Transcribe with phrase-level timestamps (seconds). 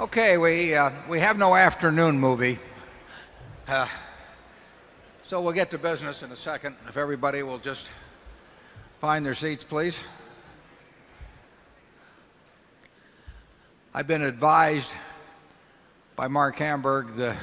[0.00, 0.38] Okay.
[0.38, 2.58] We, uh, we have no afternoon movie.
[3.68, 3.86] Uh,
[5.24, 6.74] so we'll get to business in a second.
[6.88, 7.90] If everybody will just
[8.98, 9.98] find their seats, please.
[13.92, 14.90] I've been advised
[16.16, 17.36] by Marc Hamburg to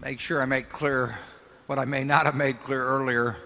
[0.00, 1.20] make sure I make clear
[1.68, 3.36] what I may not have made clear earlier.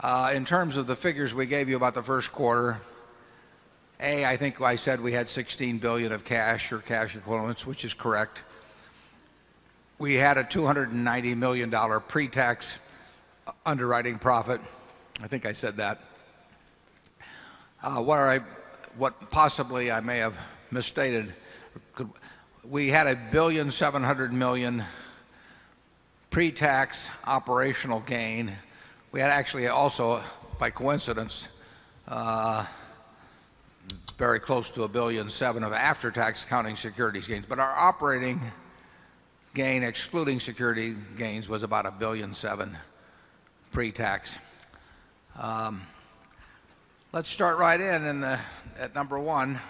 [0.00, 2.78] Uh, in terms of the figures we gave you about the Q1,
[4.00, 7.94] A, I think I said we had 16,000,000,000 of cash or cash equivalents, which is
[7.94, 8.40] correct.
[9.98, 12.78] We had a $290,000,000 pre-tax
[13.64, 14.60] underwriting profit.
[15.22, 16.00] I think I said that.
[17.82, 20.36] Uh, what possibly I may have
[20.70, 21.34] misstated,
[22.64, 24.84] we had a $1,700,000,000
[26.30, 28.58] pretax operational gain.
[29.12, 30.22] We had actually also,
[30.58, 31.48] by coincidence,
[32.08, 32.66] uh,
[34.18, 37.44] very close to $1,700,000,000 of after tax accounting securities gains.
[37.46, 38.40] But our operating
[39.54, 42.76] gain excluding security gains was about a $1,700,000,000
[43.72, 44.38] pretax.
[45.38, 45.86] Um,
[47.12, 48.24] let's start right in
[48.78, 49.60] at number 1.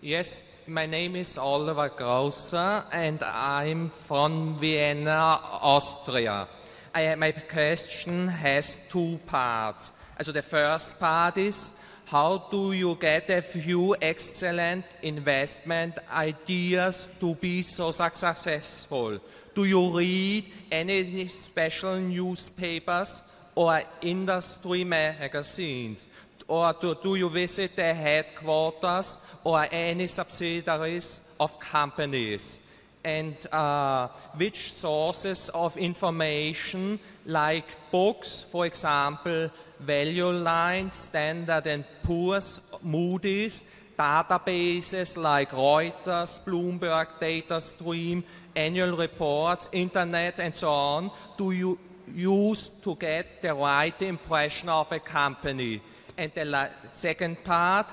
[0.00, 0.42] Yes.
[0.66, 6.48] My name is Oliver Grosser and I'm from Vienna, Austria.
[6.94, 9.92] My question has 2 parts.
[10.22, 11.72] So the first part is,
[12.14, 19.18] how do you get a few excellent investment ideas to be so successful?
[19.52, 23.20] Do you read any special newspapers
[23.56, 26.08] or industry magazines?
[26.46, 32.58] Or do you visit the headquarters or any subsidiaries of companies?
[33.02, 34.06] And uh,
[34.36, 39.50] which sources of information like books, for example,
[39.84, 43.64] Value Line, Standard and Poor's, Moody's,
[43.98, 48.22] databases like Reuters, Bloomberg, DataStream,
[48.56, 51.78] annual reports, Internet and so on, do you
[52.14, 55.80] use to get the right impression of a company?
[56.16, 57.86] And the second part,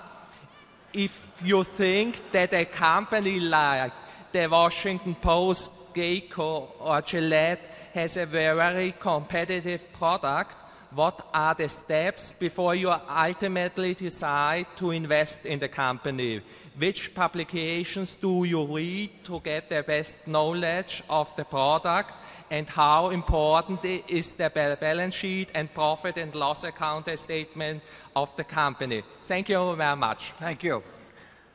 [0.93, 3.93] if you think that a company like
[4.31, 10.55] the Washington Post, GEICO or Gillette has a very competitive product,
[10.93, 16.41] what are the steps before you ultimately decide to invest in the company?
[16.77, 22.13] Which publications do you read to get the best knowledge of the product?
[22.49, 27.81] And how important is the balance sheet and profit and loss account statement
[28.15, 29.03] of the company?
[29.21, 30.33] Thank you very much.
[30.39, 30.83] Thank you.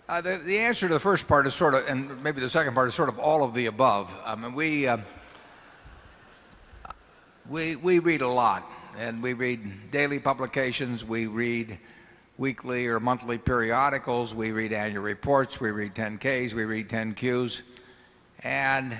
[0.09, 2.89] Uh, the answer to the first part is sort of and maybe the second part
[2.89, 4.17] is sort of all of the above.
[4.25, 4.99] I mean, we uh,
[7.49, 8.63] We read a lot
[8.99, 11.79] and we read daily publications, we read
[12.39, 17.15] weekly or monthly periodicals, we read annual reports, we read 10 ks, we read 10
[17.15, 17.62] Qs.
[18.43, 18.97] And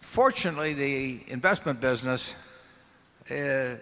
[0.00, 2.34] fortunately, the investment business
[3.30, 3.76] uh,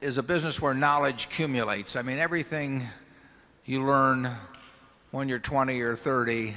[0.00, 1.96] is a business where knowledge accumulates.
[1.96, 2.86] I mean, everything
[3.64, 4.30] you learn
[5.10, 6.54] when you're 20 or 30,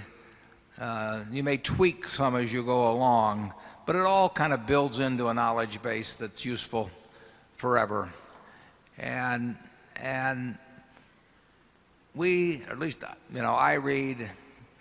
[0.79, 3.53] uh, you may tweak some as you go along,
[3.85, 6.91] but it all kind of builds into a knowledge base that's useful
[7.57, 8.11] forever.
[8.97, 9.55] And
[9.97, 10.57] and
[12.15, 13.03] we at least
[13.33, 14.29] you know, I read,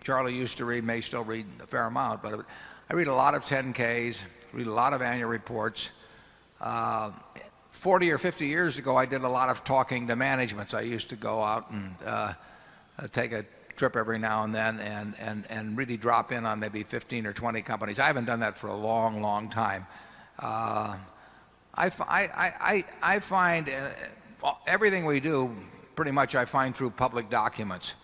[0.04, 2.46] Charlie used to read, may still read a fair amount, but
[2.90, 5.90] I read a lot of 10 ks, read a lot of annual reports.
[6.60, 7.10] Uh,
[7.70, 10.72] 40 or 50 years ago, I did a lot of talking to managements.
[10.72, 12.32] I used to go out and uh,
[12.98, 13.44] uh, take a
[13.76, 17.98] trip every now and then and really drop in on maybe 15 or 20 companies.
[17.98, 19.86] I haven't done that for a long, long time.
[21.78, 25.54] I find uh, everything we do
[25.94, 27.94] pretty much I find through public documents.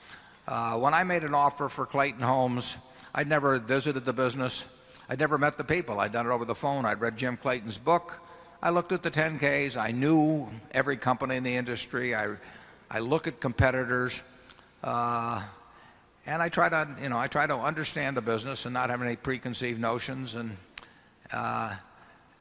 [0.47, 2.79] Uh, when I made an offer for Clayton Homes,
[3.15, 4.67] I'd never visited the business.
[5.09, 6.01] I'd never met the people.
[6.01, 6.85] I'd done it over the phone.
[6.85, 8.21] I'd read Jim Clayton's book.
[8.63, 9.77] I looked at the 10 ks.
[9.77, 12.15] I knew every company in the industry.
[12.15, 14.21] I look at competitors.
[14.83, 15.43] Uh,
[16.27, 19.03] and I try to you know, I try to understand the business and not have
[19.03, 20.35] any preconceived notions.
[20.35, 20.57] And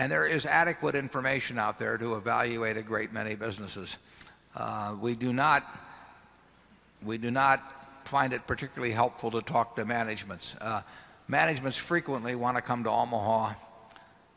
[0.09, 3.97] there is adequate information out there to evaluate a great many businesses.
[4.55, 5.65] Uh, we do not
[7.03, 10.55] we do not find it particularly helpful to talk to managements.
[10.61, 10.81] Uh,
[11.27, 13.53] managements frequently want to come to Omaha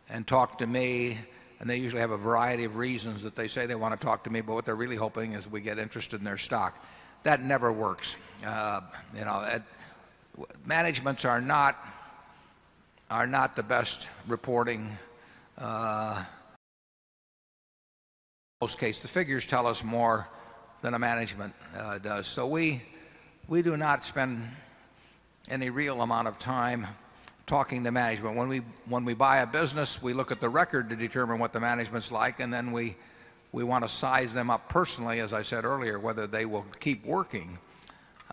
[0.09, 1.19] and talk to me
[1.61, 4.25] and they usually have a variety of reasons that they say they want to talk
[4.25, 6.79] to me, but what they're really hoping is we get interested in their stock.
[7.23, 8.17] That never works.
[8.45, 8.81] Uh,
[9.17, 9.61] you know,
[10.67, 11.77] Managements are not
[13.11, 14.97] are not the best reporting.
[15.61, 16.27] In
[18.61, 20.29] most cases, the figures tell us more
[20.83, 21.55] than a management
[22.03, 22.27] does.
[22.27, 22.83] So we
[23.51, 24.49] do not spend
[25.51, 26.87] any real amount of time
[27.47, 28.37] talking to management.
[28.37, 28.59] When we,
[28.89, 32.11] when we buy a business, we look at the record to determine what the management's
[32.11, 32.97] like, and then we,
[33.53, 37.05] we want to size them up personally, as I said earlier, whether they will keep
[37.05, 37.59] working.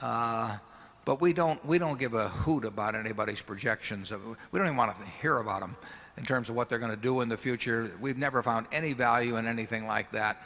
[0.02, 0.58] Uh,
[1.04, 4.12] but we don't, we don't give a hoot about anybody's projections.
[4.12, 5.76] We don't even want to hear about them
[6.18, 7.92] in terms of what they're going to do in the future.
[8.00, 10.42] We've never found any value in anything like that.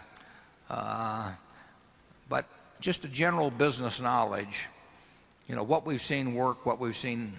[0.70, 1.32] Uh,
[2.30, 2.46] but
[2.82, 4.68] just a general business knowledge,
[5.48, 7.34] you know, what we've seen work, what we've seen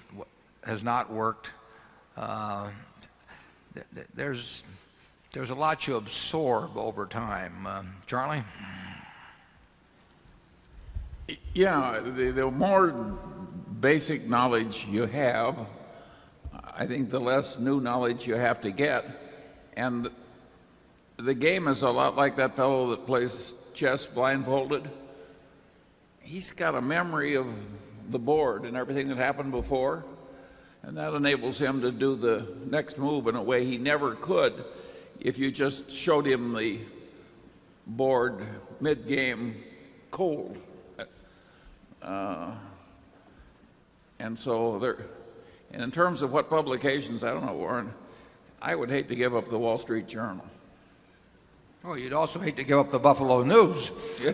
[0.64, 1.50] has not worked.
[2.16, 2.68] Uh,
[4.14, 4.64] there's,
[5.32, 7.66] there's a lot you absorb over time.
[7.66, 8.42] Uh, Charlie?
[11.54, 12.92] Yeah, the more
[13.80, 15.56] basic knowledge you have,
[16.78, 19.06] I think the less new knowledge you have to get.
[19.78, 20.10] And
[21.16, 24.90] the game is a lot like that fellow that plays chess blindfolded.
[26.20, 27.46] He's got a memory of
[28.10, 30.04] the board and everything that happened before.
[30.82, 34.62] And that enables him to do the next move in a way he never could
[35.18, 36.80] if you just showed him the
[37.86, 38.46] board
[38.80, 39.64] mid game
[40.10, 40.58] cold.
[42.02, 42.52] Uh,
[44.18, 44.98] and so there,
[45.72, 47.92] and in terms of what publications, I don't know, Warren,
[48.60, 50.44] I would hate to give up the Wall Street Journal.
[51.84, 53.92] Oh, you'd also hate to give up the Buffalo News.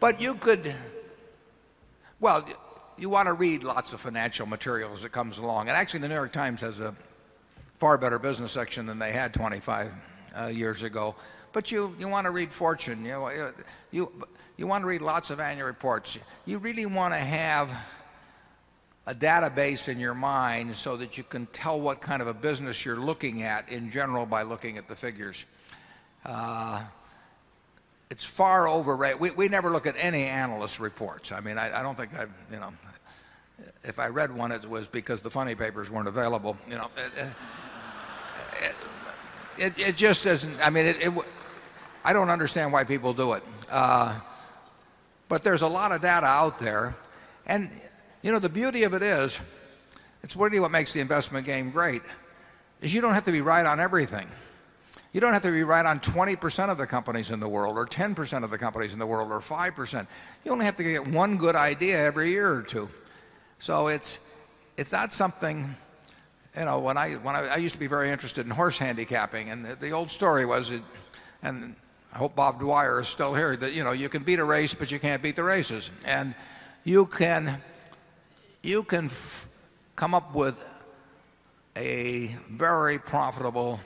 [0.00, 0.74] but you could,
[2.20, 2.46] well,
[2.96, 5.68] you want to read lots of financial material as it comes along.
[5.68, 6.94] And actually, the New York Times has a
[7.78, 9.92] far better business section than they had 25
[10.38, 11.14] uh, years ago.
[11.52, 13.04] But you, you want to read Fortune.
[13.04, 13.52] You, know,
[13.90, 14.10] you,
[14.56, 16.18] you want to read lots of annual reports.
[16.46, 17.70] You really want to have
[19.06, 22.84] a database in your mind so that you can tell what kind of a business
[22.84, 25.44] you're looking at in general by looking at the figures.
[26.24, 26.82] Uh,
[28.10, 29.20] it's far overrated.
[29.20, 31.32] We, we never look at any analyst reports.
[31.32, 32.72] I mean, I, I don't think I've, you know,
[33.82, 36.56] if I read one, it was because the funny papers weren't available.
[36.68, 37.28] You know, it,
[38.62, 38.74] it,
[39.58, 41.12] it, it just doesn't, I mean, it, it,
[42.04, 43.42] I don't understand why people do it.
[43.70, 44.18] Uh,
[45.28, 46.94] but there's a lot of data out there.
[47.46, 47.70] And,
[48.22, 49.38] you know, the beauty of it is,
[50.22, 52.02] it's really what makes the investment game great,
[52.80, 54.28] is you don't have to be right on everything.
[55.12, 57.86] You don't have to be right on 20% of the companies in the world, or
[57.86, 60.06] 10% of the companies in the world, or 5%.
[60.44, 62.88] You only have to get one good idea every year or two.
[63.60, 64.18] So it's,
[64.76, 65.76] it's not something
[66.56, 69.50] you know, when I, when I, I, used to be very interested in horse handicapping,
[69.50, 70.82] and the, the old story was, it,
[71.42, 71.74] and
[72.14, 74.72] I hope Bob Dwyer is still here, that, you know, you can beat a race,
[74.72, 75.90] but you can't beat the races.
[76.04, 76.32] And
[76.84, 77.60] you can,
[78.62, 79.10] you can
[79.96, 80.60] come up with
[81.76, 83.80] a very profitable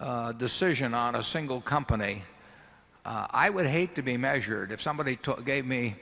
[0.00, 2.22] uh, decision on a single company.
[3.04, 5.94] Uh, I would hate to be measured if somebody gave me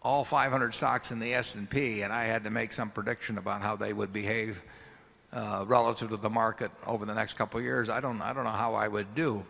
[0.00, 3.74] all 500 stocks in the S&P and I had to make some prediction about how
[3.74, 4.62] they would behave
[5.32, 8.44] uh, relative to the market over the next couple of years, I don't, I don't
[8.44, 9.44] know how I would do.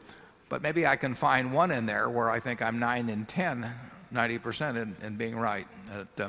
[0.48, 3.72] But maybe I can find one in there where I think I'm 9 in 10,
[4.14, 5.66] 90% in, in being right.
[5.92, 6.28] It, uh,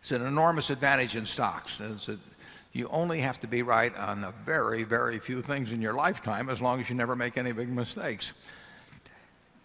[0.00, 1.80] it's an enormous advantage in stocks.
[1.80, 2.18] A,
[2.72, 6.50] you only have to be right on a very, very few things in your lifetime
[6.50, 8.32] as long as you never make any big mistakes.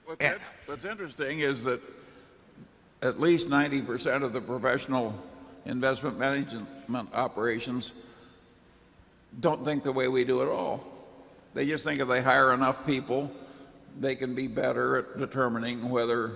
[0.06, 1.81] What's, and, what's interesting is that
[3.02, 5.14] at least 90% of the professional
[5.66, 7.92] investment management operations
[9.40, 10.83] don't think the way we do at all.
[11.53, 13.31] They just think if they hire enough people,
[13.99, 16.33] they can be better at determining whether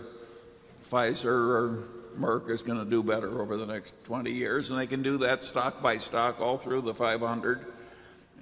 [0.90, 1.84] Pfizer or
[2.20, 4.70] Merck is going to do better over the next 20 years.
[4.70, 7.66] And they can do that stock by stock all through the 500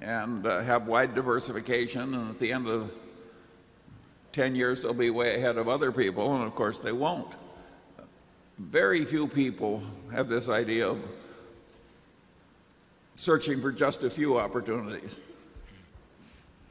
[0.01, 2.13] and uh, have wide diversification.
[2.13, 2.91] And at the end of
[4.33, 6.35] 10 years, they'll be way ahead of other people.
[6.35, 7.31] And of course, they won't.
[8.57, 10.99] Very few people have this idea of
[13.15, 15.19] searching for just a few opportunities.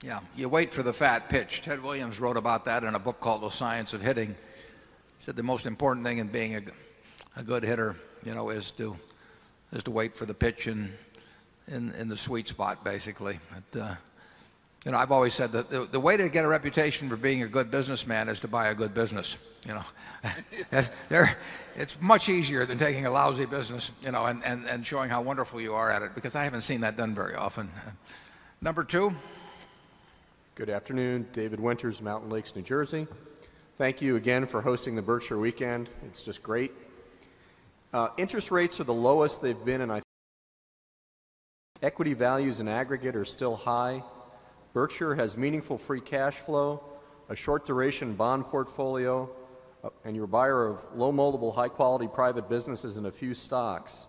[0.03, 1.61] Yeah, you wait for the fat pitch.
[1.61, 4.29] Ted Williams wrote about that in a book called The Science of Hitting.
[4.29, 4.35] He
[5.19, 6.63] said the most important thing in being a,
[7.37, 8.97] a good hitter, you know, is to
[9.73, 10.91] is to wait for the pitch in
[11.69, 13.39] in, in the sweet spot, basically.
[13.73, 13.95] But, uh,
[14.87, 17.43] you know, I've always said that the, the way to get a reputation for being
[17.43, 19.37] a good businessman is to buy a good business.
[19.67, 21.37] You know, there,
[21.77, 25.21] it's much easier than taking a lousy business, you know, and, and, and showing how
[25.21, 27.71] wonderful you are at it, because I haven't seen that done very often.
[28.63, 29.15] Number two.
[30.61, 33.07] Good afternoon, David Winters, Mountain Lakes, New Jersey.
[33.79, 35.89] Thank you again for hosting the Berkshire Weekend.
[36.05, 36.73] It's just great.
[37.95, 40.05] Uh, interest rates are the lowest they've been, and I think
[41.81, 44.05] equity values in aggregate are still high.
[44.75, 46.85] Berkshire has meaningful free cash flow,
[47.31, 49.31] a short duration bond portfolio,
[49.83, 53.33] uh, and you're a buyer of low multiple, high quality private businesses and a few
[53.33, 54.09] stocks,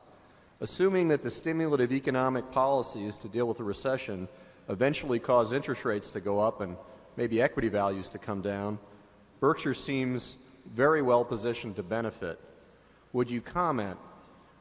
[0.60, 4.28] assuming that the stimulative economic policies to deal with the recession
[4.70, 6.78] eventually cause interest rates to go up and
[7.18, 8.80] maybe equity values to come down,
[9.40, 10.38] Berkshire seems
[10.74, 12.40] very well positioned to benefit.
[13.14, 13.98] Would you comment?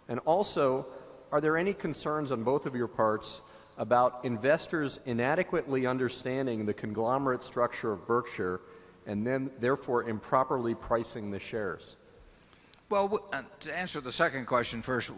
[0.08, 0.86] And also,
[1.30, 3.42] are there any concerns on both of your parts
[3.78, 8.60] about investors inadequately understanding the conglomerate structure of Berkshire
[9.06, 11.96] and then therefore improperly pricing the shares?
[12.88, 15.12] Well, uh, to answer the second question first,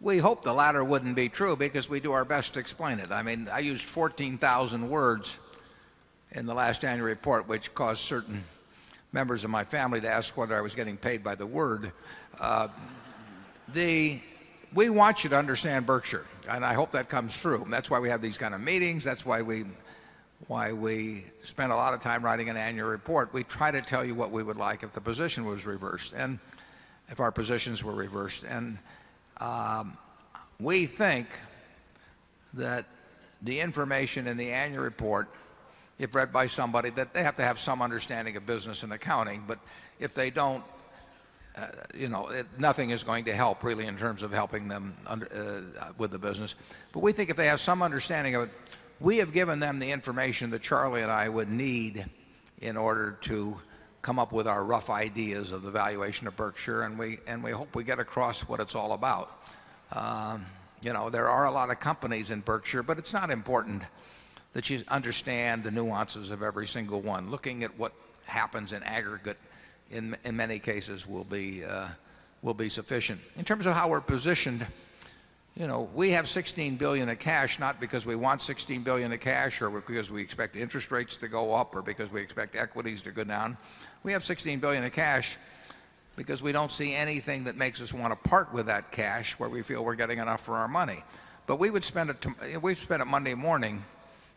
[0.00, 3.10] we hope the latter wouldn't be true because we do our best to explain it.
[3.10, 5.38] I mean, I used 14,000 words
[6.32, 8.44] in the last annual report, which caused certain
[9.12, 11.92] members of my family to ask whether I was getting paid by the word.
[12.38, 12.68] Uh,
[13.72, 14.20] the,
[14.74, 17.66] we want you to understand Berkshire, and I hope that comes through.
[17.70, 19.02] That's why we have these kind of meetings.
[19.02, 19.64] That's why we,
[20.46, 23.32] why we spend a lot of time writing an annual report.
[23.32, 26.38] We try to tell you what we would like if the position was reversed and
[27.08, 28.44] if our positions were reversed.
[28.44, 28.78] And
[29.40, 29.96] um,
[30.60, 31.26] we think
[32.54, 32.86] that
[33.42, 35.28] the information in the annual report
[35.98, 39.42] if read by somebody that they have to have some understanding of business and accounting.
[39.46, 39.58] But
[39.98, 40.62] if they don't,
[41.56, 44.94] uh, you know, it, nothing is going to help really in terms of helping them
[45.06, 45.26] under,
[45.80, 46.54] uh, with the business.
[46.92, 48.50] But we think if they have some understanding of it,
[49.00, 52.06] we have given them the information that Charlie and I would need
[52.60, 53.58] in order to
[54.06, 57.50] come up with our rough ideas of the valuation of Berkshire, and we, and we
[57.50, 59.42] hope we get across what it's all about.
[59.90, 60.46] Um,
[60.84, 63.82] you know, there are a lot of companies in Berkshire, but it's not important
[64.52, 67.32] that you understand the nuances of every single one.
[67.32, 67.94] Looking at what
[68.26, 69.38] happens in aggregate
[69.90, 71.88] in, in many cases will be, uh,
[72.42, 73.20] will be sufficient.
[73.36, 74.64] In terms of how we're positioned,
[75.56, 79.20] you know, we have 16 billion of cash not because we want 16 billion of
[79.20, 83.02] cash or because we expect interest rates to go up or because we expect equities
[83.02, 83.56] to go down.
[84.06, 85.36] We have 16 billion of cash
[86.14, 89.48] because we don't see anything that makes us want to part with that cash where
[89.48, 91.02] we feel we're getting enough for our money.
[91.48, 93.84] But we would spend it, we spend it Monday morning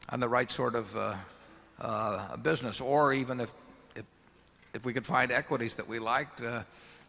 [0.10, 1.16] on the right sort of uh,
[1.80, 3.54] uh, business, or even if,
[3.96, 4.06] if,
[4.74, 6.64] if we could find equities that we liked, uh,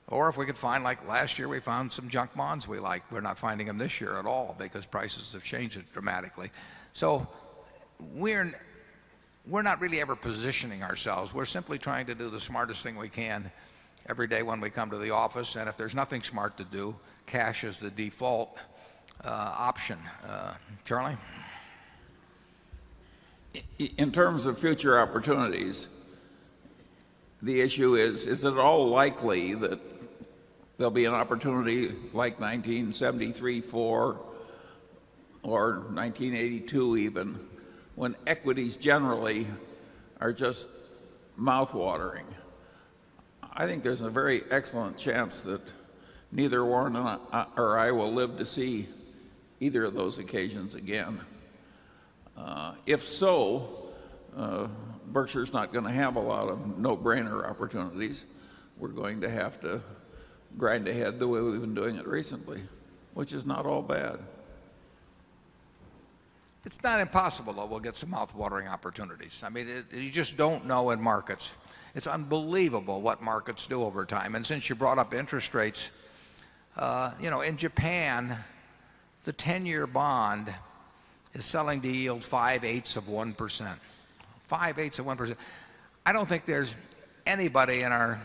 [0.08, 3.10] or if we could find, like last year, we found some junk bonds we liked.
[3.10, 6.50] We're not finding them this year at all because prices have changed dramatically.
[6.92, 7.26] So
[8.12, 8.52] we're,
[9.46, 11.32] we're not really ever positioning ourselves.
[11.32, 13.50] We're simply trying to do the smartest thing we can
[14.08, 15.56] every day when we come to the office.
[15.56, 16.94] And if there's nothing smart to do,
[17.26, 18.56] cash is the default
[19.24, 19.98] uh, option.
[20.26, 20.54] Uh,
[20.84, 21.16] Charlie?
[23.96, 25.88] in terms of future opportunities,
[27.42, 29.80] the issue is is it all likely that
[30.76, 34.20] there'll be an opportunity like 1973 4
[35.42, 37.40] or 1982 even
[38.00, 39.46] when equities generally
[40.22, 40.66] are just
[41.36, 42.24] mouth-watering.
[43.52, 45.60] I think there's a very excellent chance that
[46.32, 48.88] neither Warren or I will live to see
[49.60, 51.20] either of those occasions again.
[52.38, 53.90] Uh, if so,
[54.34, 54.68] uh,
[55.08, 58.24] Berkshire's not going to have a lot of no-brainer opportunities.
[58.78, 59.82] We're going to have to
[60.56, 62.62] grind ahead the way we've been doing it recently,
[63.12, 64.20] which is not all bad.
[66.64, 69.42] It's not impossible, though, we'll get some mouth-watering opportunities.
[69.42, 71.54] I mean, it, you just don't know in markets.
[71.94, 74.34] It's unbelievable what markets do over time.
[74.34, 75.90] And since you brought up interest rates,
[76.76, 78.36] uh, you know, in Japan,
[79.24, 80.54] the 10-year bond
[81.34, 83.74] is selling to yield 5 eighths of 1%.
[84.48, 85.36] 5 eighths of 1%.
[86.04, 86.74] I don't think there's
[87.26, 88.20] anybody in our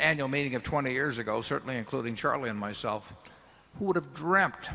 [0.00, 3.12] annual meeting of 20 years ago, certainly including Charlie and myself,
[3.78, 4.68] who would have dreamt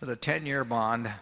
[0.00, 1.12] that a 10-year bond uh,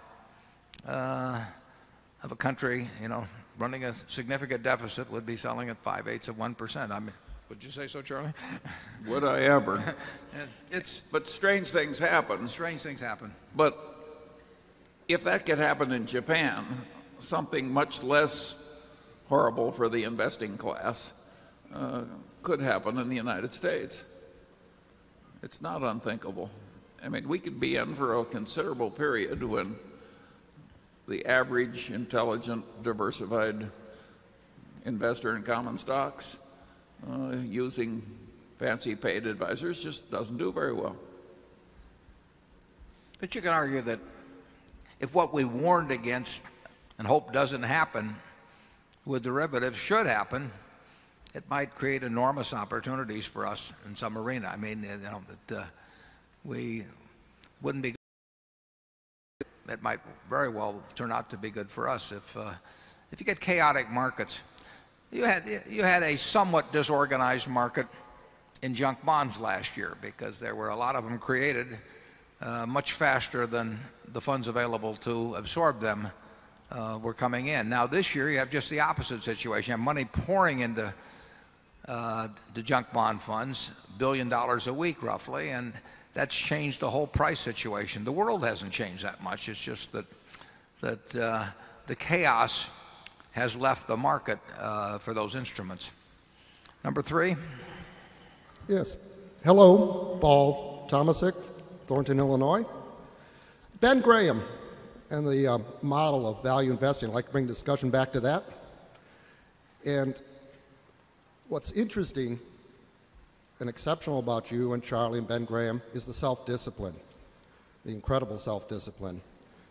[0.92, 3.26] of a country, you know,
[3.58, 6.90] running a significant deficit would be selling at 5 eighths of 1%.
[6.90, 7.12] I mean,
[7.48, 8.32] would you say so, Charlie?
[9.06, 9.94] Would I ever?
[10.70, 12.48] it's, but strange things happen.
[12.48, 13.32] Strange things happen.
[13.54, 13.78] But
[15.08, 16.64] if that could happen in Japan,
[17.20, 18.54] something much less
[19.28, 21.12] horrible for the investing class
[21.74, 22.04] uh,
[22.42, 24.02] could happen in the United States.
[25.42, 26.50] It's not unthinkable.
[27.02, 29.76] I mean, we could be in for a considerable period when
[31.08, 33.70] the average intelligent, diversified
[34.84, 36.38] investor in common stocks
[37.10, 38.02] uh, using
[38.58, 40.96] fancy paid advisors just doesn't do very well.
[43.20, 44.00] But you can argue that
[45.00, 46.42] if what we warned against
[46.98, 48.16] and hope doesn't happen
[49.04, 50.50] with derivatives should happen,
[51.34, 54.48] it might create enormous opportunities for us in some arena.
[54.52, 55.64] I mean, you know, that uh,
[56.44, 56.84] we
[57.60, 57.94] wouldn't be.
[59.68, 62.52] It might very well turn out to be good for us if uh,
[63.14, 64.42] if you get chaotic markets.
[65.12, 67.86] you had, you had a somewhat disorganized market
[68.62, 71.78] in junk bonds last year because there were a lot of them created
[72.40, 73.78] uh, much faster than
[74.12, 76.10] the funds available to absorb them
[76.72, 77.68] uh, were coming in.
[77.68, 79.70] Now this year, you have just the opposite situation.
[79.70, 80.92] You have money pouring into
[81.86, 85.72] uh, the junk bond funds, $1,000,000,000 a week roughly, and
[86.14, 88.04] that's changed the whole price situation.
[88.04, 89.48] The world hasn't changed that much.
[89.48, 90.06] It's just that
[90.80, 91.46] that uh,
[91.86, 92.70] the chaos
[93.32, 95.92] has left the market uh, for those instruments.
[96.84, 97.34] Number 3?
[98.68, 98.96] Yes.
[99.42, 101.34] Hello, Paul Thomasek,
[101.86, 102.64] Thornton, Illinois.
[103.80, 104.42] Ben Graham
[105.10, 108.44] and the uh, model of value investing, I'd like to bring discussion back to that.
[109.84, 110.20] And
[111.48, 112.38] what's interesting
[113.64, 116.94] and exceptional about you and Charlie and Ben Graham is the self discipline,
[117.86, 119.22] the incredible self discipline.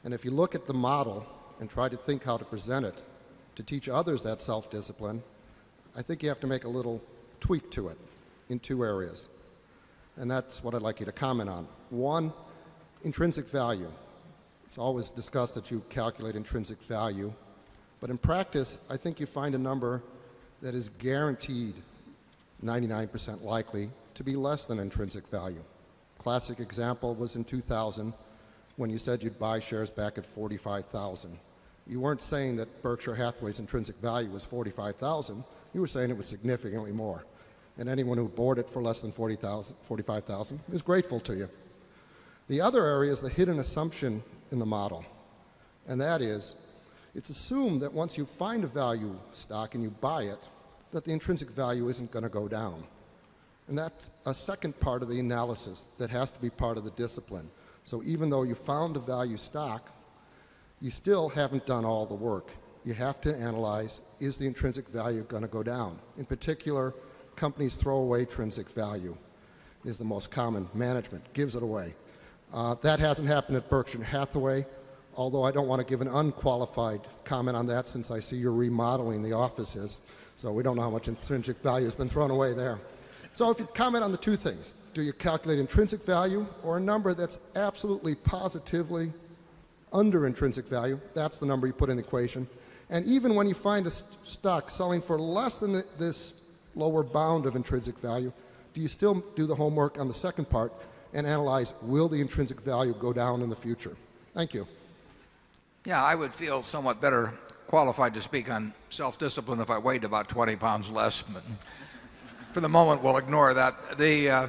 [0.04, 1.24] And if you look at the model
[1.60, 3.04] and try to think how to present it
[3.54, 5.22] to teach others that self discipline,
[5.96, 7.04] I think you have to make a little
[7.40, 8.00] tweak to it
[8.50, 9.28] in 2 areas.
[10.18, 11.68] And that's what I'd like you to comment on.
[11.92, 12.34] 1,
[13.04, 13.92] intrinsic value.
[14.66, 17.32] It's always discussed that you calculate intrinsic value.
[18.02, 20.02] But in practice, I think you find a number
[20.64, 21.76] that is guaranteed
[22.64, 25.64] 99% likely to be less than intrinsic value.
[26.18, 28.14] Classic example was in 2000
[28.78, 31.38] when you said you'd buy shares back at 45,000.
[31.86, 35.44] You weren't saying that Berkshire Hathaway's intrinsic value was 45,000.
[35.74, 37.26] You were saying it was significantly more.
[37.78, 41.50] And anyone who bought it for less than 40,000 45,000 is grateful to you.
[42.48, 45.04] The other area is the hidden assumption in the model.
[45.88, 46.56] And that is,
[47.16, 50.48] it's assumed that once you find a value stock and you buy it,
[50.94, 52.84] that the intrinsic value isn't going to go down.
[53.68, 56.92] And that's a second part of the analysis that has to be part of the
[56.92, 57.50] discipline.
[57.84, 59.92] So even though you found a value stock,
[60.80, 62.52] you still haven't done all the work.
[62.86, 66.00] You have to analyze, is the intrinsic value going to go down?
[66.18, 66.94] In particular,
[67.36, 69.18] companies throw away intrinsic value
[69.86, 71.94] is the most common management, gives it away.
[72.54, 74.66] Uh, that hasn't happened at Berkshire Hathaway,
[75.16, 78.54] although I don't want to give an unqualified comment on that since I see you're
[78.54, 80.00] remodeling the offices.
[80.36, 82.80] So we don't know how much intrinsic value has been thrown away there.
[83.34, 86.80] So if you comment on the 2 things, do you calculate intrinsic value or a
[86.80, 89.12] number that's absolutely positively
[89.92, 91.00] under intrinsic value?
[91.14, 92.48] That's the number you put in the equation.
[92.90, 96.34] And even when you find a stock selling for less than this
[96.76, 98.32] lower bound of intrinsic value,
[98.74, 100.74] do you still do the homework on the second part
[101.14, 103.96] and analyze will the intrinsic value go down in the future?
[104.34, 104.68] Thank you.
[105.86, 106.04] Yeah.
[106.04, 107.34] I would feel somewhat better
[107.68, 111.22] qualified to speak on self discipline if I weighed about 20 pounds less.
[111.22, 111.44] But
[112.52, 113.76] for the moment, we'll ignore that.
[113.92, 114.48] Uh,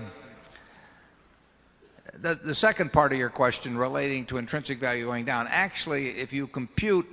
[2.20, 6.33] the, the second part of your question relating to intrinsic value going down, actually, if
[6.33, 7.07] you compute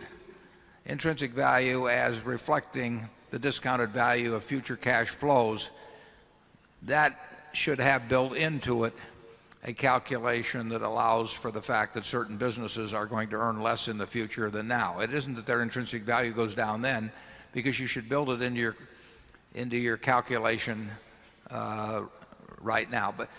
[0.86, 5.70] intrinsic value as reflecting the discounted value of future cash flows,
[6.84, 8.94] that should have built into it
[9.64, 13.88] a calculation that allows for the fact that certain businesses are going to earn less
[13.88, 15.00] in the future than now.
[15.00, 17.12] It isn't that their intrinsic value goes down then
[17.54, 18.76] because you should build it into your
[19.54, 20.90] into your calculation
[21.50, 22.04] uh,
[22.62, 23.14] right now.
[23.16, 23.30] But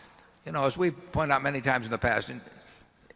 [0.46, 2.30] you know, as we've pointed out many times in the past,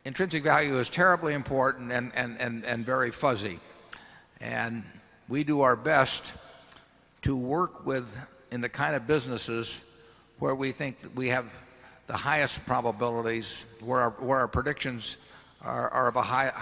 [0.04, 3.60] intrinsic value is terribly important and very fuzzy.
[4.40, 4.82] And
[5.28, 6.32] we do our best
[7.22, 8.16] to work with
[8.50, 9.80] in the kind of businesses
[10.38, 11.46] where we think that we have
[12.06, 15.16] the highest probabilities, where our predictions
[15.62, 16.52] are are of a high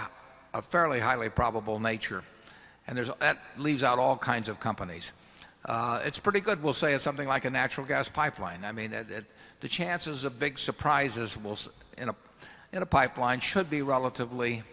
[0.53, 2.23] a fairly highly probable nature.
[2.87, 5.11] And there's that leaves out all kinds of companies.
[5.65, 8.63] Uh, it's pretty good, we'll say, it's something like a natural gas pipeline.
[8.63, 8.91] I mean,
[9.61, 11.37] the chances of big surprises
[11.97, 12.15] in a
[12.71, 14.63] in a pipeline should be relatively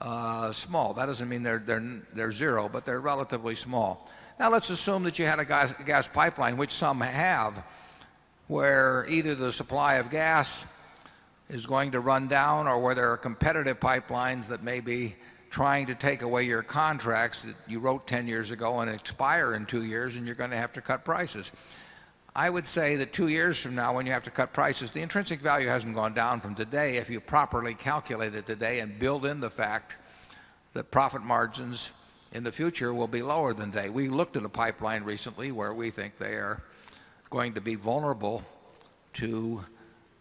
[0.00, 0.92] uh, small.
[0.92, 4.10] That doesn't mean they're they're, they're 0, but they're relatively small.
[4.38, 7.54] Now let's assume that you had a gas pipeline, which some have,
[8.48, 10.66] where either the supply of gas
[11.48, 15.14] is going to run down or where there are competitive pipelines that may be
[15.50, 19.64] trying to take away your contracts that you wrote 10 years ago and expire in
[19.64, 21.50] 2 years and you're going to have to cut prices.
[22.36, 25.00] I would say that 2 years from now when you have to cut prices, the
[25.00, 29.24] intrinsic value hasn't gone down from today if you properly calculate it today and build
[29.24, 29.94] in the fact
[30.74, 31.92] that profit margins
[32.32, 33.88] in the future will be lower than today.
[33.88, 36.62] We looked at a pipeline recently where we think they are
[37.30, 38.42] going to be vulnerable
[39.14, 39.64] to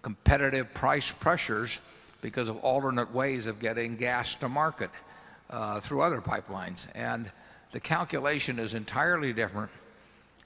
[0.01, 1.79] competitive price pressures
[2.21, 4.89] because of alternate ways of getting gas to market
[5.49, 6.87] uh, through other pipelines.
[6.95, 7.31] And
[7.71, 9.71] the calculation is entirely different.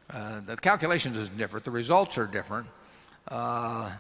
[0.09, 1.65] Uh, the calculation is different.
[1.65, 2.67] The results are different
[3.27, 3.91] uh,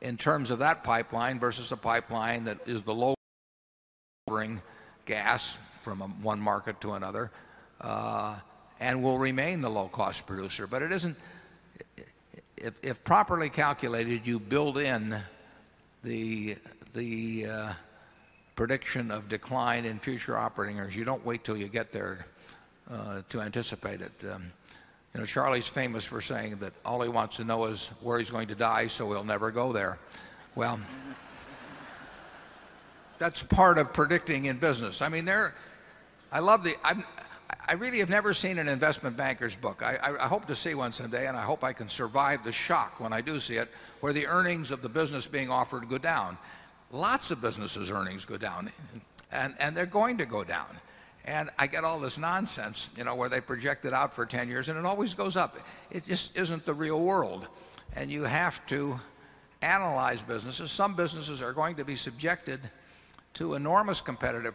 [0.00, 3.14] in terms of that pipeline versus a pipeline that is the low
[4.26, 4.62] bring
[5.04, 7.30] gas from one market to another.
[8.80, 10.66] and will remain the low cost producer.
[10.66, 11.16] But it isn't,
[12.62, 15.20] if, if properly calculated, you build in
[16.04, 16.56] the,
[16.94, 17.72] the uh,
[18.54, 20.94] prediction of decline in future operating earnings.
[20.94, 22.24] You don't wait till you get there
[22.90, 24.12] uh, to anticipate it.
[24.32, 24.52] Um,
[25.12, 28.30] you know, Charlie's famous for saying that all he wants to know is where he's
[28.30, 29.98] going to die, so he'll never go there.
[30.54, 30.78] Well,
[33.18, 35.02] that's part of predicting in business.
[35.02, 35.54] I mean, there,
[36.30, 37.04] I love the, I'm,
[37.68, 39.82] I really have never seen an investment banker's book.
[39.82, 42.52] I, I, I hope to see one someday, and I hope I can survive the
[42.52, 45.98] shock when I do see it, where the earnings of the business being offered go
[45.98, 46.36] down.
[46.90, 48.70] Lots of businesses' earnings go down,
[49.30, 50.66] and, and they're going to go down.
[51.24, 54.48] And I get all this nonsense, you know, where they project it out for 10
[54.48, 55.56] years and it always goes up.
[55.90, 57.46] It just isn't the real world.
[57.94, 58.98] And you have to
[59.60, 60.72] analyze businesses.
[60.72, 62.60] Some businesses are going to be subjected
[63.34, 64.54] to enormous competitive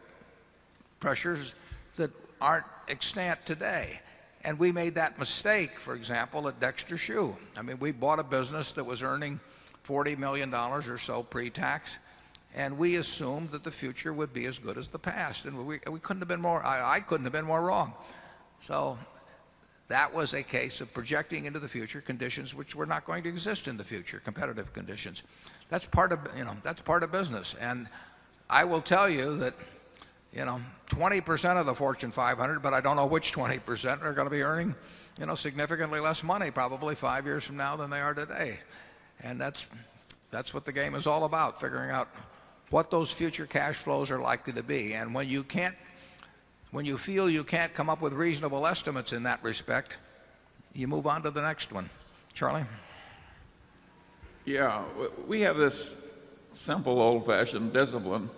[0.99, 1.55] pressures
[1.95, 4.01] that aren't extant today.
[4.43, 7.35] And we made that mistake, for example, at Dexter Shoe.
[7.57, 9.39] I mean, we bought a business that was earning
[9.85, 11.97] $40 million or so pre tax
[12.57, 15.45] and we assumed that the future would be as good as the past.
[15.45, 17.93] And we, we couldn't have been more, I, I couldn't have been more wrong.
[18.59, 18.97] So
[19.89, 23.29] that was a case of projecting into the future conditions which were not going to
[23.29, 25.21] exist in the future, competitive conditions.
[25.69, 27.55] That's part of, you know, that's part of business.
[27.59, 27.87] And
[28.49, 29.53] I will tell you that,
[30.33, 34.25] you know, 20% of the Fortune 500, but I don't know which 20% are going
[34.25, 34.75] to be earning,
[35.19, 38.59] you know, significantly less money probably five years from now than they are today.
[39.23, 39.65] And that's,
[40.31, 42.09] that's what the game is all about, figuring out
[42.69, 44.93] what those future cash flows are likely to be.
[44.93, 45.75] And when you can't,
[46.71, 49.97] when you feel you can't come up with reasonable estimates in that respect,
[50.73, 51.89] you move on to the next one.
[52.33, 52.65] Charlie?
[54.45, 54.83] Yeah,
[55.25, 55.95] we have this
[56.51, 58.29] simple old fashioned discipline,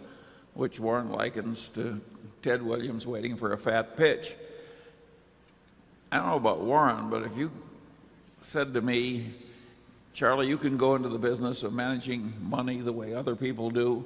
[0.54, 2.02] which Warren likens to
[2.42, 4.36] Ted Williams waiting for a fat pitch.
[6.12, 7.52] I don't know about Warren, but if you
[8.42, 9.34] said to me,
[10.14, 14.06] Charlie, you can go into the business of managing money the way other people do,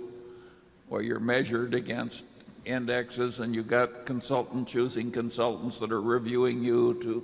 [0.89, 2.23] where you're measured against
[2.65, 7.23] indexes and you've got consultants choosing consultants that are reviewing you to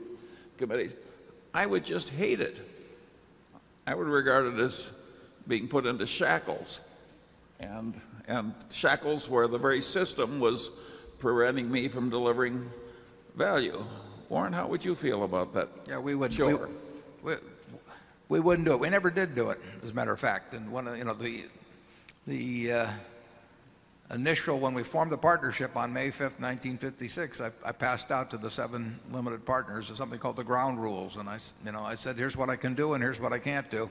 [0.57, 0.93] committees.
[1.53, 2.57] I would just hate it.
[3.87, 4.91] I would regard it as
[5.47, 6.79] being put into shackles.
[7.59, 10.69] And, and shackles where the very system was
[11.17, 12.69] preventing me from delivering
[13.35, 13.83] value.
[14.29, 15.67] Warren, how would you feel about that?
[15.87, 16.31] Yeah, we would.
[16.31, 16.69] Sure.
[17.23, 17.37] We, we,
[18.29, 18.79] we, wouldn't do it.
[18.79, 20.53] We never did do it, as a matter of fact.
[20.53, 21.45] And one of you know the
[22.27, 22.89] the uh,
[24.13, 28.37] initial, when we formed the partnership on May 5th, 1956, I, I, passed out to
[28.37, 31.17] the seven limited partners something called the ground rules.
[31.17, 33.39] And I, you know, I said, here's what I can do and here's what I
[33.39, 33.89] can't do.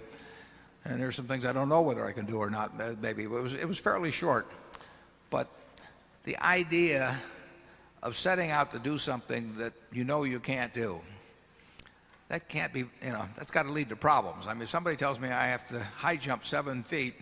[0.85, 3.25] And here's some things I don't know whether I can do or not, maybe.
[3.25, 4.51] It was, it was fairly short.
[5.31, 5.49] But
[6.25, 7.19] the idea
[8.03, 11.01] of setting out to do something that you know you can't do,
[12.29, 14.47] that can't be, you know, that's got to lead to problems.
[14.47, 17.15] I mean, if somebody tells me I have to high jump seven feet,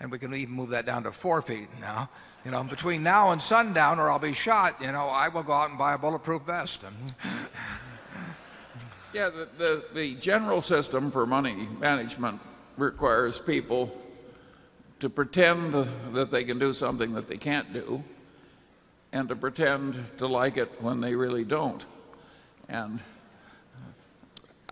[0.00, 2.08] and we can even move that down to four feet now.
[2.44, 4.80] You know, between now and sundown, or I'll be shot.
[4.80, 6.82] You know, I will go out and buy a bulletproof vest.
[9.12, 12.40] yeah, the, the, the general system for money management
[12.80, 13.96] requires people
[15.00, 15.74] to pretend
[16.12, 18.02] that they can do something that they can't do,
[19.12, 21.84] and to pretend to like it when they really don't.
[22.68, 23.02] And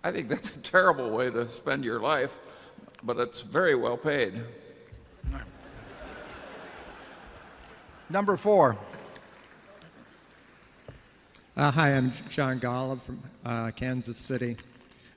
[0.03, 2.37] I think that's a terrible way to spend your life,
[3.03, 4.41] but it's very well paid.
[8.09, 8.77] Number four.
[11.57, 14.55] Uh, hi, I'm John Golub from uh, Kansas City.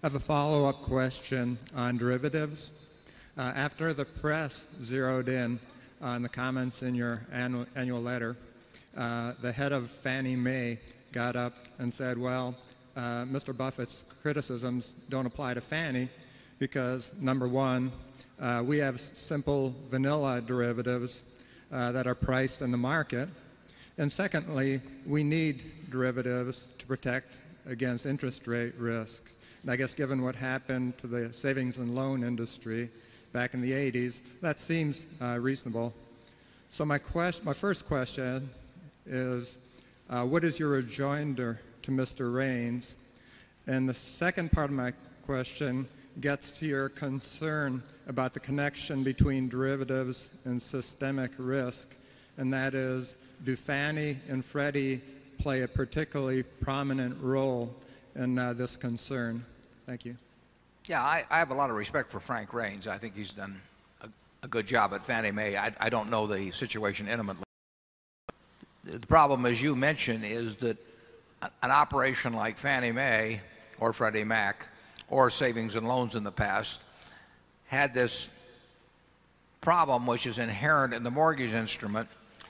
[0.02, 2.72] Have a follow up question on derivatives.
[3.38, 5.60] Uh, after the press zeroed in
[6.00, 8.36] on the comments in your annual, annual letter,
[8.96, 10.80] uh, the head of Fannie Mae
[11.12, 12.56] got up and said, Well,
[12.96, 13.56] uh, Mr.
[13.56, 16.08] Buffett's criticisms don't apply to Fannie
[16.58, 17.92] because, number one,
[18.40, 21.22] uh, we have simple vanilla derivatives
[21.70, 23.28] uh, that are priced in the market.
[23.98, 27.34] And secondly, we need derivatives to protect
[27.66, 29.22] against interest rate risk.
[29.68, 32.90] I guess given what happened to the savings and loan industry
[33.32, 35.94] back in the 80s, that seems uh, reasonable.
[36.70, 38.50] So my, quest- my first question
[39.06, 39.56] is,
[40.10, 42.34] uh, what is your rejoinder to Mr.
[42.34, 42.94] Raines?
[43.68, 44.92] And the second part of my
[45.24, 45.86] question
[46.20, 51.94] gets to your concern about the connection between derivatives and systemic risk,
[52.36, 55.00] and that is do Fannie and Freddie
[55.38, 57.74] play a particularly prominent role
[58.16, 59.44] in uh, this concern?
[59.86, 60.16] Thank you.
[60.86, 62.86] Yeah, I, I, have a lot of respect for Frank Raines.
[62.86, 63.60] I think he's done
[64.00, 64.08] a,
[64.42, 65.56] a good job at Fannie Mae.
[65.56, 67.44] I, I don't know the situation intimately.
[68.84, 70.76] The problem, as you mentioned, is that
[71.62, 73.40] an operation like Fannie Mae
[73.78, 74.68] or Freddie Mac
[75.08, 76.80] or savings and loans in the past
[77.66, 78.28] had this
[79.60, 82.08] problem which is inherent in the mortgage instrument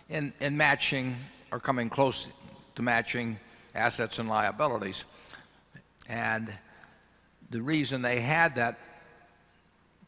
[0.09, 1.17] in matching
[1.51, 2.27] or coming close
[2.75, 3.39] to matching
[3.75, 5.05] assets and liabilities.
[6.09, 6.53] And
[7.53, 8.79] the reason they had that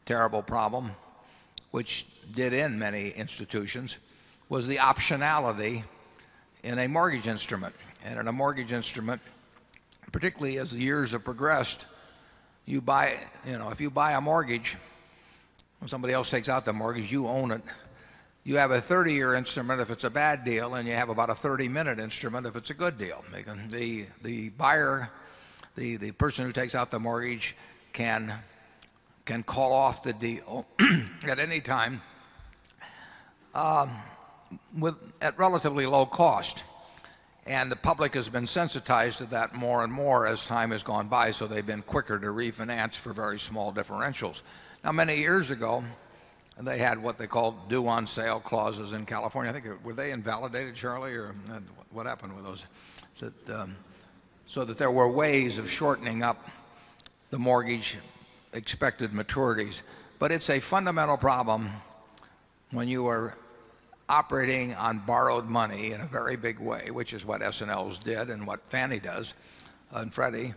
[0.05, 0.91] terrible problem,
[1.71, 3.99] which did in many institutions,
[4.49, 5.83] was the optionality
[6.63, 7.73] in a mortgage instrument.
[8.03, 9.21] And in a mortgage instrument,
[10.11, 11.85] particularly as the years have progressed,
[12.65, 14.75] you buy, you know, if you buy a mortgage,
[15.79, 17.61] when somebody else takes out the mortgage, you own it.
[18.43, 21.29] You have a 30 year instrument if it's a bad deal, and you have about
[21.29, 23.23] a 30 minute instrument if it's a good deal.
[23.69, 25.11] The, the buyer,
[25.75, 27.55] the, the person who takes out the mortgage
[27.93, 28.33] can,
[29.25, 30.65] can call off the deal
[31.27, 32.01] at any time
[33.53, 33.91] um,
[34.77, 36.63] with, at relatively low cost.
[37.47, 41.07] And the public has been sensitized to that more and more as time has gone
[41.07, 44.41] by, so they've been quicker to refinance for very small differentials.
[44.83, 45.83] Now, many years ago,
[46.59, 49.51] they had what they called due on sale clauses in California.
[49.51, 51.59] I think were they invalidated, Charlie, or uh,
[51.91, 52.63] what happened with those?
[53.19, 53.75] That, um,
[54.47, 56.49] so that there were ways of shortening up
[57.29, 57.97] the mortgage
[58.53, 59.81] expected maturities.
[60.19, 61.69] But it's a fundamental problem
[62.71, 63.35] when you are
[64.07, 68.45] operating on borrowed money in a very big way, which is what S&Ls did and
[68.45, 69.33] what Fannie does
[69.91, 70.53] and Freddie,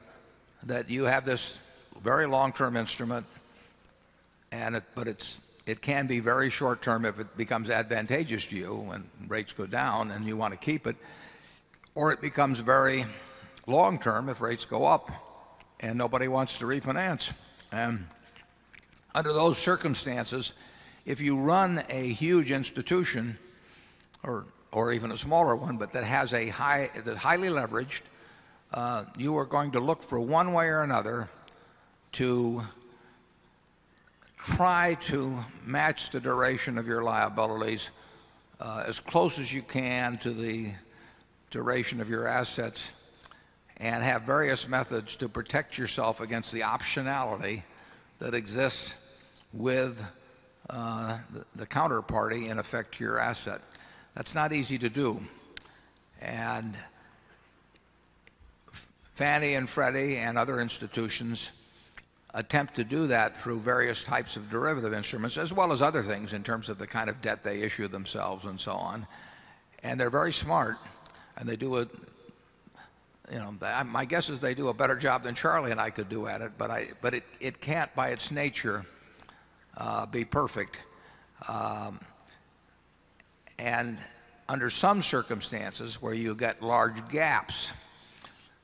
[0.65, 1.57] that you have this
[2.03, 3.27] very long-term instrument,
[4.53, 8.75] and it, but it's, it can be very short-term if it becomes advantageous to you
[8.75, 10.97] when rates go down and you want to keep it,
[11.95, 13.07] or it becomes very
[13.69, 15.11] long-term if rates go up
[15.81, 17.33] and nobody wants to refinance.
[17.71, 18.07] And
[19.15, 20.55] under those circumstances,
[21.05, 23.39] if you run a huge institution
[24.23, 28.01] or, or even a smaller one, but that has a high, that's highly leveraged,
[28.75, 31.29] uh, you are going to look for one way or another
[32.13, 32.63] to
[34.37, 37.91] try to match the duration of your liabilities
[38.61, 40.73] uh, as close as you can to the
[41.51, 42.93] duration of your assets
[43.81, 47.63] and have various methods to protect yourself against the optionality
[48.19, 48.95] that exists
[49.53, 50.03] with
[50.71, 53.61] uh, the, the counterparty in effect to your asset.
[54.15, 55.21] That's not easy to do.
[56.21, 56.75] And
[59.15, 61.53] Fannie and Freddie and other institutions
[62.35, 66.33] attempt to do that through various types of derivative instruments as well as other things
[66.35, 69.07] in terms of the kind of debt they issue themselves and so on.
[69.83, 70.77] And they're very smart
[71.37, 71.87] and they do a
[73.31, 76.09] you know, my guess is they do a better job than Charlie and I could
[76.09, 78.87] do at it, but, I, but it, it can't by its nature
[79.77, 80.79] uh, be perfect.
[81.49, 82.01] Um,
[83.59, 83.99] and
[84.49, 87.73] under some circumstances where you get large gaps,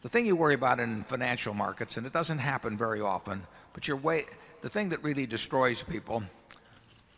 [0.02, 3.86] the thing you worry about in financial markets, and it doesn't happen very often, but
[3.86, 4.24] your way,
[4.62, 6.22] the thing that really destroys people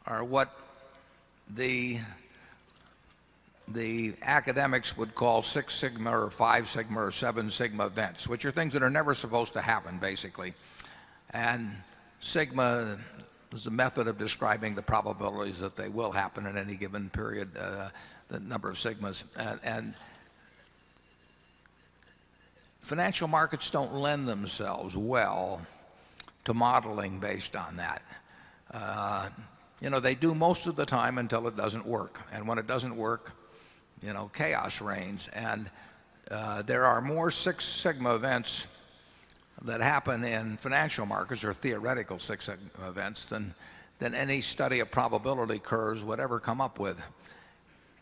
[0.07, 0.57] are what
[1.51, 2.01] the
[3.69, 8.53] the academics would call Six Sigma or Five Sigma or Seven Sigma events, which are
[8.53, 10.55] things that are never supposed to happen, basically.
[11.31, 11.73] And
[12.21, 12.99] Sigma
[13.53, 17.57] is a method of describing the probabilities that they will happen in any given period,
[17.57, 17.89] uh,
[18.29, 19.25] the number of sigmas.
[19.37, 19.95] And, and
[22.81, 25.65] financial markets don't lend themselves well
[26.45, 28.03] to modeling based on that.
[28.73, 29.29] Uh,
[29.81, 32.21] you know, they do most of the time until it doesn't work.
[32.33, 33.33] And when it doesn't work,
[34.03, 35.29] you know, chaos reigns.
[35.29, 35.71] And
[36.31, 38.67] uh, there are more Six Sigma events
[39.63, 43.55] that happen in financial markets or theoretical Six Sigma events than,
[43.99, 47.01] than any study of probability curves would ever come up with.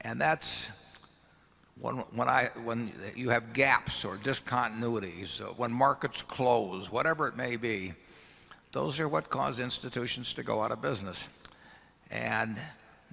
[0.00, 0.70] And that's
[1.80, 7.36] when, when, I, when you have gaps or discontinuities, uh, when markets close, whatever it
[7.36, 7.94] may be,
[8.72, 11.28] those are what cause institutions to go out of business.
[12.10, 12.58] And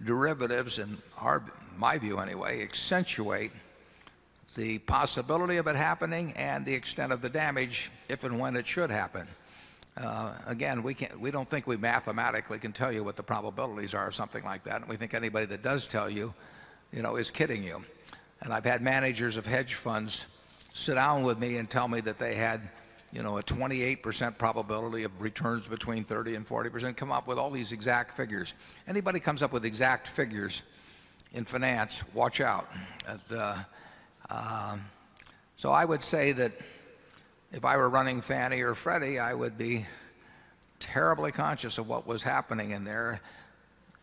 [0.03, 1.43] derivatives, in our,
[1.81, 3.51] my view anyway, accentuate
[4.55, 8.67] the possibility of it happening and the extent of the damage if and when it
[8.67, 9.27] should happen.
[9.97, 13.95] Uh, again, we, can't, we don't think we mathematically can tell you what the probabilities
[13.95, 14.81] are of something like that.
[14.81, 16.31] And we think anybody that does tell you,
[16.93, 17.83] you know, is kidding you.
[18.41, 20.27] And I've had managers of hedge funds
[20.73, 22.61] sit down with me and tell me that they had,
[23.11, 27.49] you know, a 28% probability of returns between 30 and 40%, come up with all
[27.49, 28.53] these exact figures.
[28.87, 30.61] Anybody comes up with exact figures
[31.33, 32.69] in finance, watch out.
[33.29, 33.57] Uh,
[34.29, 34.85] um,
[35.57, 36.51] so I would say that
[37.51, 39.85] if I were running Fannie or Freddie, I would be
[40.79, 43.21] terribly conscious of what was happening in there.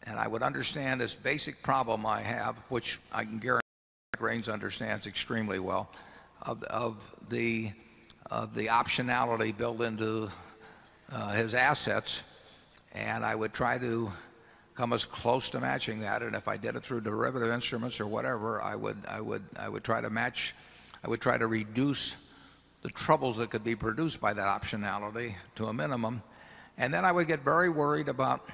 [0.04, 3.62] And I would understand this basic problem I have, which I can guarantee
[4.18, 5.90] Raines understands extremely well.
[6.42, 6.96] of, of,
[7.28, 7.72] the,
[8.30, 10.30] of the optionality built into
[11.10, 12.22] uh, his assets.
[12.92, 14.10] And I would try to
[14.78, 16.22] come as close to matching that.
[16.22, 19.68] And if I did it through derivative instruments or whatever, I would, I would, I
[19.68, 20.54] would try to match,
[21.02, 22.14] I would try to reduce
[22.82, 26.22] the troubles that could be produced by that optionality to a minimum.
[26.78, 28.48] And then I would get very worried about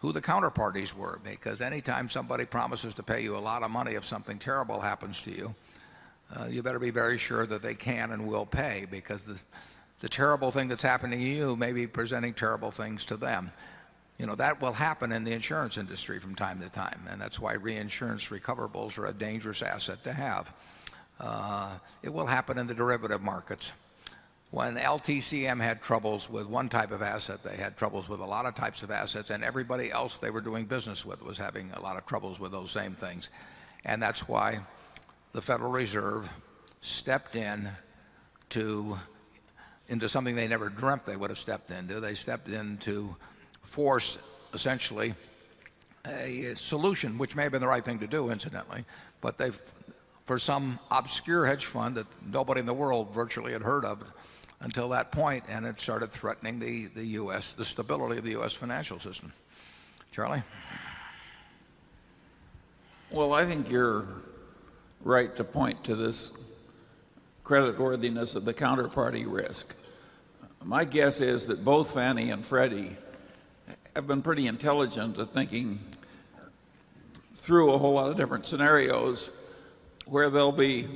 [0.00, 3.92] who the counterparties were because anytime somebody promises to pay you a lot of money
[3.92, 5.54] if something terrible happens to you,
[6.36, 9.38] uh, you better be very sure that they can and will pay because the,
[10.00, 13.50] the terrible thing that's happening to you may be presenting terrible things to them.
[14.18, 17.40] You know, that will happen in the insurance industry from time to time, and that's
[17.40, 20.52] why reinsurance recoverables are a dangerous asset to have.
[21.18, 21.70] Uh,
[22.02, 23.72] it will happen in the derivative markets.
[24.50, 28.46] When LTCM had troubles with one type of asset, they had troubles with a lot
[28.46, 31.80] of types of assets, and everybody else they were doing business with was having a
[31.80, 33.30] lot of troubles with those same things.
[33.84, 34.60] And that's why
[35.32, 36.28] the Federal Reserve
[36.80, 37.68] stepped in
[38.50, 38.96] to
[39.88, 42.00] into something they never dreamt they would have stepped into.
[42.00, 43.16] They stepped in to
[43.74, 44.18] force
[44.52, 45.12] essentially
[46.06, 48.84] a solution, which may have been the right thing to do, incidentally,
[49.20, 49.60] but they've
[50.26, 54.02] for some obscure hedge fund that nobody in the world virtually had heard of
[54.60, 58.52] until that point, and it started threatening the, the U.S., the stability of the U.S.
[58.52, 59.32] financial system.
[60.12, 60.42] Charlie?
[63.10, 64.06] Well, I think you're
[65.02, 66.32] right to point to this
[67.44, 69.74] creditworthiness of the counterparty risk.
[70.62, 72.96] My guess is that both Fannie and Freddie
[73.94, 75.78] have been pretty intelligent at thinking
[77.36, 79.30] through a whole lot of different scenarios
[80.06, 80.88] where they'll be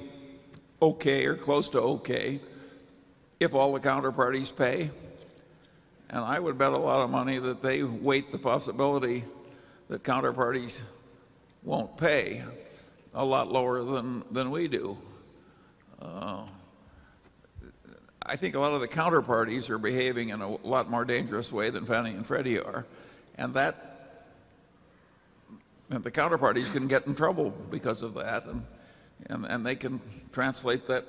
[0.82, 2.40] okay or close to okay
[3.38, 4.90] if all the counterparties pay.
[6.10, 9.24] And I would bet a lot of money that they weight the possibility
[9.88, 10.80] that counterparties
[11.62, 12.42] won't pay
[13.14, 14.96] a lot lower than, than we do.
[16.00, 16.44] Uh,
[18.28, 21.70] I think a lot of the counterparties are behaving in a lot more dangerous way
[21.70, 22.84] than Fannie and Freddie are.
[23.36, 24.26] And that,
[25.88, 28.44] and the counterparties can get in trouble because of that.
[28.44, 28.66] And,
[29.30, 29.98] and, and they can
[30.30, 31.06] translate that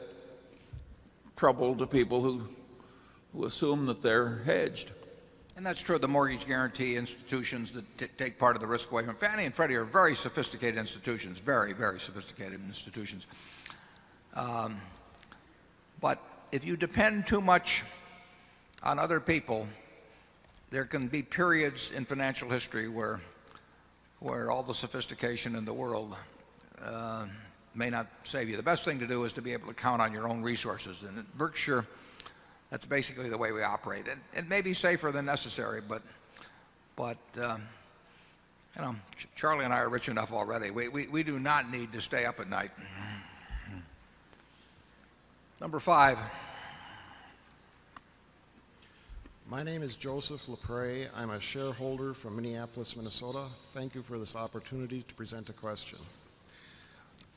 [1.36, 2.48] trouble to people who,
[3.34, 4.92] who assume that they're hedged.
[5.58, 9.04] And that's true of the mortgage guarantee institutions that take part of the risk away
[9.04, 13.28] from Fannie and Freddie are very sophisticated institutions, very, very sophisticated institutions.
[14.36, 14.80] Um,
[16.00, 17.84] but if you depend too much
[18.84, 19.68] on other people,
[20.70, 23.22] there can be periods in financial history where,
[24.20, 26.16] where all the sophistication in the world
[26.84, 27.26] uh,
[27.76, 28.58] may not save you.
[28.58, 31.04] The best thing to do is to be able to count on your own resources.
[31.04, 31.86] And at Berkshire,
[32.70, 34.08] that's basically the way we operate.
[34.08, 36.02] And it may be safer than necessary, but,
[36.96, 37.62] but um,
[38.76, 38.96] you know,
[39.36, 40.72] Charlie and I are rich enough already.
[40.72, 42.72] We, we, we do not need to stay up at night.
[45.62, 46.18] Number five.
[49.50, 51.10] My name is Joseph LaPre.
[51.14, 53.44] I'm a shareholder from Minneapolis, Minnesota.
[53.74, 56.00] Thank you for this opportunity to present a question.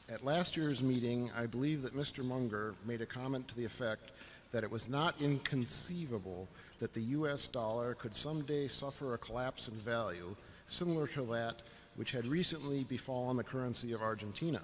[0.09, 2.23] At last year's meeting, I believe that Mr.
[2.23, 4.13] Munger made a comment to the effect
[4.53, 6.47] that it was not inconceivable
[6.79, 11.63] that the US dollar could someday suffer a collapse in value similar to that
[11.97, 14.61] which had recently befallen the currency of Argentina.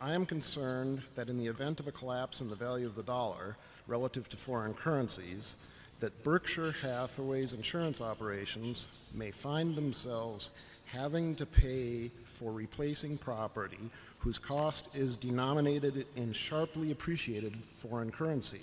[0.00, 3.02] I am concerned that in the event of a collapse in the value of the
[3.02, 3.56] dollar
[3.86, 5.56] relative to foreign currencies,
[6.00, 10.50] that Berkshire Hathaway's insurance operations may find themselves
[10.84, 18.60] having to pay for replacing property whose cost is denominated in sharply appreciated foreign currency.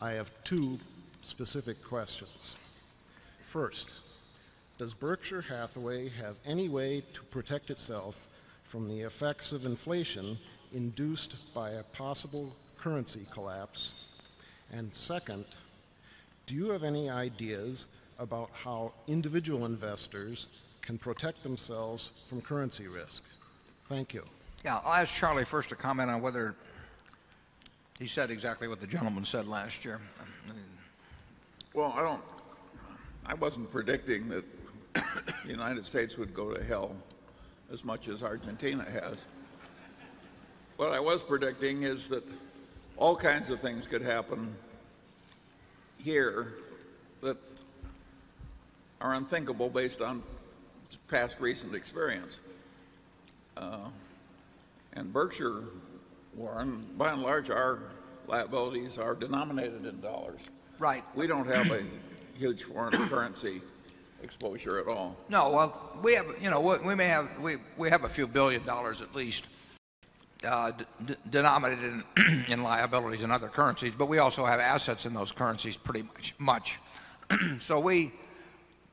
[0.00, 0.78] I have two
[1.20, 2.56] specific questions.
[3.46, 3.92] First,
[4.78, 8.26] does Berkshire Hathaway have any way to protect itself
[8.66, 10.38] from the effects of inflation
[10.72, 13.94] induced by a possible currency collapse?
[14.72, 15.44] And second,
[16.46, 17.86] do you have any ideas
[18.18, 20.48] about how individual investors
[20.82, 23.22] can protect themselves from currency risk?
[23.88, 24.24] Thank you.
[24.64, 26.56] Yeah, I'll ask Charlie first to comment on whether
[27.98, 30.00] he said exactly what the gentleman said last year.
[31.72, 32.22] Well, I don't,
[33.26, 34.44] I wasn't predicting that
[34.94, 36.96] the United States would go to hell
[37.72, 39.18] as much as Argentina has.
[40.76, 42.24] What I was predicting is that
[42.96, 44.54] all kinds of things could happen
[45.98, 46.54] here
[47.22, 47.36] that
[49.00, 50.22] are unthinkable based on
[51.08, 52.38] past recent experience.
[53.56, 53.88] Uh,
[54.92, 55.64] and Berkshire,
[56.34, 57.78] Warren, by and large, our
[58.26, 60.40] liabilities are denominated in dollars.
[60.78, 61.04] Right.
[61.14, 61.82] We don't have a
[62.38, 63.62] huge foreign currency
[64.26, 65.16] exposure at all.
[65.28, 68.64] No, well, we have, you know, we may have, we, we have a few billion
[68.66, 69.44] dollars at least
[70.44, 70.72] uh,
[71.30, 75.76] denominated in in, liabilities and other currencies, but we also have assets in those currencies
[75.76, 76.34] pretty much.
[76.38, 76.78] much.
[77.60, 78.12] So we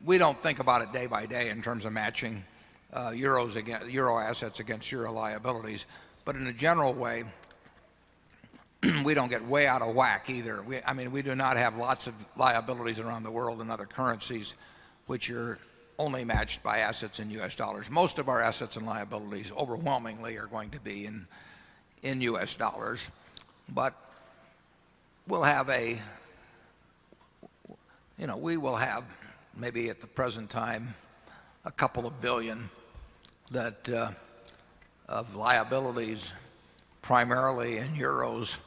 [0.04, 2.44] we don't think about it day by day in terms of matching
[2.92, 5.86] uh, euros against euro assets against euro liabilities.
[6.26, 7.26] But in a general way,
[9.04, 10.62] we don't get way out of whack either.
[10.62, 13.86] We, I mean, we do not have lots of liabilities around the world in other
[13.86, 14.56] currencies,
[15.08, 15.60] which are
[16.00, 17.42] only matched by assets in U.
[17.42, 17.56] S.
[17.56, 17.90] Dollars.
[17.90, 21.10] Most of our assets and liabilities overwhelmingly are going to be
[22.02, 22.40] in U.
[22.40, 22.56] S.
[22.56, 23.08] Dollars.
[23.70, 23.94] But
[25.28, 26.02] we'll have a,
[28.18, 29.04] you know, we will have
[29.56, 30.96] maybe at the present time
[31.66, 32.70] a couple of 1,000,000,000
[33.52, 34.12] that uh,
[35.08, 36.34] of liabilities
[37.02, 38.58] primarily in euros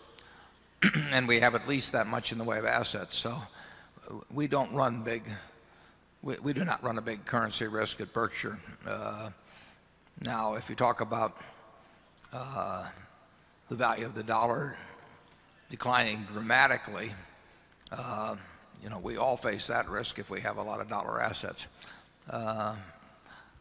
[1.11, 3.17] and we have at least that much in the way of assets.
[3.17, 5.25] So uh, we don't run big
[6.23, 8.59] we do not run a big currency risk at Berkshire.
[8.87, 9.31] Uh,
[10.23, 11.37] now if you talk about
[12.33, 12.85] uh,
[13.69, 14.77] the value of the dollar
[15.71, 17.13] declining dramatically,
[17.93, 18.35] uh,
[18.83, 21.67] you know, we all face that risk if we have a lot of dollar assets.
[22.29, 22.75] Uh,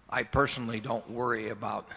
[0.09, 1.87] I personally don't worry about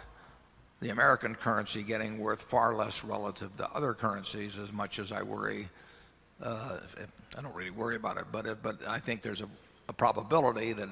[0.80, 5.22] the American currency getting worth far less relative to other currencies as much as I
[5.22, 5.68] worry
[7.36, 9.48] I don't really worry about it, but I think there's a
[9.92, 10.88] probability that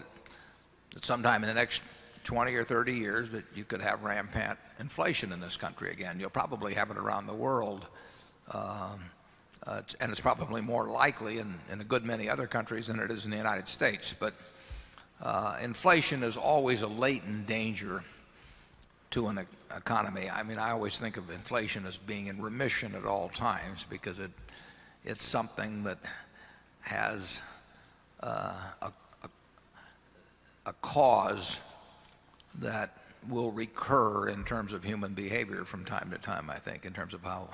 [1.02, 1.82] sometime in the next
[2.24, 6.18] 20 or 30 years that you could have rampant inflation in this country again.
[6.18, 7.86] You'll probably have it around the world.
[8.50, 9.00] Um,
[9.66, 13.24] uh, and it's probably more likely in a good many other countries than it is
[13.24, 14.14] in the United States.
[14.18, 14.34] But
[15.20, 18.04] uh, inflation is always a latent danger
[19.10, 20.28] to an economy.
[20.28, 24.20] I mean, I always think of inflation as being in remission at all times because
[25.04, 25.98] it's something that
[26.80, 27.40] has
[28.20, 28.54] Uh,
[30.66, 31.60] a cause
[32.56, 32.98] that
[33.28, 37.14] will recur in terms of human behavior from time to time, I think, in terms
[37.14, 37.48] of how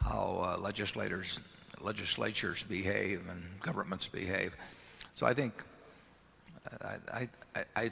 [0.00, 1.40] how uh, legislators
[1.80, 4.54] legislatures behave and governments behave.
[5.14, 5.52] So I think
[6.82, 7.28] I
[7.74, 7.90] I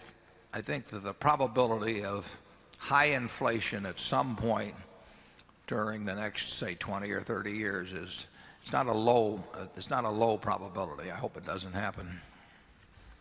[0.53, 2.35] I think that the probability of
[2.79, 4.75] high inflation at some point
[5.67, 8.27] during the next say 20 or 30 years is
[8.65, 11.11] it's not a low uh, It's not a low probability.
[11.11, 12.19] I hope it doesn't happen.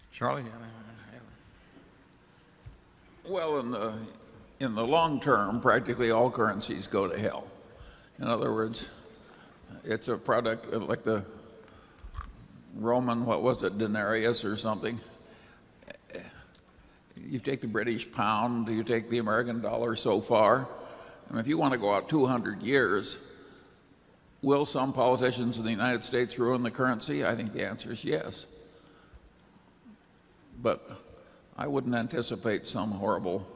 [0.09, 0.45] Charlie?
[3.27, 3.93] Well, in the
[4.61, 7.45] in the long term, practically all currencies go to hell.
[8.19, 8.87] In other words,
[9.83, 11.25] it's a product uh, like the
[12.75, 14.97] Roman, what was it, denarius or something.
[17.17, 20.69] You take the British pound, you take the American dollar so far.
[21.29, 23.17] And if you want to go out 200 years,
[24.43, 27.25] will some politicians in the United States ruin the currency?
[27.25, 28.45] I think the answer is yes.
[30.61, 30.87] But
[31.57, 33.47] I wouldn't anticipate some horrible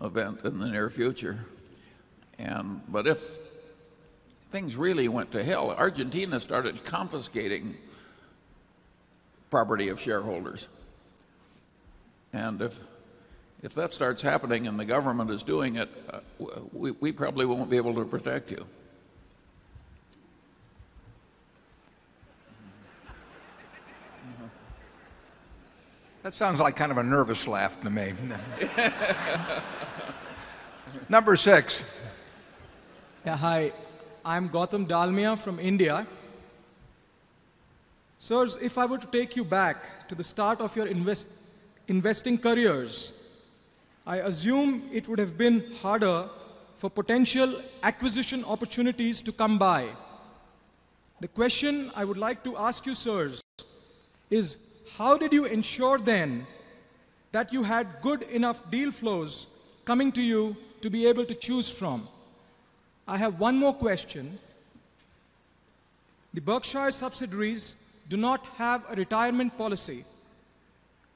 [0.00, 1.46] event in the near future.
[2.38, 3.50] And but if
[4.52, 7.74] things really went to hell, Argentina started confiscating
[9.50, 10.68] property of shareholders.
[12.32, 12.78] And if
[13.62, 16.20] if that starts happening and the government is doing it, uh,
[16.72, 18.66] we we probably won't be able to protect you.
[26.26, 28.12] That sounds like kind of a nervous laugh to me.
[31.08, 31.84] Number 6.
[33.24, 33.36] Yeah.
[33.36, 33.72] Hi.
[34.24, 36.04] I'm Gautam Dalmia from India.
[38.18, 40.88] Sirs, if I were to take you back to the start of your
[41.86, 43.12] investing careers,
[44.04, 46.28] I assume it would have been harder
[46.74, 49.90] for potential acquisition opportunities to come by.
[51.20, 53.40] The question I would like to ask you, sirs,
[54.28, 54.56] is
[54.96, 56.46] how did you ensure then
[57.32, 59.46] that you had good enough deal flows
[59.84, 62.08] coming to you to be able to choose from?
[63.06, 64.38] I have one more question.
[66.32, 67.74] The Berkshire subsidiaries
[68.08, 70.04] do not have a retirement policy.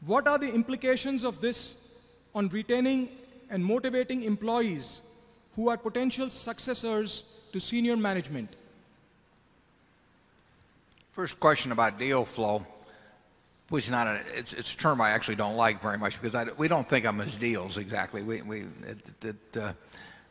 [0.04, 1.88] What are the implications of this
[2.34, 3.08] on retaining
[3.48, 5.02] and motivating employees
[5.56, 7.22] who are potential successors
[7.52, 8.50] to senior management?
[11.12, 12.64] First question about deal flow
[13.70, 16.88] was not a it's a term I actually don't like very much because we don't
[16.88, 18.22] think of them as deals exactly.
[18.22, 19.72] We—that uh,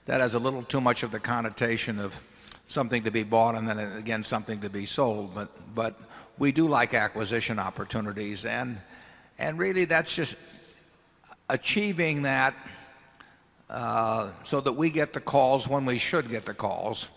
[0.07, 2.19] has a little too much of the connotation of
[2.67, 5.31] something to be bought and then again something to be sold.
[5.73, 5.99] But
[6.37, 8.45] we do like acquisition opportunities.
[8.45, 8.79] And
[9.55, 10.35] really that's just
[11.49, 12.55] achieving that
[13.69, 17.07] uh, so that we get the calls when we should get the calls.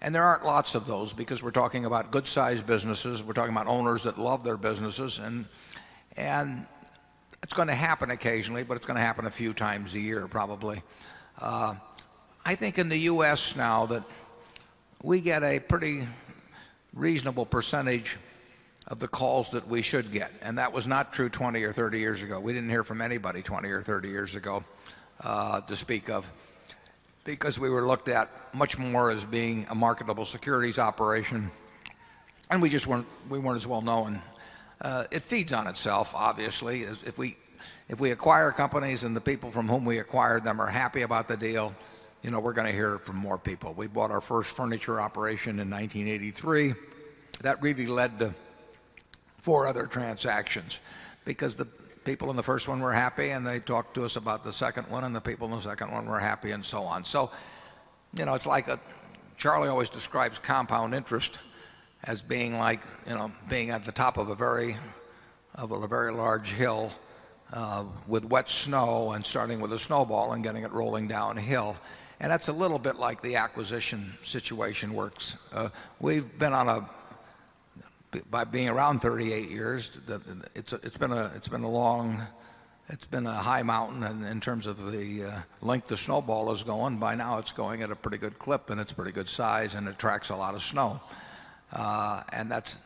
[0.00, 3.22] And there aren't lots of those because we're talking about good sized businesses.
[3.22, 5.18] We're talking about owners that love their businesses.
[5.18, 5.46] And
[6.16, 6.66] and
[7.42, 10.26] it's going to happen occasionally, but it's going to happen a few times a year
[10.28, 10.82] probably.
[11.40, 11.74] Uh,
[12.44, 13.24] I think in the U.
[13.24, 13.56] S.
[13.56, 14.04] Now that
[15.02, 16.06] we get a pretty
[16.92, 18.16] reasonable percentage
[18.86, 20.32] of the calls that we should get.
[20.42, 22.40] And that was not true 20 or 30 years ago.
[22.40, 24.64] We didn't hear from anybody 20 or 30 years ago
[25.22, 26.28] uh, to speak of
[27.24, 31.50] because we were looked at much more as being a marketable securities operation
[32.50, 34.22] and we just weren't we weren't as well known.
[34.80, 36.82] Uh, it feeds on itself obviously.
[36.82, 37.18] If
[38.00, 41.36] we acquire companies and the people from whom we acquired them are happy about the
[41.36, 41.74] deal,
[42.22, 43.72] you know, we're going to hear from more people.
[43.74, 46.74] We bought our first furniture operation in 1983.
[47.40, 48.34] That really led to
[49.42, 50.80] 4 other transactions
[51.24, 51.68] because the
[52.08, 54.88] people in the first one were happy and they talked to us about the second
[54.88, 57.04] one and the people in the second one were happy and so on.
[57.04, 57.30] So,
[58.14, 58.80] you know, it's like a
[59.36, 61.38] Charlie always describes compound interest
[62.04, 64.78] as being like, you know, being at the top of a very
[65.56, 66.90] of a very large hill
[67.52, 71.76] uh, with wet snow and starting with a snowball and getting it rolling downhill.
[72.20, 75.36] And that's a little bit like the acquisition situation works.
[75.52, 75.68] Uh,
[76.00, 76.88] we've been on a
[78.30, 79.98] by being around 38 years,
[80.54, 82.26] it's it's been a long
[82.90, 86.96] it's been a high mountain in terms of the uh, length the snowball is going.
[86.96, 89.86] By now, it's going at a pretty good clip and it's pretty good size and
[89.86, 90.98] it tracks a lot of snow.
[91.72, 92.78] Uh, and that's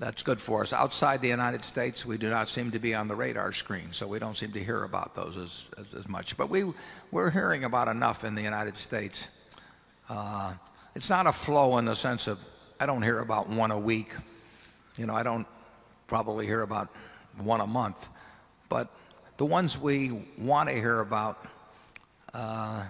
[0.00, 0.72] that's good for us.
[0.72, 3.92] Outside the United States, we do not seem to be on the radar screen.
[3.92, 6.36] So we don't seem to hear about those as as much.
[6.36, 9.28] But we're hearing about enough in the United States.
[10.08, 10.54] Uh,
[10.96, 12.40] it's not a flow in the sense of
[12.80, 14.16] I don't hear about 1 a week.
[15.08, 15.46] I don't
[16.06, 16.88] probably hear about
[17.38, 18.08] 1 a month.
[18.68, 18.90] But
[19.38, 21.46] the ones we want to hear about,
[22.34, 22.84] uh,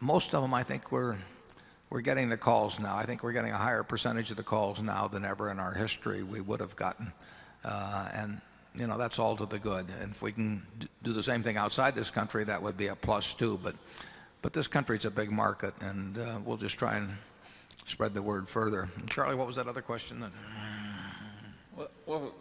[0.00, 1.16] most of them I think we're
[1.88, 2.96] we're getting the calls now.
[2.96, 5.74] I think we're getting a higher percentage of the calls now than ever in our
[5.74, 7.12] history we would have gotten.
[7.64, 8.40] Uh, and
[8.74, 9.86] you know, that's all to the good.
[10.00, 10.62] And if we can
[11.02, 13.60] do the same thing outside this country, that would be a plus too.
[13.62, 13.76] But
[14.40, 17.10] but this country is a big market and uh, we'll just try and
[17.84, 18.88] spread the word further.
[19.10, 20.24] Charlie, what was that other question?
[22.06, 22.34] Well,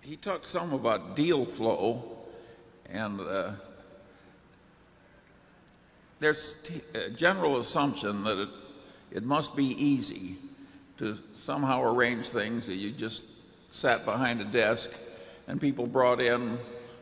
[0.00, 2.04] he talked some about deal flow
[2.88, 3.52] and uh,
[6.20, 6.56] there's
[6.94, 8.48] a uh, general assumption that
[9.10, 10.36] it must be easy
[10.98, 13.24] to somehow arrange things that you just
[13.70, 14.90] sat behind a desk
[15.48, 16.58] and people brought in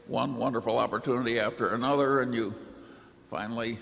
[0.06, 2.54] one wonderful opportunity after another and you
[3.30, 3.78] finally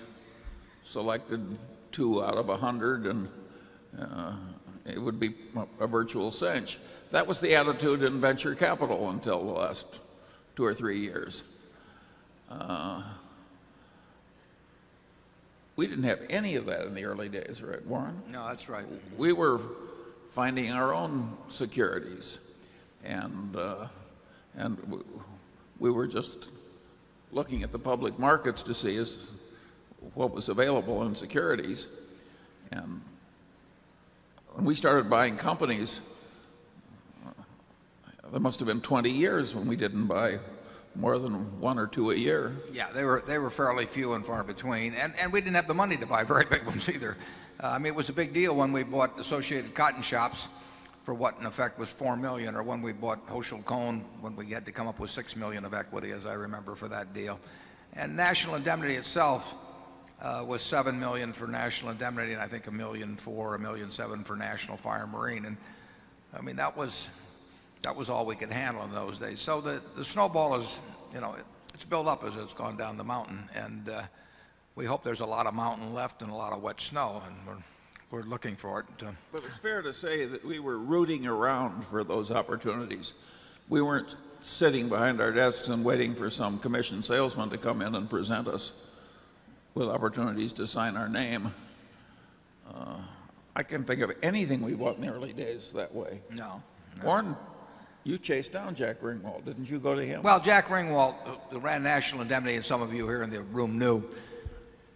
[0.83, 1.57] selected
[1.93, 3.29] 2 out of a 100 and
[3.99, 4.33] uh,
[4.87, 5.35] it would be
[5.81, 6.79] a virtual cinch.
[7.11, 9.87] That was the attitude in venture capital until the last
[10.57, 11.43] 2 or 3 years.
[12.51, 13.03] Uh,
[15.77, 18.23] we didn't have any of that in the early days, right, Warren?
[18.31, 18.85] No, that's right.
[19.17, 19.61] We were
[20.31, 22.39] finding our own securities
[23.05, 23.87] and uh,
[24.57, 25.03] and
[25.79, 26.49] we were just
[27.33, 29.03] looking at the public markets to see
[30.15, 31.89] what was available in securities.
[32.71, 33.01] And
[34.55, 36.01] when we started buying companies,
[38.31, 40.39] there must have been 20 years when we didn't buy
[40.95, 42.57] more than 1 or 2 a year.
[42.73, 44.95] Yeah, they were they were fairly few and far between.
[44.95, 47.17] And and we didn't have the money to buy very big ones either.
[47.63, 50.49] Uh, I mean, it was a big deal when we bought Associated Cotton Shops
[51.05, 54.65] for what in effect was 4,000,000 or when we bought Hochschild Kohn when we had
[54.67, 57.39] to come up with 6,000,000 of equity as I remember for that deal.
[57.93, 59.55] And National Indemnity itself
[60.23, 65.45] Uh, was 7,000,000 for National Indemnity and I think $1,400,000 $1,700,000 for National Fire Marine.
[65.45, 65.57] And
[66.33, 67.09] I mean that was
[68.09, 69.41] all we could handle in those days.
[69.41, 70.81] So the snowball is
[71.13, 71.45] you know, it
[71.75, 74.03] it's built up as it's gone down the mountain and uh,
[74.77, 77.63] we hope there's a lot of mountain left and a lot of wet snow and
[78.11, 78.87] we're looking for it.
[79.33, 83.13] But it's fair to say that we were rooting around for those opportunities.
[83.69, 87.97] We weren't sitting behind our desks and waiting for some commission salesman to come in
[87.97, 88.73] and present us
[89.75, 91.53] with opportunities to sign our name.
[92.73, 92.97] Uh,
[93.57, 96.21] I can't think of anything we bought in the early days that way.
[96.31, 96.63] No.
[97.03, 97.37] Warren,
[98.05, 99.45] you chased down Jack Ringwalt.
[99.45, 100.23] Didn't you go to him?
[100.23, 101.15] Well, Jack Ringwalt
[101.53, 104.03] uh, ran National Indemnity and some of you here in the room knew.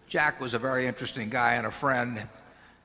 [0.08, 2.26] Jack was a very interesting guy and a friend.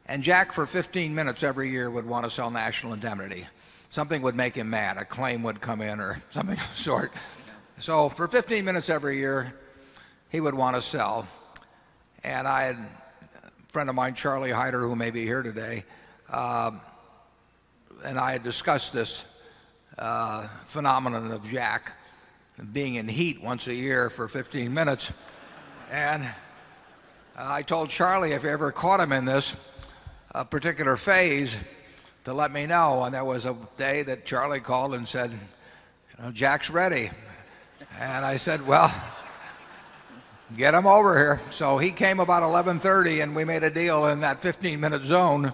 [0.08, 3.48] And Jack for 15 minutes every year would want to sell National Indemnity.
[3.90, 4.98] Something would make him mad.
[4.98, 7.14] A claim would come in or something of the sort.
[7.80, 9.54] So for 15 minutes every year,
[10.30, 11.28] he would want to sell.
[12.24, 15.84] And I had a friend of mine, Charlie Heider, who may be here today,
[16.30, 16.80] um,
[18.06, 19.26] and I had discussed this
[19.98, 21.94] uh, phenomenon of Jack
[22.72, 25.12] being in heat once a year for 15 minutes.
[25.92, 26.26] And
[27.38, 29.56] I told Charlie if you ever caught him in this
[30.34, 31.56] uh, particular phase
[32.24, 33.04] to let me know.
[33.04, 37.12] And there was a day that Charlie called and said, you know, Jack's ready.
[38.00, 38.94] And I said, well,
[40.56, 41.42] get him over here.
[41.52, 45.54] So he came about 11:30 and we made a deal in that 15-minute zone.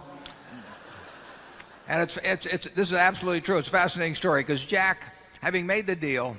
[1.87, 3.57] And it's, it's, it's, this is absolutely true.
[3.57, 5.11] It's a fascinating story because Jack,
[5.41, 6.37] having made the deal,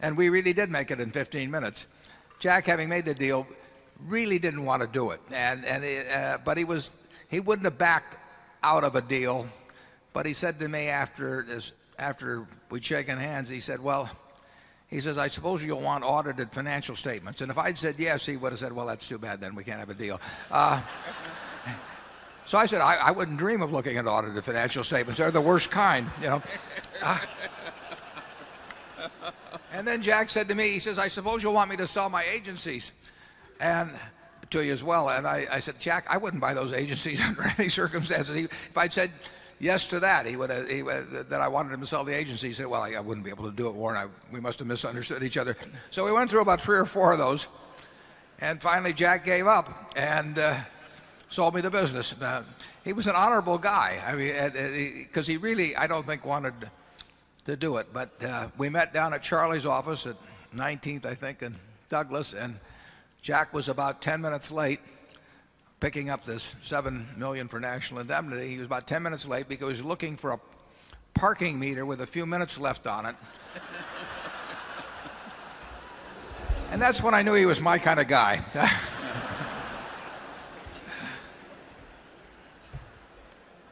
[0.00, 1.86] and we really did make it in 15 minutes,
[2.38, 3.44] Jack, having made the deal,
[4.06, 5.20] really didn't want to do it.
[5.32, 6.94] And, and uh, but he, was,
[7.28, 8.16] he wouldn't have backed
[8.62, 9.48] out of a deal.
[10.12, 14.08] But he said to me after, this, after we'd shaken hands, he said, Well,
[14.88, 17.42] he says, I suppose you'll want audited financial statements.
[17.42, 19.64] And if I'd said yes, he would have said, Well, that's too bad, then we
[19.64, 20.20] can't have a deal.
[20.50, 20.80] Uh,
[22.46, 25.18] so I said, I, I, wouldn't dream of looking at audited financial statements.
[25.18, 26.42] They're the worst kind, you know.
[27.02, 27.18] Uh,
[29.72, 32.08] and then Jack said to me, he says, I suppose you'll want me to sell
[32.08, 32.92] my agencies
[33.60, 33.92] and
[34.48, 35.10] to you as well.
[35.10, 38.34] And I, I said, Jack, I wouldn't buy those agencies under any circumstances.
[38.34, 39.10] He, if I'd said
[39.58, 42.48] yes to that, he would he, that I wanted him to sell the agency.
[42.48, 43.96] He said, well, I, I wouldn't be able to do it, Warren.
[43.96, 45.56] I, we must have misunderstood each other.
[45.90, 47.46] So we went through about three or four of those.
[48.40, 49.92] And finally, Jack gave up.
[49.96, 50.58] And uh,
[51.28, 52.14] sold me the business.
[52.20, 52.42] Uh,
[52.84, 54.00] he was an honorable guy.
[54.06, 56.54] I mean, because he really, I don't think, wanted
[57.44, 57.88] to do it.
[57.92, 60.16] But uh, we met down at Charlie's office at
[60.56, 61.54] 19th, I think, in
[61.88, 62.58] Douglas, and
[63.22, 64.80] Jack was about 10 minutes late
[65.80, 68.48] picking up this 7 million for national indemnity.
[68.48, 70.40] He was about 10 minutes late because he was looking for a
[71.14, 73.16] parking meter with a few minutes left on it.
[76.70, 78.44] and that's when I knew he was my kind of guy.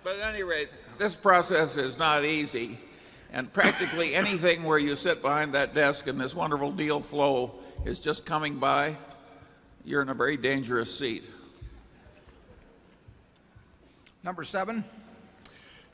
[0.06, 2.78] But at any rate, this process is not easy.
[3.32, 7.98] And practically anything where you sit behind that desk and this wonderful deal flow is
[7.98, 8.96] just coming by,
[9.84, 11.24] you're in a very dangerous seat.
[14.26, 14.82] Number 7.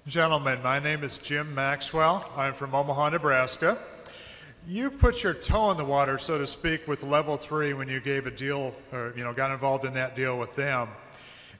[0.06, 2.32] Gentlemen, my name is Jim Maxwell.
[2.34, 3.76] I'm from Omaha, Nebraska.
[4.66, 8.00] You put your toe in the water, so to speak, with level 3 when you
[8.00, 10.88] gave a deal or you know got involved in that deal with them.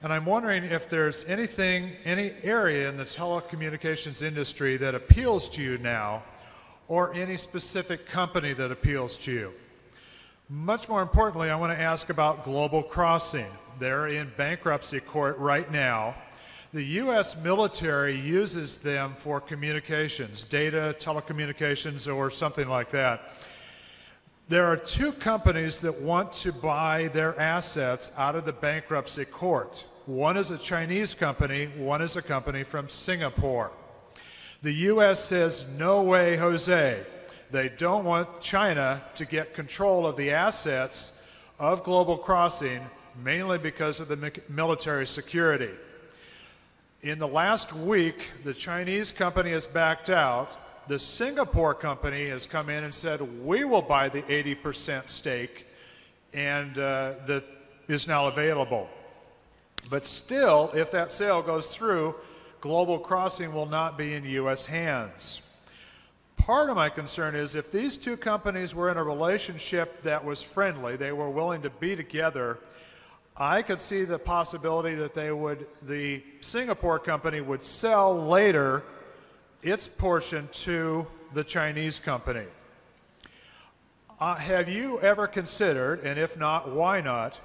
[0.01, 5.61] And I'm wondering if there's anything, any area in the telecommunications industry that appeals to
[5.61, 6.23] you now,
[6.87, 9.53] or any specific company that appeals to you.
[10.49, 13.51] Much more importantly, I want to ask about Global Crossing.
[13.77, 16.15] They're in bankruptcy court right now.
[16.73, 17.37] The U.S.
[17.37, 23.35] military uses them for communications, data, telecommunications, or something like that.
[24.49, 29.85] There are two companies that want to buy their assets out of the bankruptcy court.
[30.07, 33.71] One is a Chinese company, one is a company from Singapore.
[34.63, 35.23] The U.S.
[35.23, 37.03] says, no way, Jose.
[37.51, 41.21] They don't want China to get control of the assets
[41.59, 42.81] of Global Crossing,
[43.23, 45.69] mainly because of the military security.
[47.03, 50.87] In the last week, the Chinese company has backed out.
[50.87, 55.67] The Singapore company has come in and said, we will buy the 80% stake,
[56.33, 57.43] and uh, that
[57.89, 58.89] is now available.
[59.89, 62.15] But still, if that sale goes through,
[62.61, 64.67] Global Crossing will not be in U.S.
[64.67, 65.41] hands.
[66.37, 70.41] Part of my concern is if these two companies were in a relationship that was
[70.41, 72.59] friendly, they were willing to be together,
[73.35, 78.83] I could see the possibility that they would, the Singapore company would sell later
[79.63, 82.45] its portion to the Chinese company.
[84.19, 87.39] Uh, have you ever considered, and if not, why not,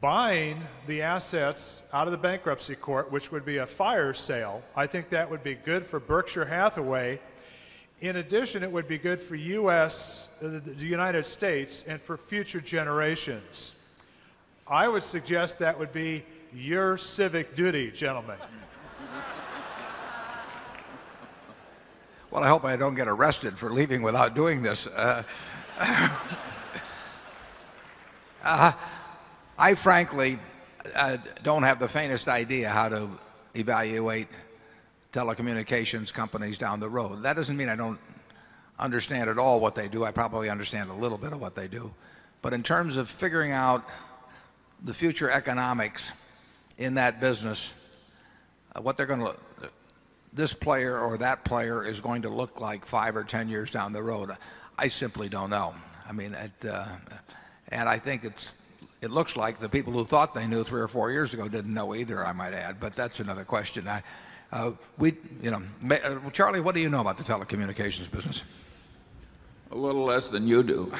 [0.00, 4.62] buying the assets out of the bankruptcy court, which would be a fire sale.
[4.74, 7.20] I think that would be good for Berkshire Hathaway.
[8.00, 12.60] In addition, it would be good for U.S., uh, the United States, and for future
[12.60, 13.73] generations.
[14.66, 18.38] I would suggest that would be your civic duty, gentlemen.
[22.30, 24.86] Well, I hope I don't get arrested for leaving without doing this.
[24.86, 25.22] Uh,
[28.42, 28.72] uh,
[29.58, 30.38] I frankly
[30.94, 33.10] uh, don't have the faintest idea how to
[33.54, 34.28] evaluate
[35.12, 37.22] telecommunications companies down the road.
[37.22, 37.98] That doesn't mean I don't
[38.78, 40.04] understand at all what they do.
[40.04, 41.94] I probably understand a little bit of what they do.
[42.40, 43.88] But in terms of figuring out
[44.84, 46.12] the future economics
[46.78, 47.74] in that business,
[48.76, 49.34] uh, what they're going to
[50.32, 53.92] this player or that player is going to look like 5 or 10 years down
[53.92, 54.32] the road,
[54.76, 55.74] I simply don't know.
[56.08, 56.86] I mean, it, uh,
[57.68, 58.54] and I think it's
[59.00, 61.74] it looks like the people who thought they knew three or four years ago didn't
[61.74, 62.80] know either, I might add.
[62.80, 63.86] But that's another question.
[63.86, 64.02] I,
[64.50, 68.44] uh, we, you know, uh, Charlie, what do you know about the telecommunications business?
[69.72, 70.90] A little less than you do.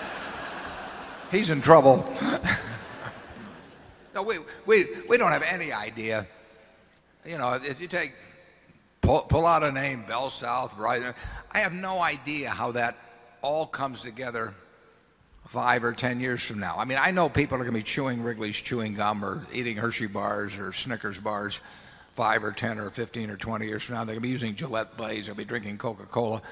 [1.30, 2.10] He's in trouble.
[4.14, 6.26] no, we, we, we don't have any idea.
[7.24, 8.12] You know, if you take,
[9.00, 11.14] pull, pull out a name, Bell South, right?
[11.52, 12.96] I have no idea how that
[13.42, 14.54] all comes together
[15.46, 16.76] 5 or 10 years from now.
[16.78, 19.76] I mean, I know people are going to be chewing Wrigley's chewing gum or eating
[19.76, 21.60] Hershey bars or Snickers bars
[22.14, 24.04] 5 or 10 or 15 or 20 years from now.
[24.04, 25.26] They're going to be using Gillette blades.
[25.26, 26.42] They'll be drinking Coca-Cola.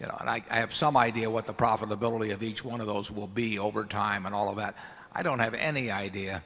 [0.00, 2.86] You know, and I, I have some idea what the profitability of each one of
[2.86, 4.74] those will be over time and all of that.
[5.12, 6.42] I don't have any idea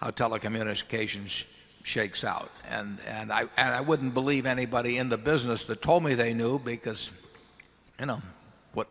[0.00, 1.44] how telecommunications
[1.82, 2.50] shakes out.
[2.68, 6.34] And, and, I, and I wouldn't believe anybody in the business that told me they
[6.34, 7.12] knew because,
[7.98, 8.20] you know,
[8.74, 8.88] what,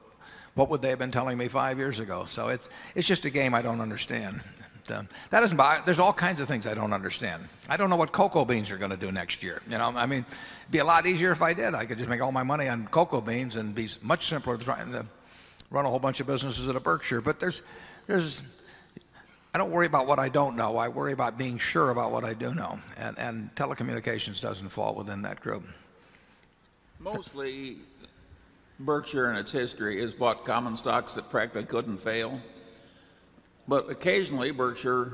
[0.56, 2.26] what would they have been telling me 5 years ago?
[2.28, 4.42] So it's, it's just a game I don't understand.
[4.90, 7.48] Uh, that doesn't buy, there's all kinds of things I don't understand.
[7.68, 9.62] I don't know what cocoa beans are going to do next year.
[9.70, 11.76] You know, I mean, it'd be a lot easier if I did.
[11.76, 15.06] I could just make all my money on cocoa beans and be much simpler to
[15.70, 17.22] run a whole bunch of businesses at a Berkshire.
[17.22, 17.62] But there's,
[18.08, 18.42] there's,
[19.58, 20.78] I don't worry about what I don't know.
[20.78, 22.80] I worry about being sure about what I do know.
[22.96, 25.64] And, and telecommunications doesn't fall within that group.
[27.00, 27.78] Mostly,
[28.80, 32.40] Berkshire in its history has bought common stocks that practically couldn't fail.
[33.68, 35.14] But occasionally, Berkshire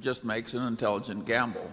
[0.00, 1.70] just makes an intelligent gamble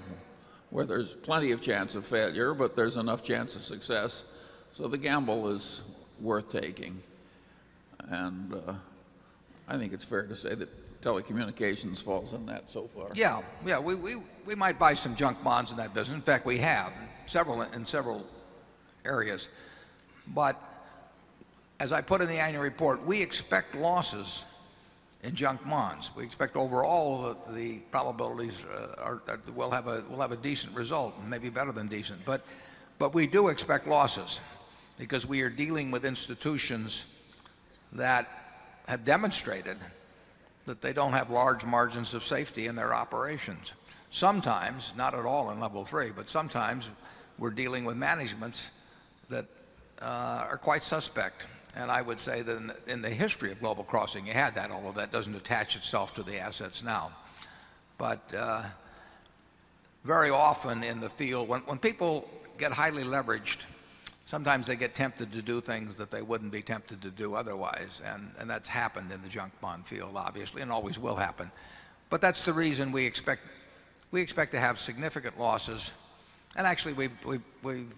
[0.69, 4.23] where there's plenty of chance of failure, but there's enough chance of success.
[4.71, 5.81] So the gamble is
[6.21, 7.01] worth taking.
[8.07, 8.73] And uh,
[9.67, 10.69] I think it's fair to say that
[11.01, 13.09] telecommunications falls in that so far.
[13.13, 16.15] Yeah, yeah, we, we, we might buy some junk bonds in that business.
[16.15, 16.91] In fact, we have
[17.25, 18.25] several in several
[19.05, 19.49] areas.
[20.27, 20.61] But
[21.79, 24.45] as I put in the annual report, we expect losses
[25.23, 26.11] in junk bonds.
[26.15, 29.21] We expect overall the, probabilities uh, are,
[29.55, 32.23] we'll, have a, we'll have a decent result, maybe better than decent.
[32.25, 32.43] But,
[32.99, 34.41] but we do expect losses
[34.97, 37.05] because we are dealing with institutions
[37.93, 38.27] that
[38.87, 39.77] have demonstrated
[40.67, 43.71] that they don't have large margins of safety in their operations.
[44.11, 46.89] Sometimes, not at all in level three, but sometimes
[47.37, 48.69] we're dealing with managements
[49.29, 49.45] that
[50.01, 51.45] uh, are quite suspect.
[51.75, 54.55] And I would say that in the, in the history of Global Crossing, you had
[54.55, 57.11] that, although that doesn't attach itself to the assets now.
[57.97, 58.63] But uh,
[60.03, 63.59] very often in the field, when, when people get highly leveraged,
[64.27, 68.01] sometimes they get tempted to do things that they wouldn't be tempted to do otherwise.
[68.05, 71.49] And, and that's happened in the junk bond field, obviously, and always will happen.
[72.09, 73.41] But that's the reason we expect,
[74.11, 75.93] we expect to have significant losses.
[76.57, 77.93] And actually, we've, we've, we've,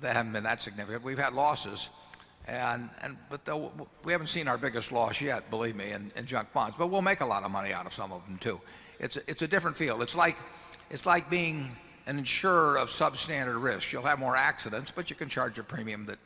[0.00, 1.04] they haven't been that significant.
[1.04, 1.88] We've had losses.
[2.48, 3.40] And, and, but
[4.04, 6.74] we haven't seen our biggest loss yet, believe me, in, in junk bonds.
[6.76, 8.60] But we'll make a lot of money out of some of them, too.
[8.98, 10.02] It's a, it's a different field.
[10.02, 10.36] It's like,
[10.90, 11.76] it's like being
[12.06, 13.92] an insurer of substandard risk.
[13.92, 16.18] You'll have more accidents, but you can charge a premium that,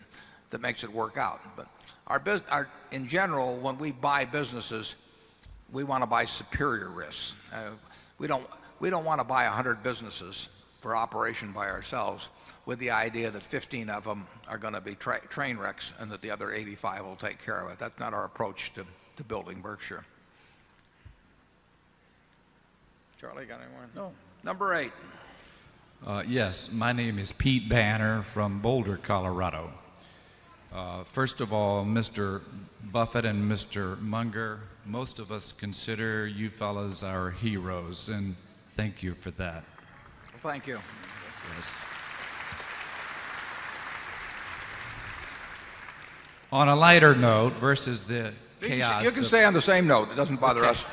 [0.50, 1.40] that makes it work out.
[1.56, 1.66] But
[2.06, 4.94] our, our, in general, when we buy businesses,
[5.72, 7.34] we want to buy superior risks.
[7.52, 7.70] Uh,
[8.18, 8.46] we don't,
[8.78, 10.48] we don't want to buy 100 businesses
[10.80, 12.28] for operation by ourselves
[12.66, 16.10] with the idea that 15 of them are going to be tra train wrecks and
[16.10, 17.78] that the other 85 will take care of it.
[17.78, 18.84] That's not our approach to,
[19.16, 20.04] to building Berkshire.
[23.20, 23.86] Charlie, got any more?
[23.94, 24.12] No.
[24.42, 24.92] Number eight.
[26.06, 29.70] Uh, yes, my name is Pete Banner from Boulder, Colorado.
[30.72, 32.40] Uh, first of all, Mr.
[32.84, 34.00] Buffett and Mr.
[34.00, 38.34] Munger, most of us consider you fellas our heroes, and
[38.76, 39.62] thank you for that.
[40.38, 40.80] Thank you.
[41.54, 41.76] Yes.
[46.50, 48.32] On a lighter note, versus the
[48.62, 49.04] chaos.
[49.04, 50.10] You can, stay on the same note.
[50.10, 50.70] It doesn't bother okay.
[50.70, 50.86] us.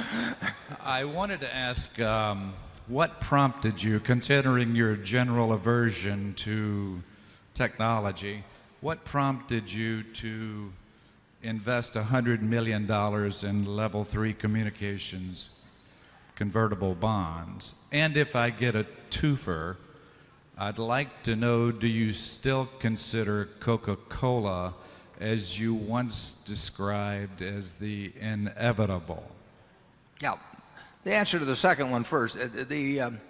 [0.82, 2.54] I wanted to ask um,
[2.86, 7.02] what prompted you, considering your general aversion to
[7.54, 8.44] technology,
[8.80, 10.70] what prompted you to
[11.42, 12.90] invest $100 million
[13.42, 15.50] in level three communications
[16.34, 17.74] convertible bonds?
[17.92, 19.76] And if I get a twofer,
[20.58, 24.74] I'd like to know do you still consider Coca Cola
[25.20, 29.24] as you once described as the inevitable?
[30.20, 30.36] Yeah.
[31.04, 32.36] The answer to the second one first.
[32.36, 33.20] Uh, the um,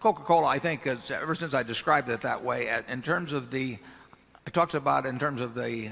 [0.00, 3.50] Coca Cola, I think, is, ever since I described it that way, in terms of
[3.50, 3.78] the,
[4.46, 5.90] I talked about in terms of the,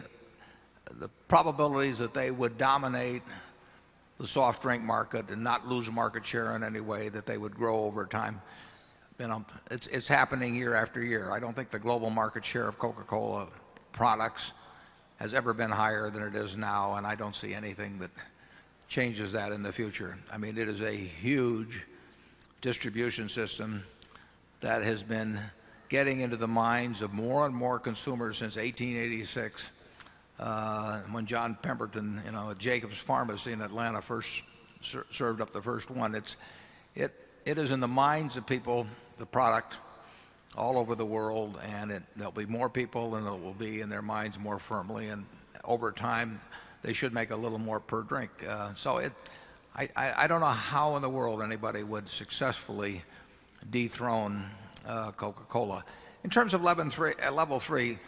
[0.98, 3.22] the probabilities that they would dominate
[4.18, 7.54] the soft drink market and not lose market share in any way, that they would
[7.54, 8.40] grow over time
[9.18, 11.30] you know, it's, it's happening year after year.
[11.30, 13.48] I don't think the global market share of Coca-Cola
[13.92, 14.52] products
[15.16, 18.10] has ever been higher than it is now, and I don't see anything that
[18.88, 20.16] changes that in the future.
[20.32, 21.84] I mean, it is a huge
[22.60, 23.84] distribution system
[24.60, 25.38] that has been
[25.88, 29.68] getting into the minds of more and more consumers since 1886,
[30.40, 34.42] uh, when John Pemberton, you know, at Jacobs Pharmacy in Atlanta first
[34.82, 36.14] ser served up the first one.
[36.14, 36.36] It's,
[36.94, 37.14] it,
[37.44, 38.86] it is in the minds of people
[39.18, 39.76] the product
[40.56, 43.88] all over the world, and it, there'll be more people, and it will be in
[43.88, 45.08] their minds more firmly.
[45.08, 45.26] And
[45.64, 46.40] over time,
[46.84, 48.30] they should make a little more per drink.
[48.46, 49.12] Uh, so it
[49.76, 53.02] I, I, don't know how in the world anybody would successfully
[53.72, 54.44] dethrone
[54.86, 55.84] uh, Coca Cola.
[56.22, 57.98] In terms of level three, uh, level 3,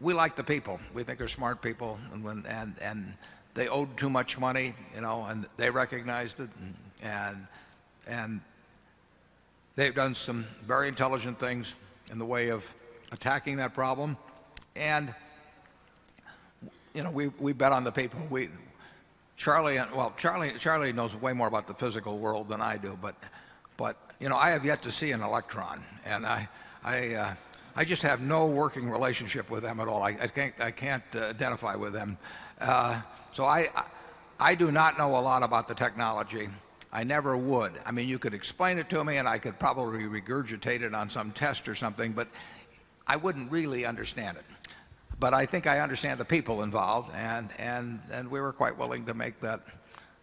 [0.00, 0.78] we like the people.
[0.94, 3.14] We think they're smart people and when and and
[3.54, 6.50] they owed too much money, you know, and they recognized it
[7.02, 7.46] and
[8.06, 8.40] and
[9.74, 11.74] they've done some very intelligent things
[12.12, 12.72] in the way of
[13.10, 14.16] attacking that problem.
[14.76, 15.12] And
[16.94, 18.20] you know, we we bet on the people.
[18.30, 18.48] We
[19.36, 23.14] Charlie well, Charlie Charlie knows way more about the physical world than I do, but
[23.76, 26.48] but you know, I have yet to see an electron and I
[26.84, 27.34] I uh,
[27.76, 30.02] I just have no working relationship with them at all.
[30.02, 32.18] I can't I can't uh, identify with them.
[32.60, 33.00] Uh,
[33.32, 33.68] so I
[34.40, 36.48] I do not know a lot about the technology.
[36.92, 37.72] I never would.
[37.84, 41.10] I mean, you could explain it to me and I could probably regurgitate it on
[41.10, 42.28] some test or something, but
[43.06, 44.44] I wouldn't really understand it.
[45.20, 49.04] But I think I understand the people involved and and and we were quite willing
[49.06, 49.60] to make that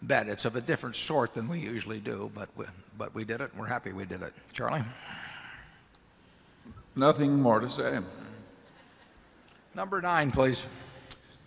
[0.02, 0.28] bet.
[0.28, 2.66] It's of a different sort than we usually do, but we
[2.98, 4.34] but we did it and we're happy we did it.
[4.54, 4.84] Charlie?
[6.96, 8.00] Nothing more to say.
[9.74, 10.66] Number 9, please.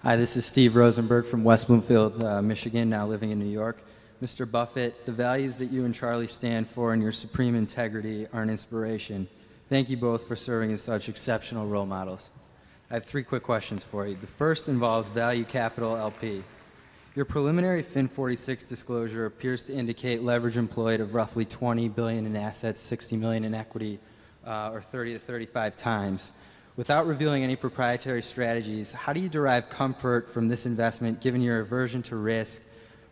[0.02, 3.82] Hi, this is Steve Rosenberg from West Bloomfield, uh, Michigan, now living in New York.
[4.22, 4.48] Mr.
[4.50, 8.50] Buffett, the values that you and Charlie stand for and your supreme integrity are an
[8.50, 9.26] inspiration.
[9.70, 12.30] Thank you both for serving as such exceptional role models.
[12.90, 14.16] I have three quick questions for you.
[14.18, 16.42] The first involves Value Capital LP.
[17.14, 22.80] Your preliminary FIN 46 disclosure appears to indicate leverage employed of roughly 20,000,000,000 in assets,
[22.80, 24.00] 60,000,000 in equity,
[24.46, 26.32] uh, or 30 to 35 times.
[26.76, 31.60] Without revealing any proprietary strategies, how do you derive comfort from this investment given your
[31.60, 32.62] aversion to risk,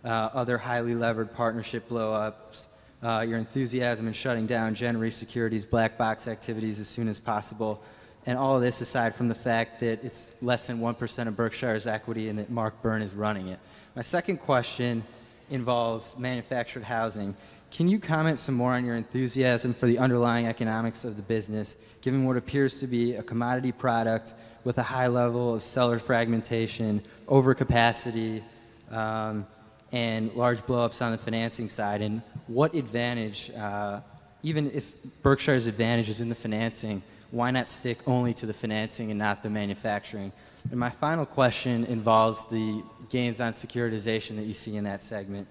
[0.07, 2.68] uh, other highly levered partnership blow ups,
[3.03, 7.20] uh, your enthusiasm in shutting down Gen Re Securities black box activities as soon as
[7.20, 7.83] possible,
[8.27, 11.87] and all of this aside from the fact that it's less than 1% of Berkshire's
[11.87, 13.61] equity and that Mark Byrne is running it.
[13.95, 15.05] My second question
[15.49, 17.37] involves manufactured housing.
[17.70, 21.77] Can you comment some more on your enthusiasm for the underlying economics of the business,
[22.01, 27.03] given what appears to be a commodity product with a high level of seller fragmentation,
[27.29, 28.43] overcapacity,
[28.91, 29.47] um,
[29.93, 32.03] and large blowups on the financing side?
[32.03, 34.01] And what advantage, uh,
[34.43, 37.03] even if Berkshire's advantage is in the financing,
[37.37, 40.32] why not stick only to the financing and not the manufacturing?
[40.70, 45.47] And my final question involves the gains on securitization that you see in that segment.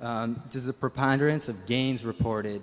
[0.00, 2.60] Um, does the preponderance of gains reported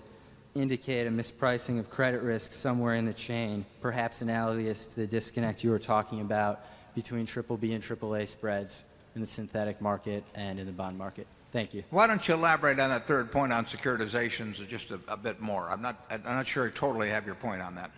[0.56, 5.64] indicate a mispricing of credit risk somewhere in the chain, perhaps analogous to the disconnect
[5.64, 6.66] you were talking about
[6.96, 10.98] between triple B and triple A spreads in the synthetic market and in the bond
[10.98, 11.28] market?
[11.54, 11.86] Thank you.
[11.92, 15.70] Why don't you elaborate on that third point on securitizations just a bit more?
[15.70, 17.92] I'm not sure I totally have your point on that.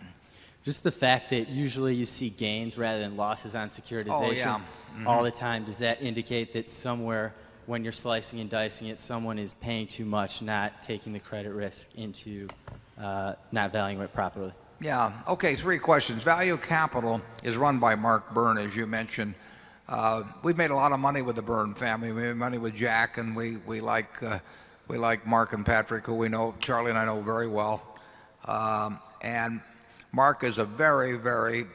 [0.68, 5.08] Just the fact that usually you see gains rather than losses on securitization oh, mm-hmm.
[5.08, 7.32] all the time, does that indicate that somewhere
[7.64, 11.54] when you're slicing and dicing it, someone is paying too much, not taking the credit
[11.54, 12.48] risk into
[13.00, 14.52] uh, not valuing it properly?
[14.82, 15.10] Yeah.
[15.26, 15.54] Okay.
[15.54, 16.22] 3 questions.
[16.22, 19.36] Value Capital is run by Mark Byrne, as you mentioned.
[19.88, 22.12] Uh, we've made a lot of money with the Byrne family.
[22.12, 24.38] We made money with Jack and we we, like uh,
[25.24, 27.82] Mark and Patrick who we know Charlie and I know very well.
[28.44, 29.62] Um, and
[30.12, 31.66] Mark is a very, very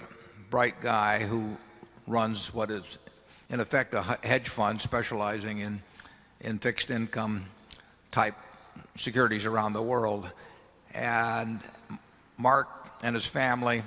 [0.49, 1.57] bright guy who
[2.07, 2.97] runs what is
[3.49, 5.81] in effect a hedge fund specializing in
[6.41, 7.45] in fixed income
[8.11, 8.35] type
[8.97, 10.29] securities around the world.
[10.93, 11.61] And
[12.37, 12.67] Mark
[13.01, 13.83] and his family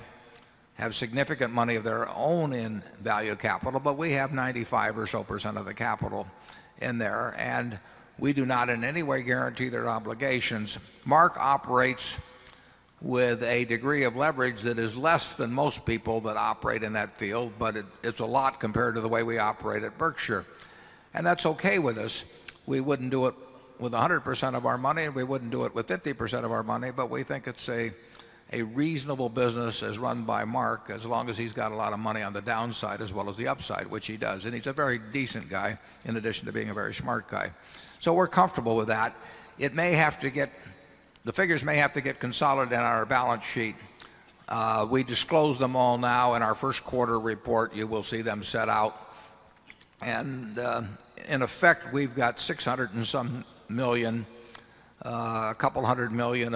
[0.75, 5.23] have significant money of their own in value capital, but we have 95 or so
[5.23, 6.27] percent of the capital
[6.79, 7.79] in there and
[8.19, 10.79] we do not in any way guarantee their obligations.
[11.05, 12.19] Mark operates
[13.07, 17.17] with a degree of leverage that is less than most people that operate in that
[17.17, 20.45] field, but it's a lot compared to the way we operate at Berkshire.
[21.15, 22.25] And that's okay with us.
[22.67, 23.35] We wouldn't do it
[23.79, 26.91] with 100% of our money and we wouldn't do it with 50% of our money,
[26.91, 27.93] but we think it's a
[28.53, 32.23] reasonable business as run by Mark as long as he's got a lot of money
[32.23, 34.47] on the downside as well as the upside, which he does.
[34.47, 37.53] And he's a very decent guy in addition to being a very smart guy.
[38.01, 39.15] So we're comfortable with that.
[39.59, 40.51] It may have to get
[41.27, 43.75] the figures may have to get consolidated on our balance sheet.
[44.49, 47.75] Uh, we disclose them all now in our Q1 report.
[47.75, 49.11] You will see them set out.
[50.01, 50.83] And uh,
[51.27, 54.25] in effect, we've got 600 and some 1,000,000,
[55.05, 56.55] uh, a couple of 100,000,000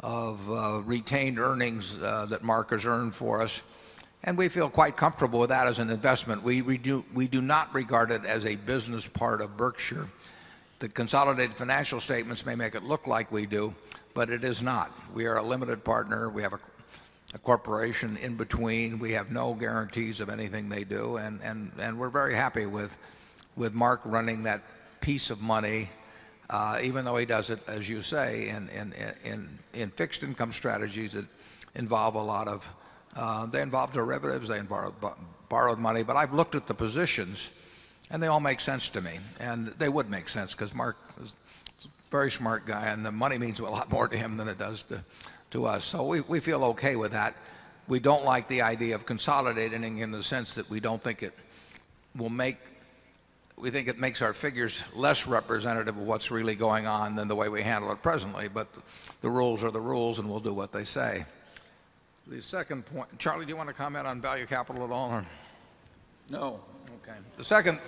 [0.00, 3.62] of retained earnings that Mark has earned for us.
[4.24, 6.42] And we feel quite comfortable with that as an investment.
[6.42, 7.04] We do
[7.40, 10.08] not regard it as a business part of Berkshire.
[10.78, 13.74] The consolidated financial statements may make it look like we do,
[14.14, 14.92] but it is not.
[15.12, 16.28] We are a limited partner.
[16.28, 19.00] We have a corporation in between.
[19.00, 21.16] We have no guarantees of anything they do.
[21.16, 22.96] And, and, and we're very happy with,
[23.56, 24.62] with Mark running that
[25.00, 25.90] piece of money,
[26.48, 30.52] uh, even though he does it, as you say, in, in, in, in fixed income
[30.52, 31.26] strategies that
[31.74, 32.68] involve a lot of,
[33.16, 34.94] uh, they involve derivatives, they involve
[35.48, 36.04] borrowed money.
[36.04, 37.50] But I've looked at the positions
[38.10, 39.18] and they all make sense to me.
[39.40, 41.32] And they would make sense because Marc is
[41.84, 44.58] a very smart guy and the money means a lot more to him than it
[44.58, 45.02] does to,
[45.50, 45.84] to us.
[45.84, 47.34] So we, we feel okay with that.
[47.86, 51.34] We don't like the idea of consolidating in the sense that we don't think it
[52.16, 52.56] will make
[53.56, 57.34] we think it makes our figures less representative of what's really going on than the
[57.34, 58.48] way we handle it presently.
[58.48, 58.68] But
[59.20, 61.24] the rules are the rules and we'll do what they say.
[62.28, 65.10] The second point, Charlie, do you want to comment on value capital at all?
[65.10, 65.26] Or?
[66.30, 66.60] No.
[67.02, 67.18] Okay.
[67.36, 67.80] The second,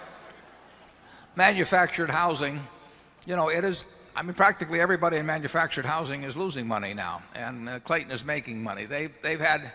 [1.37, 2.61] manufactured housing,
[3.27, 7.23] you know, it is, I mean, practically everybody in manufactured housing is losing money now,
[7.35, 8.87] and uh, Clayton is making money.
[8.87, 9.73] They've, they've had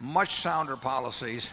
[0.00, 1.52] much sounder policies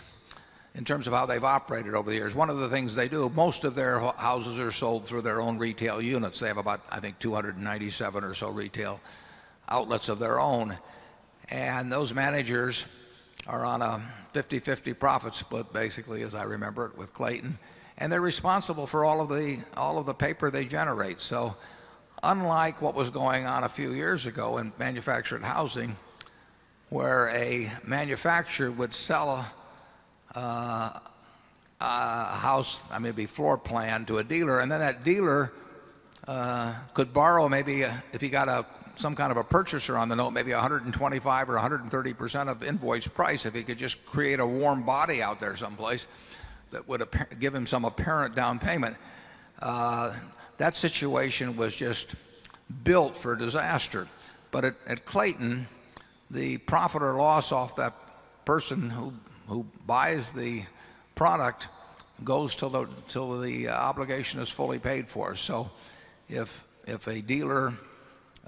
[0.76, 2.36] in terms of how they've operated over the years.
[2.36, 5.58] One of the things they do, most of their houses are sold through their own
[5.58, 6.40] retail units.
[6.40, 9.00] They have about, I think, 297 or so retail
[9.68, 10.78] outlets of their own.
[11.50, 12.86] And those managers
[13.48, 14.02] are on a
[14.34, 17.58] 50 50 profit split, basically, as I remember it, with Clayton.
[18.00, 21.20] And they're responsible for all of the, all of the paper they generate.
[21.20, 21.56] So,
[22.24, 25.98] unlike what was going on a few years ago in manufactured housing,
[26.90, 29.46] where a manufacturer would sell
[30.34, 31.00] a, uh,
[31.82, 35.52] a house, I mean, be floor plan to a dealer, and then that dealer
[36.28, 40.10] uh, could borrow maybe a, if he got a some kind of a purchaser on
[40.10, 44.40] the note, maybe 125 or 130 percent of invoice price, if he could just create
[44.40, 46.06] a warm body out there someplace
[46.72, 47.08] that would
[47.40, 48.96] give him some apparent down payment.
[49.62, 50.14] Uh,
[50.58, 52.16] that situation was just
[52.84, 54.08] built for disaster.
[54.52, 55.68] But at, at Clayton,
[56.32, 57.94] the profit or loss off that
[58.46, 59.14] person who,
[59.48, 60.64] who buys the
[61.16, 61.68] product
[62.24, 65.36] goes till the, till the obligation is fully paid for.
[65.36, 65.70] So
[66.28, 67.74] if, if a dealer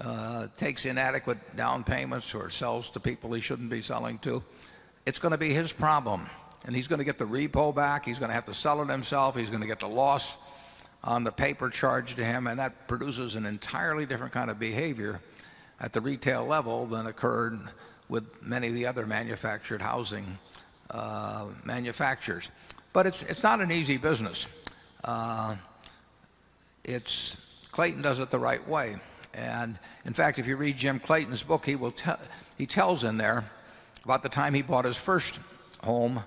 [0.00, 4.42] uh, takes inadequate down payments or sells to people he shouldn't be selling to,
[5.06, 6.28] it's going to be his problem.
[6.64, 8.04] And he's going to get the repo back.
[8.04, 9.36] He's going to have to sell it himself.
[9.36, 10.36] He's going to get the loss
[11.04, 12.46] on the paper charged to him.
[12.46, 15.20] And that produces an entirely different kind of behavior
[15.80, 17.60] at the retail level than occurred
[18.08, 20.38] with many of the other manufactured housing
[20.90, 22.50] uh, manufacturers.
[22.92, 24.46] But it's, it's not an easy business.
[25.02, 25.56] Uh,
[26.84, 27.36] it's,
[27.72, 28.96] Clayton does it the right way.
[29.34, 32.18] And in fact, if you read Jim Clayton's book, he, will tell
[32.58, 33.50] he tells in there
[34.04, 35.40] about the time he bought his first
[35.82, 36.22] home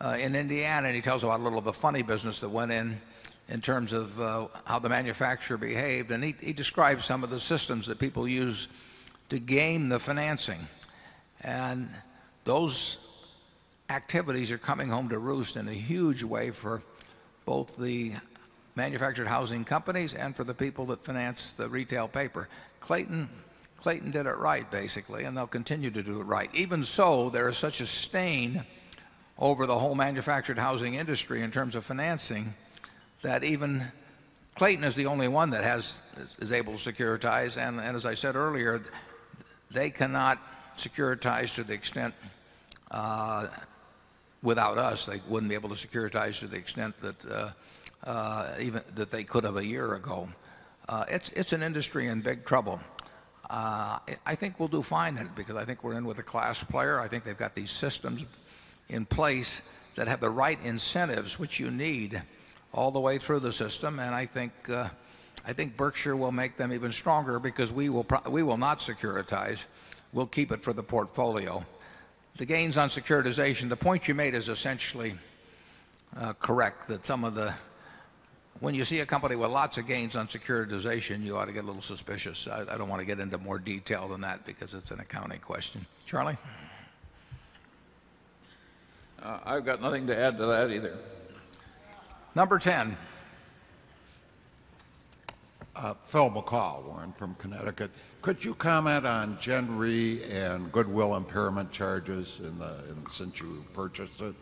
[0.00, 3.00] in Indiana, and he tells about a little of the funny business that went in
[3.48, 6.10] in terms of uh, how the manufacturer behaved.
[6.10, 8.68] And he, he describes some of the systems that people use
[9.30, 10.68] to game the financing.
[11.42, 11.88] And
[12.44, 12.98] those
[13.90, 16.82] activities are coming home to roost in a huge way for
[17.46, 18.12] both the
[18.74, 22.48] manufactured housing companies and for the people that finance the retail paper.
[22.80, 23.28] Clayton,
[23.80, 26.50] Clayton did it right, basically, and they'll continue to do it right.
[26.54, 28.64] Even so, there is such a stain
[29.38, 32.52] over the whole manufactured housing industry in terms of financing
[33.22, 33.86] that even
[34.56, 36.00] Clayton is the only one that has,
[36.40, 37.56] is able to securitize.
[37.56, 38.82] And, and as I said earlier,
[39.70, 40.38] they cannot
[40.76, 42.14] securitize to the extent
[42.90, 43.46] uh,
[44.42, 45.04] without us.
[45.04, 47.50] They wouldn't be able to securitize to the extent that uh,
[48.04, 50.28] uh, even that they could have a year ago.
[50.88, 52.80] Uh, it's, it's an industry in big trouble.
[53.50, 56.22] Uh, I think we'll do fine in it because I think we're in with a
[56.22, 57.00] class player.
[57.00, 58.24] I think they've got these systems
[58.88, 59.62] in place
[59.96, 62.22] that have the right incentives which you need
[62.72, 63.98] all the way through the system.
[63.98, 64.88] And I think, uh,
[65.46, 69.64] I think Berkshire will make them even stronger because we will, we will not securitize.
[70.12, 71.64] We'll keep it for the portfolio.
[72.36, 75.14] The gains on securitization, the point you made is essentially
[76.16, 77.52] uh, correct that some of the
[78.60, 81.62] when you see a company with lots of gains on securitization, you ought to get
[81.62, 82.48] a little suspicious.
[82.48, 85.40] I, I don't want to get into more detail than that because it's an accounting
[85.40, 85.86] question.
[86.06, 86.36] Charlie?
[89.22, 90.96] Uh, I've got nothing to add to that either.
[92.34, 92.96] Number 10.
[95.74, 97.90] Uh, Phil McCall, Warren from Connecticut.
[98.20, 103.64] Could you comment on Gen Re and goodwill impairment charges in the, in, since you
[103.72, 104.34] purchased it?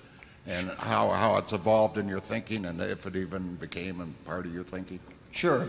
[0.46, 4.46] and how, how it's evolved in your thinking and if it even became a part
[4.46, 5.00] of your thinking?
[5.32, 5.68] Sure.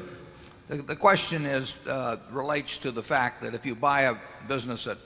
[0.68, 4.16] The, the question is, uh, relates to the fact that if you buy a
[4.48, 4.98] business at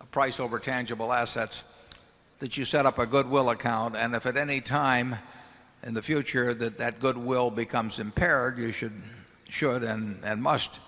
[0.00, 1.64] a price over tangible assets,
[2.38, 5.16] that you set up a goodwill account, and if at any time
[5.82, 9.02] in the future that that goodwill becomes impaired, you should,
[9.48, 10.80] should and, and must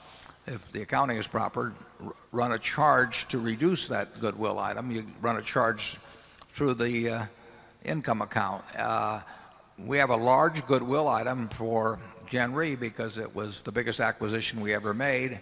[0.47, 1.75] if the accounting is proper,
[2.33, 4.91] run a charge to reduce that goodwill item.
[4.91, 5.97] You run a charge
[6.55, 7.27] through the uh,
[7.85, 8.65] income account.
[8.77, 9.21] Uh,
[9.79, 14.61] we have a large goodwill item for Gen Re because it was the biggest acquisition
[14.61, 15.41] we ever made.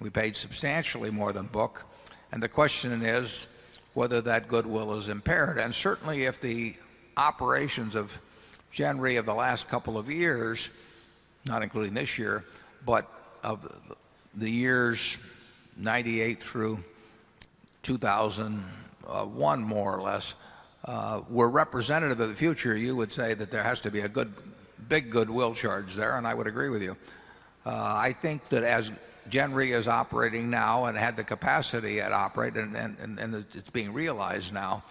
[0.00, 1.84] We paid substantially more than book.
[2.32, 3.46] And the question is
[3.94, 5.58] whether that goodwill is impaired.
[5.58, 6.74] And certainly if the
[7.16, 8.18] operations of
[8.78, 10.68] Re of the last couple of years,
[11.46, 12.44] not including this year,
[12.84, 13.08] but
[13.44, 13.72] of
[14.34, 15.16] the years
[15.76, 16.82] 98 through
[17.84, 20.34] 2001 more or less,
[20.86, 24.08] uh, were representative of the future, you would say that there has to be a
[24.08, 24.32] good
[24.88, 26.96] big goodwill charge there and I would agree with you.
[27.64, 28.90] Uh, I think that as
[29.28, 34.52] Gen Re is operating now and had the capacity at operate and it's being realized
[34.52, 34.82] now,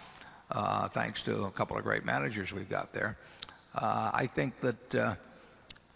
[0.50, 3.16] uh, thanks to a couple of great managers we've got there.
[3.74, 5.14] Uh, I think that uh,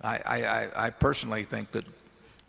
[0.02, 1.84] I personally think that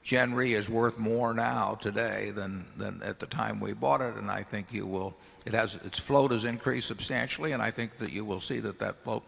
[0.03, 2.65] Gen Re is worth more now today than
[3.03, 5.15] at the time we bought it and I think you will
[5.45, 8.79] it has its float has increased substantially and I think that you will see that
[8.79, 9.23] that float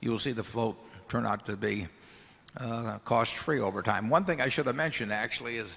[0.00, 0.76] you will see the float
[1.08, 1.88] turn out to be
[3.04, 4.08] cost free over time.
[4.08, 5.76] One thing I should have mentioned actually is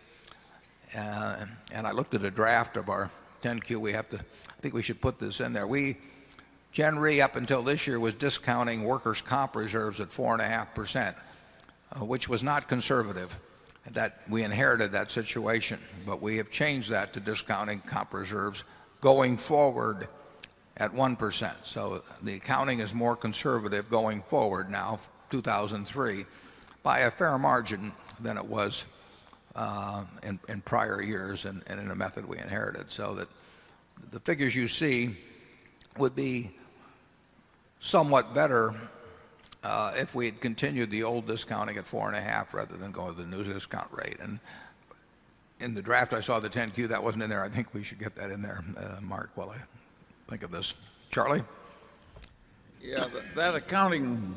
[0.95, 4.61] Uh, and I looked at a draft of our 10 Q we have to I
[4.61, 5.67] think we should put this in there.
[5.67, 5.97] We
[6.71, 11.15] Gen Re up until this year was discounting workers' comp reserves at 4.5%,
[11.93, 13.37] uh, which was not conservative.
[13.91, 18.63] That we inherited that situation, but we have changed that to discounting comp reserves
[18.99, 20.07] going forward
[20.77, 21.53] at 1%.
[21.63, 26.25] So the accounting is more conservative going forward now 2,003
[26.81, 28.85] by a fair margin than it was
[29.55, 32.91] Uh, in prior years and in a method we inherited.
[32.91, 33.29] So that
[34.11, 35.15] the figures you see
[35.97, 36.51] would be
[37.79, 38.75] somewhat better
[39.63, 43.27] uh, if we had continued the old discounting at 4.5 rather than going to the
[43.27, 44.17] new discount rate.
[44.19, 44.39] And
[45.61, 47.43] in the draft, I saw the 10 Q that wasn't in there.
[47.43, 49.57] I think we should get that in there, uh, Marc, while I
[50.27, 50.73] think of this.
[51.11, 51.43] Charlie?
[52.81, 53.05] Yeah.
[53.35, 54.35] That accounting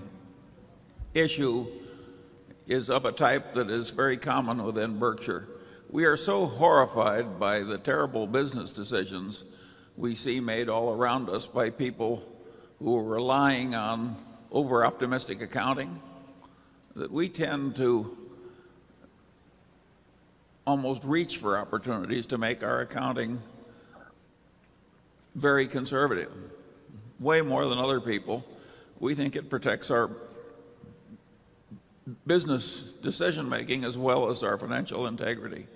[1.15, 1.67] issue
[2.69, 5.49] is of a type that is very common within Berkshire.
[5.91, 9.45] We are so horrified by the terrible business decisions
[9.97, 12.23] we see made all around us by people
[12.79, 14.17] who are relying on
[14.53, 16.01] over optimistic accounting
[16.95, 18.17] that we tend to
[20.67, 23.41] almost reach for opportunities to make our accounting
[25.35, 26.33] very conservative,
[27.19, 28.45] way more than other people.
[29.01, 30.11] We think it protects our
[32.27, 35.67] business decision making as well as our financial integrity.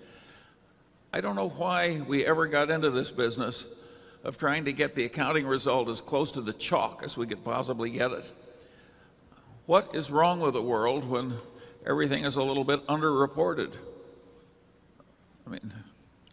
[1.12, 3.66] I don't know why we ever got into this business
[4.24, 7.44] of trying to get the accounting result as close to the chalk as we could
[7.44, 8.30] possibly get it.
[9.66, 11.36] What is wrong with the world when
[11.86, 13.74] everything is a little bit underreported?
[15.46, 15.72] I mean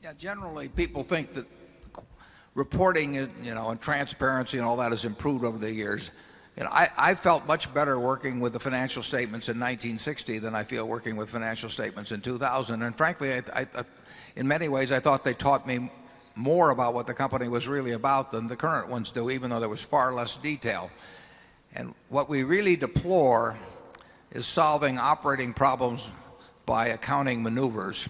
[0.02, 1.46] Yes, generally people think that
[2.56, 6.10] reporting you know, and transparency and all that has improved over the years.
[6.68, 11.16] I felt much better working with the financial statements in 1960 than I feel working
[11.16, 12.82] with financial statements in 2000.
[12.82, 13.42] And frankly,
[14.36, 15.90] in many ways, I thought they taught me
[16.36, 19.60] more about what the company was really about than the current ones do, even though
[19.60, 20.92] there was far less detail.
[21.76, 23.58] And what we really deplore
[24.32, 26.10] is solving operating problems
[26.66, 28.10] by accounting maneuvers.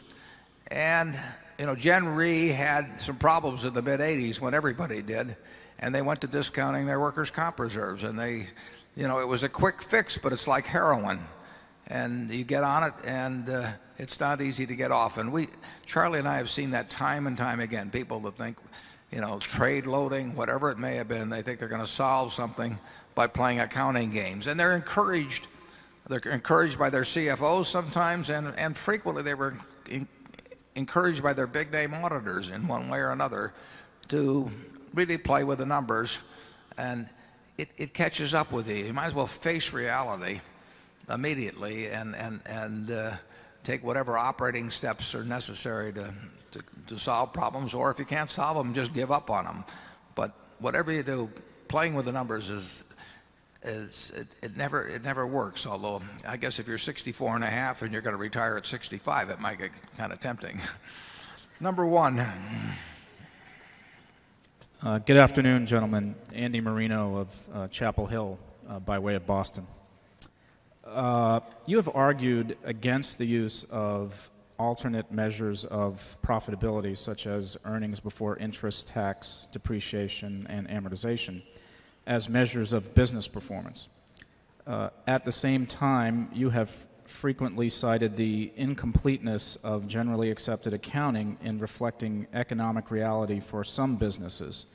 [0.68, 1.20] And
[1.58, 5.36] you know, Gen Re had some problems in the mid-80s when everybody did
[5.80, 8.48] and they went to discounting their workers' comp reserves and they
[8.96, 11.20] you know, it was a quick fix but it's like heroin
[11.88, 15.18] and you get on it and uh, it's not easy to get off.
[15.18, 15.48] And we
[15.86, 17.90] Charlie and I have seen that time and time again.
[17.90, 18.58] People that think
[19.12, 22.32] you know, trade loading, whatever it may have been, they think they're going to solve
[22.32, 22.78] something
[23.16, 24.46] by playing accounting games.
[24.48, 25.48] And they're encouraged
[26.08, 29.56] they're encouraged by their CFOs sometimes and and frequently they were
[30.76, 33.54] encouraged by their big name auditors in one way or another
[34.08, 34.50] to
[34.94, 36.20] really play with the numbers
[36.78, 37.10] and
[37.78, 38.76] it catches up with you.
[38.76, 40.40] You might as well face reality
[41.10, 43.12] immediately and and and uh,
[43.64, 46.14] take whatever operating steps are necessary to
[46.88, 49.64] to solve problems or if you can't solve them, just give up on them.
[50.16, 51.30] But whatever you do,
[51.68, 52.84] playing with the numbers is
[53.62, 55.66] is it it, never it never works.
[55.66, 58.66] Although I guess if you're 64 and a half and you're going to retire at
[58.66, 60.62] 65, it might get kind of tempting.
[61.60, 61.86] Number
[64.82, 65.04] 1.
[65.06, 66.16] Good afternoon, gentlemen.
[66.34, 68.40] Andy Marino of uh, Chapel Hill
[68.70, 69.68] uh, by way of Boston.
[70.86, 78.38] You have argued against the use of alternate measures of profitability such as earnings before
[78.38, 81.42] interest, tax, depreciation and amortization
[82.08, 83.90] as measures of business performance.
[84.66, 86.74] At the same time, you have
[87.10, 94.68] frequently cited the incompleteness of generally accepted accounting in reflecting economic reality for some businesses,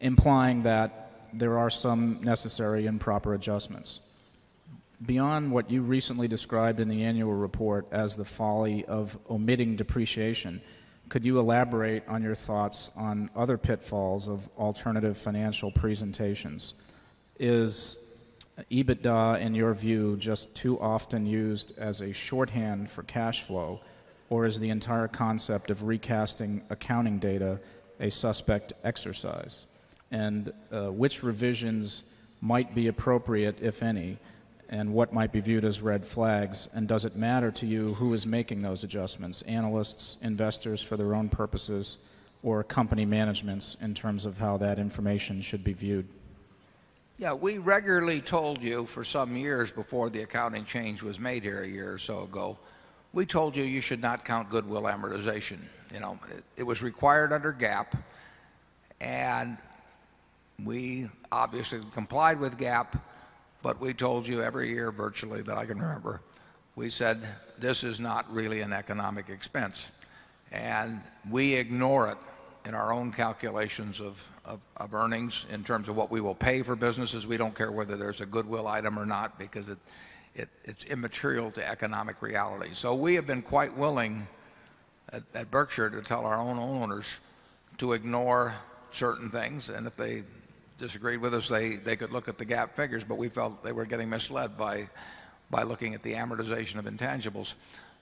[0.00, 4.00] implying that there are some necessary and proper adjustments.
[5.04, 10.60] Beyond what you recently described in the annual report as the folly of omitting depreciation,
[11.08, 16.74] could you elaborate on your thoughts on other pitfalls of alternative financial presentations?
[17.38, 17.96] Is
[18.70, 23.80] EBITDA, in your view, just too often used as a shorthand for cash flow,
[24.30, 27.60] or is the entire concept of recasting accounting data
[28.00, 29.66] a suspect exercise?
[30.10, 32.02] And uh, which revisions
[32.40, 34.18] might be appropriate, if any,
[34.68, 36.66] and what might be viewed as red flags?
[36.74, 39.42] And does it matter to you who is making those adjustments?
[39.42, 41.98] Analysts, investors for their own purposes,
[42.42, 46.08] or company managements in terms of how that information should be viewed?
[47.22, 51.62] Yeah, we regularly told you for some years before the accounting change was made here
[51.62, 52.58] a year or so ago,
[53.12, 55.58] we told you you should not count goodwill amortization.
[55.94, 57.96] You know, it, it was required under GAAP,
[59.00, 59.56] and
[60.64, 63.00] we obviously complied with GAAP,
[63.62, 66.22] but we told you every year virtually that I can remember,
[66.74, 67.20] we said
[67.56, 69.92] this is not really an economic expense.
[70.50, 71.00] And
[71.30, 72.18] we ignore it
[72.64, 74.22] in our own calculations of,
[74.92, 77.26] earnings in terms of what we will pay for businesses.
[77.26, 79.78] We don't care whether there's a goodwill item or not because it,
[80.34, 82.70] it, it's immaterial to economic reality.
[82.72, 84.26] So we have been quite willing
[85.12, 87.18] at, Berkshire to tell our own owners
[87.78, 88.54] to ignore
[88.90, 89.68] certain things.
[89.68, 90.24] And if they
[90.78, 93.86] disagreed with us, they, could look at the GAAP figures, but we felt they were
[93.86, 94.88] getting misled by,
[95.50, 97.54] by looking at the amortization of intangibles.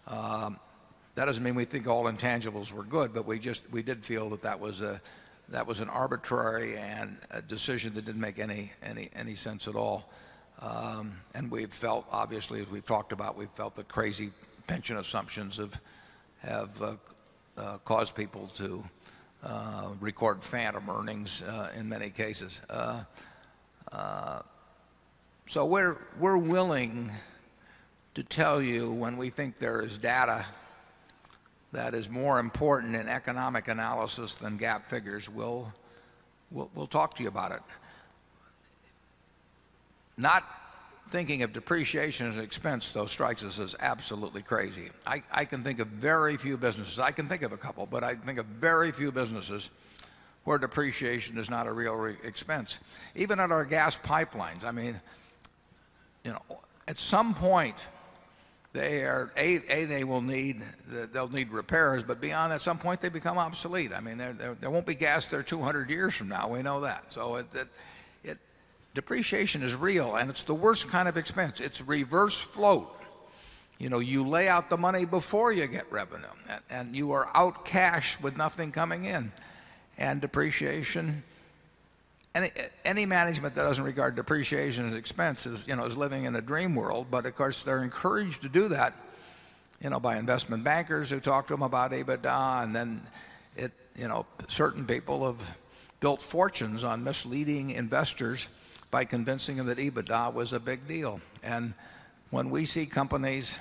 [0.06, 0.58] Um,
[1.20, 4.30] That doesn't mean we think all intangibles were good, but we just we did feel
[4.30, 5.02] that that was a
[5.50, 9.74] that was an arbitrary and a decision that didn't make any any any sense at
[9.74, 10.10] all.
[10.60, 14.30] Um, and we've felt, obviously, as we've talked about, we've felt the crazy
[14.66, 15.78] pension assumptions have
[16.38, 16.94] have uh,
[17.58, 18.82] uh, caused people to
[19.42, 22.62] uh, record phantom earnings uh, in many cases.
[22.70, 23.02] Uh,
[23.92, 24.40] uh,
[25.50, 27.12] so we're we're willing
[28.14, 30.46] to tell you when we think there is data
[31.72, 35.72] that is more important in economic analysis than GAAP figures, we'll,
[36.50, 37.62] we'll, we'll talk to you about it.
[40.16, 40.44] Not
[41.10, 44.90] thinking of depreciation as an expense, though, strikes us as absolutely crazy.
[45.06, 48.04] I, I can think of very few businesses, I can think of a couple, but
[48.04, 49.70] I think of very few businesses
[50.44, 52.78] where depreciation is not a real re expense.
[53.14, 55.00] Even at our gas pipelines, I mean,
[56.24, 56.42] you know,
[56.88, 57.76] at some point,
[58.72, 60.62] they are a, a they will need
[61.12, 63.92] they'll need repairs but beyond at some point they become obsolete.
[63.92, 67.12] I mean there there won't be gas there 200 years from now we know that.
[67.12, 67.68] So it, it,
[68.22, 68.38] it
[68.94, 71.58] depreciation is real and it's the worst kind of expense.
[71.60, 72.96] It's reverse float.
[73.78, 77.28] You know you lay out the money before you get revenue and, and you are
[77.34, 79.32] out cash with nothing coming in.
[79.98, 81.24] And depreciation
[82.34, 86.40] any, management that doesn't regard depreciation as expense is, you know, is living in a
[86.40, 87.08] dream world.
[87.10, 88.94] But of course, they're encouraged to do that,
[89.82, 92.62] you know, by investment bankers who talk to them about EBITDA.
[92.62, 93.02] And then
[93.56, 95.56] it, you know, certain people have
[95.98, 98.48] built fortunes on misleading investors
[98.90, 101.20] by convincing them that EBITDA was a big deal.
[101.42, 101.74] And
[102.30, 103.56] when we see companies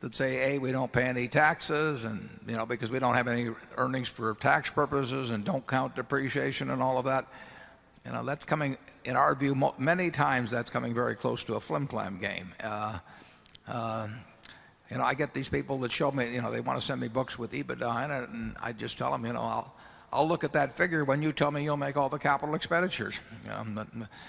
[0.00, 3.28] that say, A, we don't pay any taxes and, you know, because we don't have
[3.28, 7.26] any earnings for tax purposes and don't count depreciation and all of that,
[8.04, 11.60] you know, that's coming, in our view, many times that's coming very close to a
[11.60, 12.52] flim-flam game.
[12.62, 12.98] Uh,
[13.66, 14.08] uh,
[14.90, 17.00] you know, I get these people that show me, you know, they want to send
[17.00, 19.74] me books with EBITDA in it, and I just tell them, you know, I'll,
[20.12, 23.18] I'll look at that figure when you tell me you'll make all the capital expenditures.
[23.46, 23.86] Know,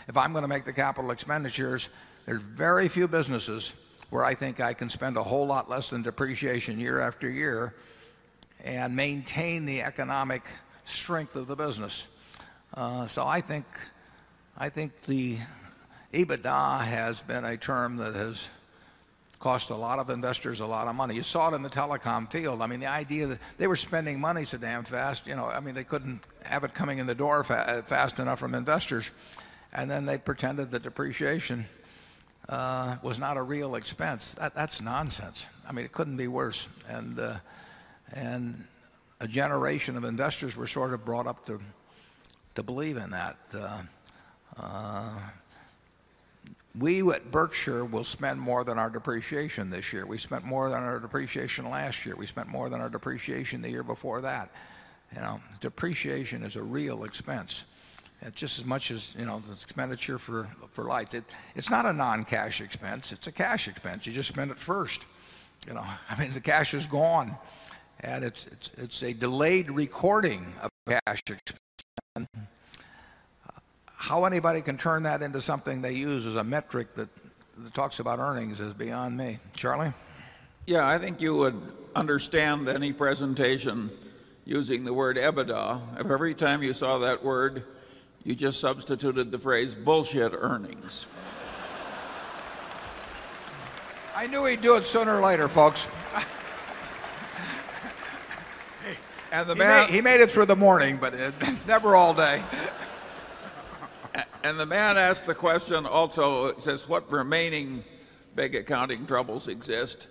[0.07, 1.89] if I'm going to make the capital expenditures,
[2.25, 3.73] there's very few businesses
[4.09, 7.75] where I think I can spend a whole lot less than depreciation year after year
[8.63, 10.43] and maintain the economic
[10.85, 12.07] strength of the business.
[12.75, 13.65] Uh, so I think,
[14.57, 15.37] I think the
[16.13, 18.49] EBITDA has been a term that has
[19.39, 21.15] cost a lot of investors a lot of money.
[21.15, 22.61] You saw it in the telecom field.
[22.61, 25.61] I mean, the idea that they were spending money so damn fast, you know, I
[25.61, 29.09] mean, they couldn't have it coming in the door fa fast enough from investors.
[29.71, 31.65] And then they pretended that depreciation
[32.49, 34.33] uh, was not a real expense.
[34.33, 35.45] That, that's nonsense.
[35.65, 36.67] I mean, it couldn't be worse.
[36.89, 37.35] And, uh,
[38.11, 38.65] and
[39.21, 41.61] a generation of investors were sort of brought up to
[42.55, 43.37] to believe in that.
[43.53, 43.81] Uh,
[44.57, 45.09] uh,
[46.77, 50.05] we at Berkshire will spend more than our depreciation this year.
[50.05, 52.15] We spent more than our depreciation last year.
[52.17, 54.49] We spent more than our depreciation the year before that.
[55.13, 57.65] You know, depreciation is a real expense.
[58.21, 61.13] It's just as much as you know the expenditure for for lights.
[61.13, 61.23] It,
[61.55, 63.11] it's not a non-cash expense.
[63.11, 64.07] It's a cash expense.
[64.07, 65.05] You just spend it first.
[65.67, 67.35] You know, I mean the cash is gone,
[67.99, 71.64] and it's it's it's a delayed recording of cash expense.
[73.97, 77.09] How anybody can turn that into something they use as a metric that,
[77.57, 79.39] that talks about earnings is beyond me.
[79.53, 79.93] Charlie?
[80.65, 81.59] Yeah, I think you would
[81.95, 83.89] understand any presentation
[84.45, 87.63] using the word EBITDA if every time you saw that word
[88.23, 91.05] you just substituted the phrase bullshit earnings.
[94.15, 95.89] I knew he'd do it sooner or later, folks.
[99.31, 101.33] And the he, man, made, he made it through the morning, but it,
[101.67, 102.43] never all day.
[104.43, 107.83] and the man asked the question also, it says, what remaining
[108.35, 110.07] big accounting troubles exist?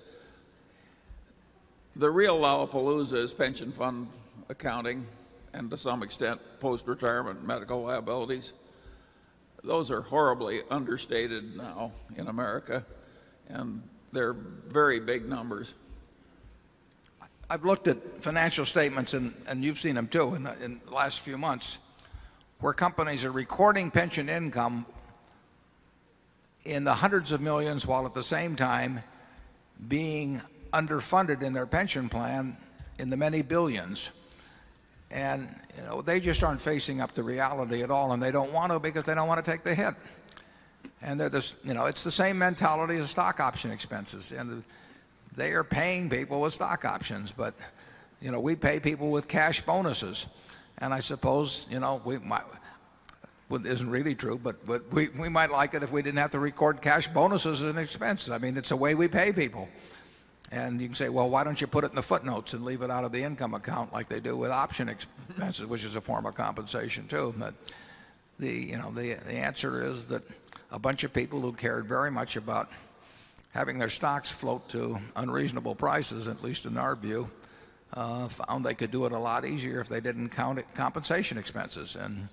[1.96, 4.08] The real Lollapalooza is pension fund
[4.48, 5.06] accounting
[5.54, 8.52] and to some extent post retirement medical liabilities.
[9.62, 12.84] Those are horribly understated now in America,
[13.48, 13.82] and
[14.12, 15.72] they're very big numbers.
[17.50, 20.94] I've looked at financial statements, and, and you've seen them too in the, in the
[20.94, 21.78] last few months,
[22.60, 24.86] where companies are recording pension income
[26.64, 29.00] in the hundreds of millions while at the same time
[29.88, 30.40] being
[30.72, 32.56] underfunded in their pension plan
[32.98, 34.08] in the many billions.
[35.10, 38.52] And you know, they just aren't facing up to reality at all, and they don't
[38.52, 39.94] want to because they don't want to take the hit.
[41.02, 44.32] And they're this, you know, it's the same mentality as stock option expenses.
[44.32, 44.64] And
[45.36, 47.54] they are paying people with stock options, but
[48.20, 50.26] you know, we pay people with cash bonuses.
[50.78, 52.44] And I suppose, you know, we might
[53.48, 56.30] well, isn't really true, but, but we, we might like it if we didn't have
[56.30, 58.28] to record cash bonuses as an expense.
[58.28, 59.68] I mean, it's a way we pay people.
[60.50, 62.82] And you can say, well, why don't you put it in the footnotes and leave
[62.82, 66.00] it out of the income account like they do with option expenses, which is a
[66.00, 67.34] form of compensation too.
[67.36, 67.54] But
[68.38, 70.22] the, you know, the, the answer is that
[70.70, 72.70] a bunch of people who cared very much about
[73.54, 77.30] having their stocks float to unreasonable prices, at least in our view,
[77.94, 81.96] uh, found they could do it a lot easier if they didn't count compensation expenses.
[81.96, 82.28] And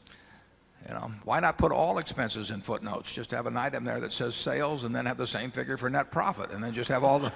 [0.87, 3.13] you know, why not put all expenses in footnotes?
[3.13, 5.91] Just have an item there that says sales and then have the same figure for
[5.91, 7.31] net profit and then just have all the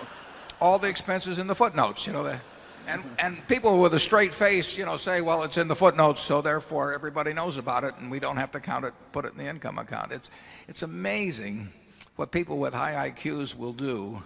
[0.60, 2.40] all the expenses in the footnotes, you know, the,
[2.88, 6.20] and and people with a straight face, you know, say, well, it's in the footnotes,
[6.20, 9.30] so therefore everybody knows about it and we don't have to count it, put it
[9.30, 10.10] in the income account.
[10.10, 10.30] It's
[10.66, 11.72] it's amazing
[12.20, 14.22] what people with high IQs will do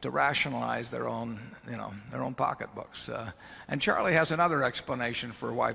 [0.00, 3.08] to rationalize their own, you know, their own pocketbooks.
[3.08, 3.32] Uh,
[3.66, 5.74] and Charlie has another explanation for why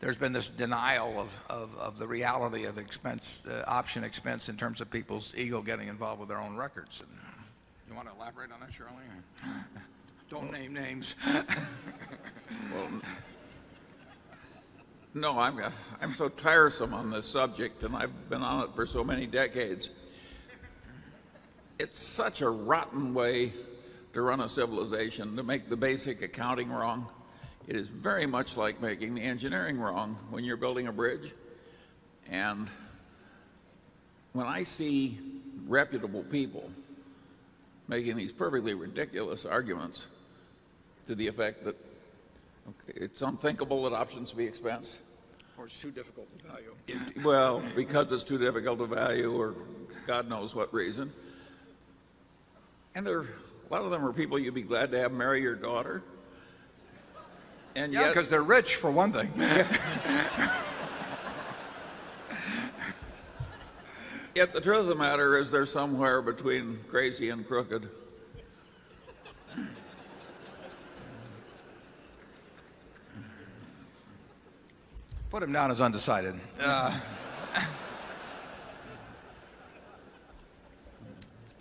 [0.00, 4.56] there's been this denial of, of, of the reality of expense, uh, option expense in
[4.56, 7.00] terms of people's ego getting involved with their own records.
[7.00, 7.08] And
[7.88, 9.04] you want to elaborate on that, Charlie?
[10.28, 11.14] Don't name names.
[11.24, 11.44] well,
[15.14, 15.60] no, I'm,
[16.00, 19.90] I'm so tiresome on this subject, and I've been on it for so many decades.
[21.80, 23.54] It's such a rotten way
[24.12, 27.06] to run a civilization, to make the basic accounting wrong.
[27.66, 31.32] It is very much like making the engineering wrong when you're building a bridge.
[32.28, 32.68] And
[34.34, 35.18] when I see
[35.66, 36.70] reputable people
[37.88, 40.06] making these perfectly ridiculous arguments
[41.06, 41.76] to the effect that
[42.68, 44.98] okay, it's unthinkable that options be expense.
[45.56, 46.74] Or it's too difficult to value.
[47.24, 49.54] Well, because it's too difficult to value, or
[50.06, 51.10] God knows what reason.
[52.94, 53.26] And there, a
[53.70, 56.02] lot of them are people you'd be glad to have marry your daughter.
[57.76, 59.32] And yeah, because they're rich, for one thing.
[64.34, 67.88] Yet the truth of the matter is they're somewhere between crazy and crooked.
[75.30, 76.40] Put him down as undecided.
[76.58, 76.98] Uh,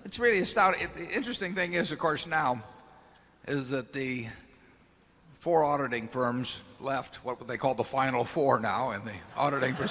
[0.05, 0.87] it's really astounding.
[0.95, 2.63] The interesting thing is, of course, now
[3.47, 4.27] is that the
[5.39, 9.75] four auditing firms left, what they call the final four now in the auditing.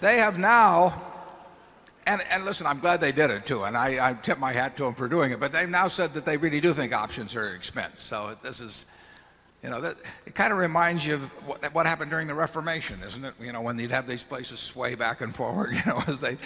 [0.00, 1.02] they have now,
[2.06, 4.76] and, and listen, I'm glad they did it too, and I, I tip my hat
[4.78, 7.34] to them for doing it, but they've now said that they really do think options
[7.34, 8.02] are an expense.
[8.02, 8.84] So this is,
[9.62, 13.02] you know, that, it kind of reminds you of what, what happened during the Reformation,
[13.02, 13.34] isn't it?
[13.40, 16.38] You know, when you'd have these places sway back and forward, you know, as they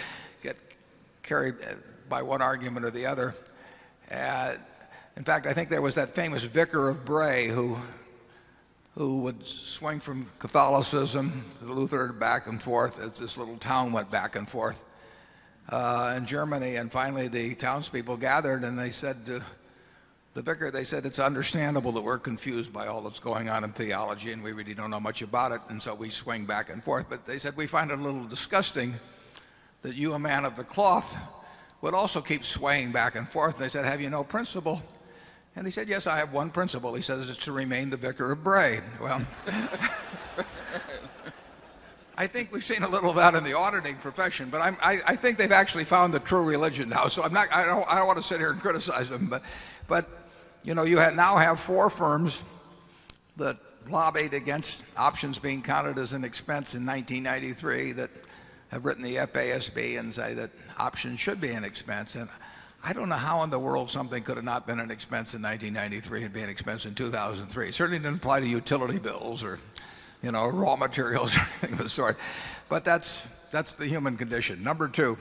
[0.43, 0.57] get
[1.23, 1.55] carried
[2.09, 3.33] by one argument or the other.
[4.11, 4.55] Uh,
[5.15, 7.79] in fact, I think there was that famous vicar of Bray who,
[8.95, 14.11] who would swing from Catholicism to Lutheran back and forth as this little town went
[14.11, 14.83] back and forth
[15.69, 16.75] uh, in Germany.
[16.75, 19.39] And finally, the townspeople gathered and they said, uh,
[20.35, 23.71] the vicar, they said it's understandable that we're confused by all that's going on in
[23.71, 25.61] theology and we really don't know much about it.
[25.69, 27.05] And so we swing back and forth.
[27.09, 28.95] But they said, we find it a little disgusting
[29.81, 31.17] that you, a man of the cloth,
[31.79, 33.55] would also keep swaying back and forth.
[33.55, 34.81] And they said, have you no principle?
[35.55, 36.93] And he said, yes, I have one principle.
[36.93, 38.81] He says it's to remain the vicar of Bray.
[38.99, 39.25] Well,
[42.17, 45.15] I think we've seen a little of that in the auditing profession, but I, I
[45.15, 47.07] think they've actually found the true religion now.
[47.07, 49.41] So I'm not, I don't, I don't want to sit here and criticize them, but,
[49.87, 50.24] but
[50.65, 52.43] you know, you have now have four firms
[53.37, 58.09] that lobbied against options being counted as an expense in 1993 that
[58.69, 62.15] have written the FASB and say that options should be an expense.
[62.15, 62.27] And
[62.83, 65.41] I don't know how in the world something could have not been an expense in
[65.43, 67.69] 1993 and be an expense in 2003.
[67.69, 69.59] It certainly didn't apply to utility bills or
[70.23, 72.17] you know, raw materials or anything of the sort.
[72.69, 74.63] But that's, that's the human condition.
[74.63, 75.17] Number two.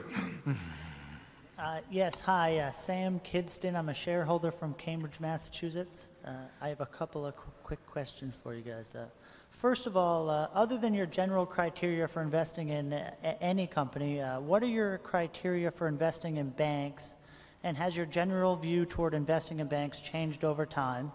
[1.65, 3.75] Uh, yes, hi, uh, Sam Kidston.
[3.75, 6.09] I'm a shareholder from Cambridge, Massachusetts.
[6.23, 8.95] Uh, I have a couple of qu- quick questions for you guys.
[8.95, 9.07] Uh,
[9.49, 12.93] first of all, uh, other than your general criteria for investing in
[13.41, 17.15] any company, what are your criteria for investing in banks?
[17.63, 21.13] And has your general view toward investing in banks changed over time?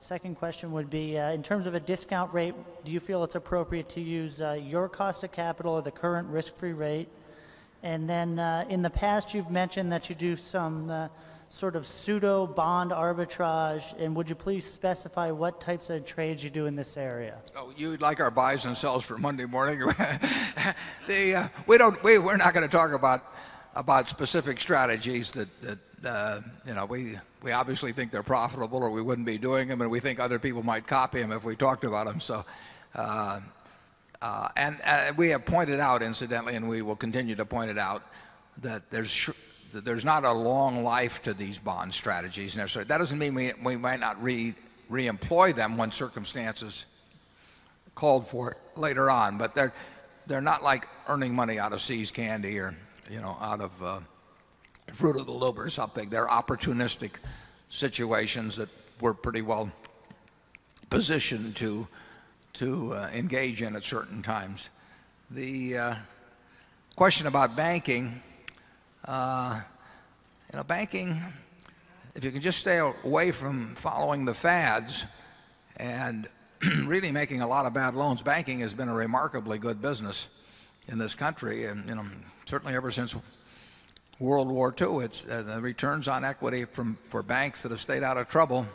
[0.00, 3.88] Second question would be, in terms of a discount rate, do you feel it's appropriate
[3.90, 7.08] to use your cost of capital or the current risk-free rate?
[7.84, 11.08] And then uh, in the past, you've mentioned that you do some uh,
[11.50, 16.48] sort of pseudo bond arbitrage, and would you please specify what types of trades you
[16.48, 17.36] do in this area?
[17.54, 19.80] Oh, you'd like our buys and sells for Monday morning?
[21.06, 23.22] the, we don't, we, we're not going to talk about,
[23.74, 28.88] about specific strategies that, that uh, you know, we, we obviously think they're profitable or
[28.88, 31.54] we wouldn't be doing them and we think other people might copy them if we
[31.54, 32.18] talked about them.
[32.18, 32.46] So,
[32.94, 33.40] uh, uh,
[34.56, 38.02] and uh, we have pointed out, incidentally, and we will continue to point it out,
[38.62, 39.28] that there's,
[39.72, 42.88] there's not a long life to these bond strategies necessarily.
[42.88, 44.54] That doesn't mean we, we might not re,
[44.88, 46.86] re-employ them when circumstances
[47.94, 49.74] called for it later on, but they're,
[50.26, 52.74] they're not like earning money out of See's candy or,
[53.10, 54.00] you know, out of uh,
[54.94, 56.08] Fruit of the Loom or something.
[56.08, 57.10] They're opportunistic
[57.68, 58.68] situations that
[59.00, 59.70] we're pretty well
[60.88, 61.86] positioned to,
[62.54, 64.68] to uh, engage in at certain times.
[65.30, 65.94] The uh,
[66.96, 68.22] question about banking,
[69.04, 69.60] uh,
[70.52, 71.20] you know, banking,
[72.14, 75.04] if you can just stay away from following the fads
[75.76, 76.28] and
[76.84, 80.28] really making a lot of bad loans, banking has been a remarkably good business
[80.88, 82.04] in this country, and you know,
[82.46, 83.16] certainly ever since
[84.20, 84.98] World War II.
[84.98, 88.66] It's uh, the returns on equity from for banks that have stayed out of trouble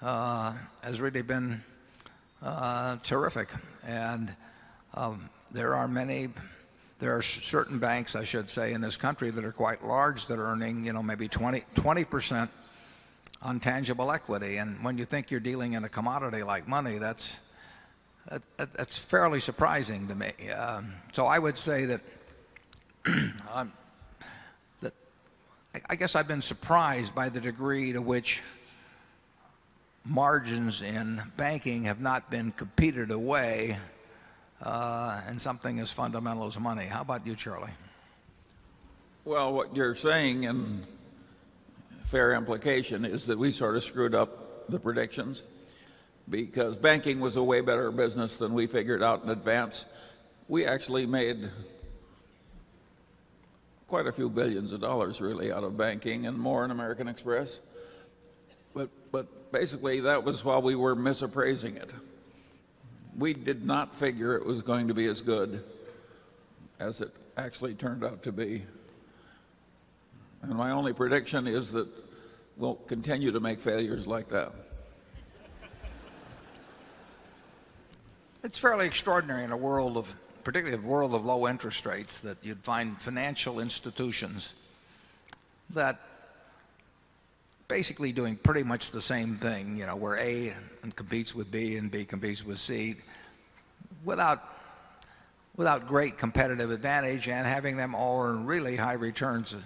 [0.00, 1.62] uh, has really been
[3.02, 3.48] terrific.
[3.84, 4.34] And
[4.94, 6.28] um, there are many,
[6.98, 10.38] there are certain banks, I should say, in this country that are quite large that
[10.38, 11.62] are earning, you know, maybe 20
[12.04, 12.50] percent
[13.42, 14.56] on tangible equity.
[14.56, 17.38] And when you think you're dealing in a commodity like money, that's
[18.28, 20.50] that, that's fairly surprising to me.
[20.50, 22.00] Um, so I would say that
[23.52, 23.72] I'm
[25.88, 28.42] I guess I've been surprised by the degree to which
[30.06, 33.78] margins in banking have not been competed away
[34.62, 36.84] uh, in something as fundamental as money.
[36.84, 37.72] How about you, Charlie?
[39.24, 40.86] Well, what you're saying in
[42.04, 45.42] fair implication is that we sort of screwed up the predictions
[46.30, 49.84] because banking was a way better business than we figured out in advance.
[50.48, 51.50] We actually made
[53.88, 57.60] quite a few billions of dollars really out of banking and more in American Express.
[58.74, 61.90] But, but basically that was while we were misappraising it.
[63.16, 65.64] We did not figure it was going to be as good
[66.78, 68.66] as it actually turned out to be.
[70.42, 71.88] And my only prediction is that
[72.58, 74.52] we'll continue to make failures like that.
[78.42, 80.14] It's fairly extraordinary in a world of
[80.44, 84.52] particularly a world of low interest rates, that you'd find financial institutions
[85.70, 85.98] that
[87.68, 90.54] basically doing pretty much the same thing, you know, where A
[90.94, 92.96] competes with B and B competes with C
[94.04, 94.42] without
[95.56, 99.56] without great competitive advantage and having them all earn really high returns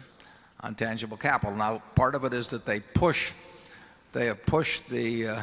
[0.60, 1.54] on tangible capital.
[1.54, 3.32] Now, part of it is that they push
[4.12, 5.42] they have pushed the uh,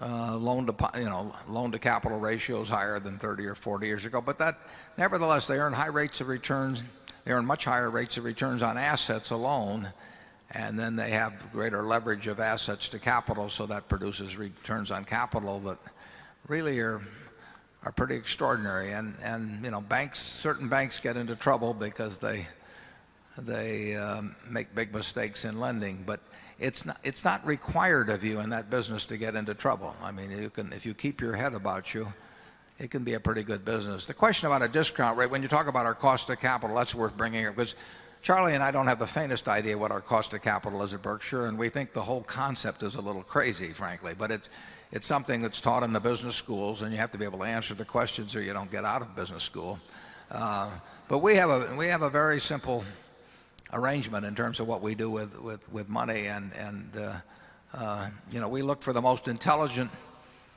[0.00, 4.04] uh, loan to you know loan to capital ratios higher than 30 or 40 years
[4.04, 4.58] ago but that
[4.98, 6.82] nevertheless they earn high rates of returns
[7.24, 9.88] they earn much higher rates of returns on assets alone
[10.50, 15.04] and then they have greater leverage of assets to capital so that produces returns on
[15.04, 15.78] capital that
[16.48, 17.00] really are
[17.82, 22.46] are pretty extraordinary and and you know banks certain banks get into trouble because they
[23.36, 26.20] they um, make big mistakes in lending but
[26.58, 29.94] it's not, it's not required of you in that business to get into trouble.
[30.02, 32.12] I mean, you can, if you keep your head about you,
[32.78, 34.04] it can be a pretty good business.
[34.04, 36.94] The question about a discount rate, when you talk about our cost of capital, that's
[36.94, 37.74] worth bringing up because
[38.24, 41.02] Charlie and I don't have the faintest idea what our cost of capital is at
[41.02, 44.14] Berkshire, and we think the whole concept is a little crazy, frankly.
[44.16, 44.48] But it's,
[44.92, 47.44] it's something that's taught in the business schools, and you have to be able to
[47.44, 49.78] answer the questions or you don't get out of business school.
[50.30, 50.70] Uh,
[51.06, 52.82] but we have, a, we have a very simple
[53.74, 56.28] arrangement in terms of what we do with, with, with money.
[56.28, 57.16] And, and uh,
[57.74, 59.90] uh, you know, we look for the most intelligent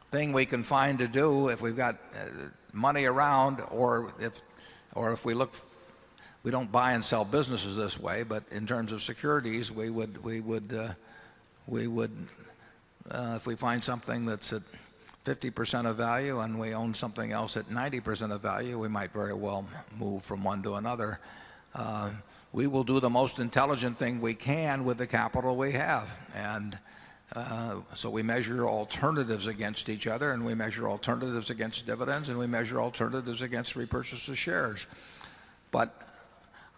[0.10, 2.28] thing we can find to do if we've got uh,
[2.72, 4.42] money around or if,
[4.96, 5.54] or if we look
[6.48, 10.24] we don't buy and sell businesses this way, but in terms of securities, we would,
[10.24, 10.94] we would, uh,
[11.68, 12.16] we would
[13.12, 14.62] uh, if we find something that's at
[15.26, 19.34] 50% of value and we own something else at 90% of value, we might very
[19.34, 19.68] well
[20.00, 21.20] move from one to another.
[21.76, 22.12] Uh,
[22.54, 26.10] we will do the most intelligent thing we can with the capital we have.
[26.34, 26.80] And
[27.36, 32.40] uh, so we measure alternatives against each other, and we measure alternatives against dividends, and
[32.40, 34.88] we measure alternatives against repurchase of shares.
[35.72, 36.07] But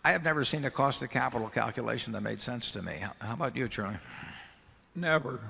[0.03, 3.03] I have never seen a cost of capital calculation that made sense to me.
[3.19, 3.97] How about you, Charlie?
[4.95, 5.41] Never.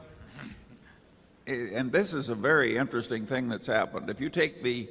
[1.45, 4.09] And this is a very interesting thing that's happened.
[4.09, 4.87] If you take the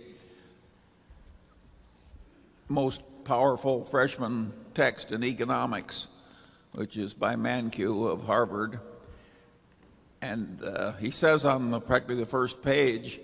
[2.69, 6.09] most powerful freshman text in economics,
[6.73, 8.79] which is by Mankiw of Harvard,
[10.23, 13.21] and uh, he says on the, practically the first page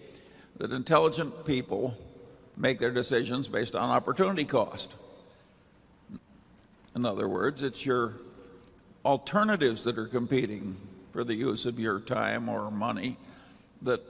[0.57, 1.97] that intelligent people
[2.57, 4.95] make their decisions based on opportunity cost.
[6.95, 8.15] In other words, it's your
[9.05, 10.77] alternatives that are competing
[11.13, 13.17] for the use of your time or money
[13.83, 14.01] that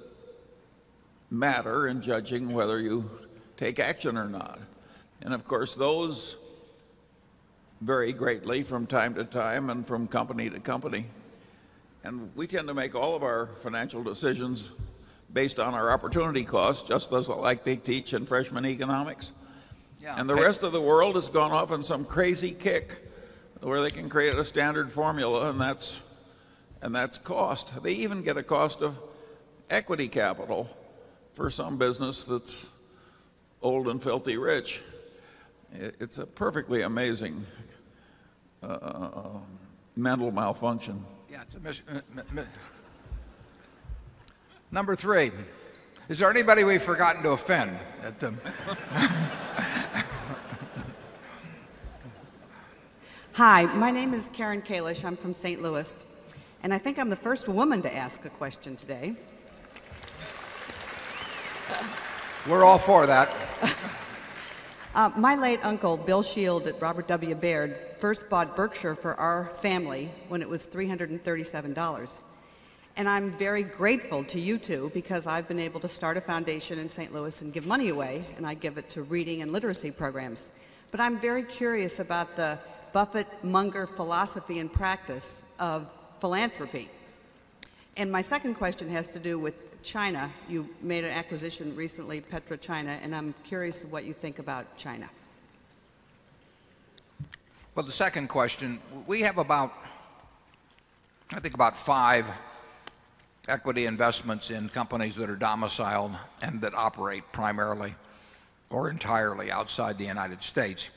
[1.30, 3.10] matter in judging whether you
[3.56, 4.58] take action or not.
[5.22, 6.36] And of course, those
[7.80, 11.06] vary greatly from time to time and from company to company.
[12.02, 14.72] And we tend to make all of our financial decisions
[15.32, 19.32] based on our opportunity cost, just as like they teach in freshman economics.
[20.04, 20.16] Yeah.
[20.18, 23.08] And the rest of the world has gone off on some crazy kick
[23.62, 26.02] where they can create a standard formula, and that's,
[26.82, 27.82] and that's cost.
[27.82, 29.00] They even get a cost of
[29.70, 30.68] equity capital
[31.32, 32.68] for some business that's
[33.62, 34.82] old and filthy rich.
[35.72, 37.46] It's a perfectly amazing
[38.62, 39.38] uh,
[39.96, 41.02] mental malfunction.
[41.30, 41.80] Yeah, it's a mis-
[44.70, 45.32] Number three.
[46.10, 47.78] Is there anybody we've forgotten to offend?
[48.02, 48.38] At, um,
[53.34, 55.04] Hi, my name is Karen Kalish.
[55.04, 55.60] I'm from St.
[55.60, 56.04] Louis.
[56.62, 59.16] And I think I'm the first woman to ask a question today.
[62.48, 63.34] We're all for that.
[64.94, 67.34] uh, my late uncle, Bill Shield at Robert W.
[67.34, 72.10] Baird, first bought Berkshire for our family when it was $337.
[72.96, 76.78] And I'm very grateful to you two because I've been able to start a foundation
[76.78, 77.12] in St.
[77.12, 80.50] Louis and give money away, and I give it to reading and literacy programs.
[80.92, 82.60] But I'm very curious about the
[82.94, 85.90] Buffett Munger philosophy and practice of
[86.20, 86.88] philanthropy.
[87.96, 90.30] And my second question has to do with China.
[90.48, 95.10] You made an acquisition recently, PetroChina, and I'm curious what you think about China.
[97.74, 99.72] Well, the second question, we have about,
[101.32, 102.26] I think about five
[103.48, 106.12] equity investments in companies that are domiciled
[106.42, 107.96] and that operate primarily
[108.70, 110.90] or entirely outside the United States.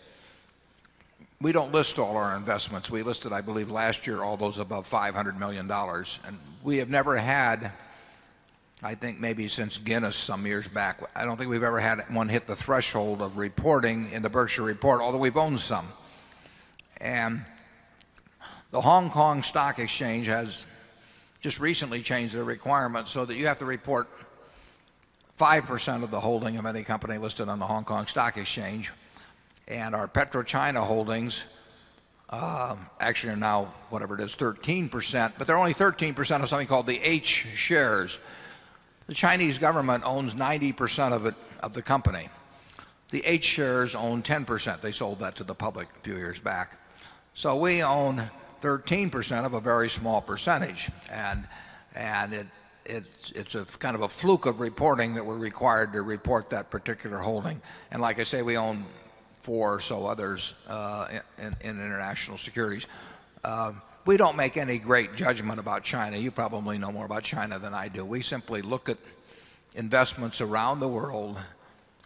[1.40, 2.90] We don't list all our investments.
[2.90, 5.70] We listed, I believe, last year all those above $500 million.
[5.70, 7.72] And we have never had,
[8.82, 12.28] I think maybe since Guinness some years back, I don't think we've ever had one
[12.28, 15.88] hit the threshold of reporting in the Berkshire Report, although we've owned some.
[17.00, 17.46] And
[18.72, 20.66] the Hong Kong Stock Exchange has
[21.40, 24.10] just recently changed their requirements so that you have to report
[25.40, 28.92] 5% of the holding of any company listed on the Hong Kong Stock Exchange
[29.68, 31.44] and our PetroChina holdings
[32.30, 36.88] uh, actually are now whatever it is 13%, but they're only 13% of something called
[36.88, 38.20] the H shares.
[39.08, 42.30] The Chinese government owns 90% of it of the company.
[43.10, 44.82] The H shares own 10%.
[44.82, 46.78] They sold that to the public a few years back.
[47.34, 48.30] So we own
[48.62, 51.48] 13% of a very small percentage and
[51.96, 52.48] and it
[52.88, 56.70] it's, it's a kind of a fluke of reporting that we're required to report that
[56.70, 57.62] particular holding.
[57.92, 58.86] And like I say, we own
[59.48, 61.08] four or so others uh,
[61.38, 62.86] in, in, international securities.
[63.46, 63.72] Uh,
[64.06, 66.18] we don't make any great judgment about China.
[66.18, 68.04] You probably know more about China than I do.
[68.04, 68.98] We simply look at
[69.74, 71.38] investments around the world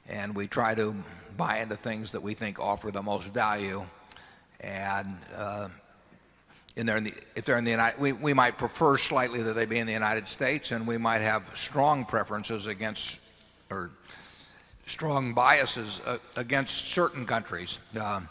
[0.08, 0.94] and we try to
[1.36, 3.88] buy into things that we think offer the most value.
[4.60, 5.70] And uh,
[6.76, 9.54] in there in the, if they're in the United, we, we might prefer slightly that
[9.54, 13.18] they be in the United States and we might have strong preferences against
[13.72, 13.90] or
[14.86, 17.80] strong biases uh, against certain countries.
[18.00, 18.22] Uh,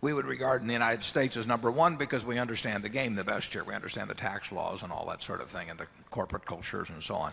[0.00, 3.14] we would regard in the United States as number one because we understand the game
[3.14, 3.62] the best here.
[3.62, 6.90] We understand the tax laws and all that sort of thing and the corporate cultures
[6.90, 7.32] and so on.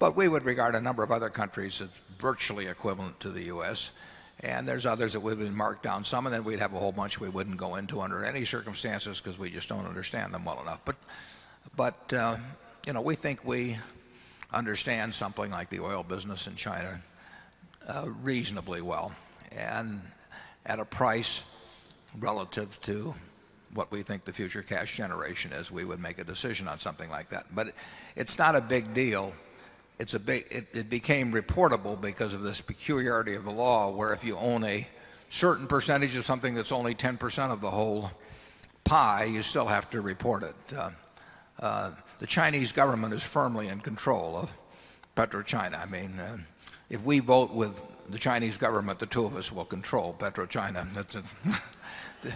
[0.00, 1.88] But we would regard a number of other countries as
[2.18, 3.92] virtually equivalent to the U.S.
[4.40, 6.90] And there's others that have been marked down some, and then we'd have a whole
[6.90, 10.60] bunch we wouldn't go into under any circumstances because we just don't understand them well
[10.62, 10.80] enough.
[10.84, 10.96] But,
[11.76, 12.38] but uh,
[12.86, 13.78] you know, we think we
[14.52, 17.00] understand something like the oil business in China
[18.22, 19.12] reasonably well
[19.52, 20.00] and
[20.66, 21.42] at a price
[22.18, 23.14] relative to
[23.74, 27.08] what we think the future cash generation is, we would make a decision on something
[27.10, 27.46] like that.
[27.54, 27.74] But
[28.16, 29.32] it's not a big deal
[30.00, 34.14] it's a big, it, it became reportable because of this peculiarity of the law where
[34.14, 34.88] if you own a
[35.28, 38.10] certain percentage of something that's only 10% of the whole
[38.82, 40.74] pie, you still have to report it.
[40.74, 40.90] Uh,
[41.60, 44.50] uh, the Chinese government is firmly in control of
[45.16, 45.78] PetroChina.
[45.78, 46.38] I mean, uh,
[46.90, 47.80] if we vote with
[48.10, 51.22] the Chinese government, the two of us will control PetroChina.
[52.22, 52.32] The,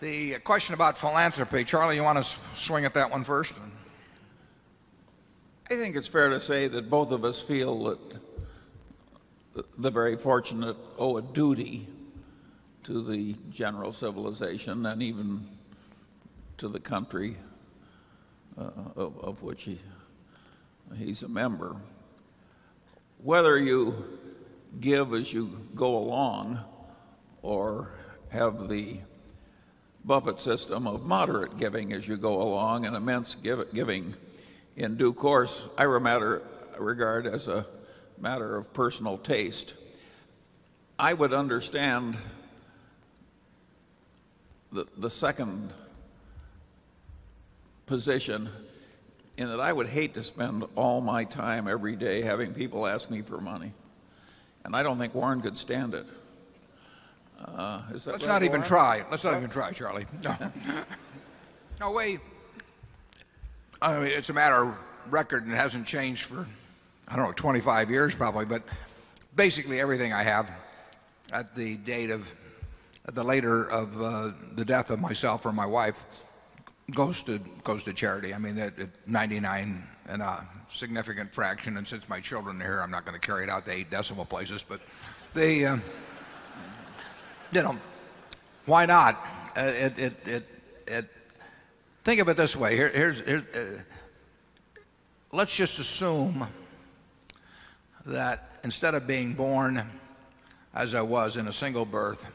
[0.00, 3.52] the question about philanthropy, Charlie, you want to swing at that one first?
[5.70, 7.98] I think it's fair to say that both of us feel that
[9.78, 11.88] the very fortunate owe a duty
[12.84, 15.46] to the general civilization and even
[16.58, 17.36] to the country
[18.58, 19.78] uh, of, of, which he,
[20.96, 21.76] he's a member.
[23.22, 24.18] Whether you
[24.80, 26.58] give as you go along
[27.40, 27.90] or
[28.30, 28.96] have the
[30.04, 34.16] Buffett system of moderate giving as you go along and immense give, giving
[34.76, 37.64] in due course, I regard as a
[38.18, 39.74] matter of personal taste.
[40.98, 42.16] I would understand
[44.72, 45.72] the, the second
[47.86, 48.48] position
[49.42, 53.10] in that I would hate to spend all my time every day having people ask
[53.10, 53.72] me for money.
[54.64, 56.06] And I don't think Warren could stand it.
[57.44, 59.04] Uh, Let's right, not even try.
[59.10, 60.06] Let's not even try, Charlie.
[60.22, 60.36] No.
[61.80, 62.20] no, wait.
[63.82, 64.74] I mean, it's a matter of
[65.10, 66.46] record and it hasn't changed for,
[67.08, 68.62] I don't know, 25 years probably, but
[69.34, 70.50] basically everything I have
[71.32, 72.32] at the date of
[73.04, 76.04] at the later of uh, the death of myself or my wife
[76.90, 78.34] goes to goes to charity.
[78.34, 81.76] I mean, at, at 99 and a significant fraction.
[81.76, 83.90] And since my children are here, I'm not going to carry it out to eight
[83.90, 84.64] decimal places.
[84.66, 84.80] But
[85.34, 85.78] they, uh,
[87.52, 87.78] you know,
[88.66, 89.16] why not?
[89.56, 90.48] Uh, it, it, it,
[90.86, 91.10] it
[92.04, 92.74] Think of it this way.
[92.74, 93.80] Here, here's, here's uh,
[95.30, 96.48] let's just assume
[98.06, 99.88] that instead of being born
[100.74, 102.26] as I was in a single birth,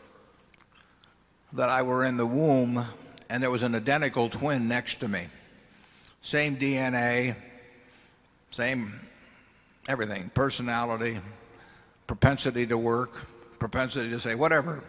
[1.51, 2.85] that I were in the womb
[3.29, 5.27] and there was an identical twin next to me.
[6.21, 7.35] Same DNA,
[8.51, 8.99] same
[9.87, 11.19] everything, personality,
[12.07, 13.25] propensity to work,
[13.59, 14.83] propensity to say whatever.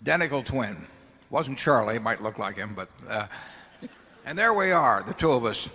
[0.00, 0.76] Identical twin.
[1.30, 3.26] Wasn't Charlie, might look like him, but uh,
[4.26, 5.68] and there we are, the two of us.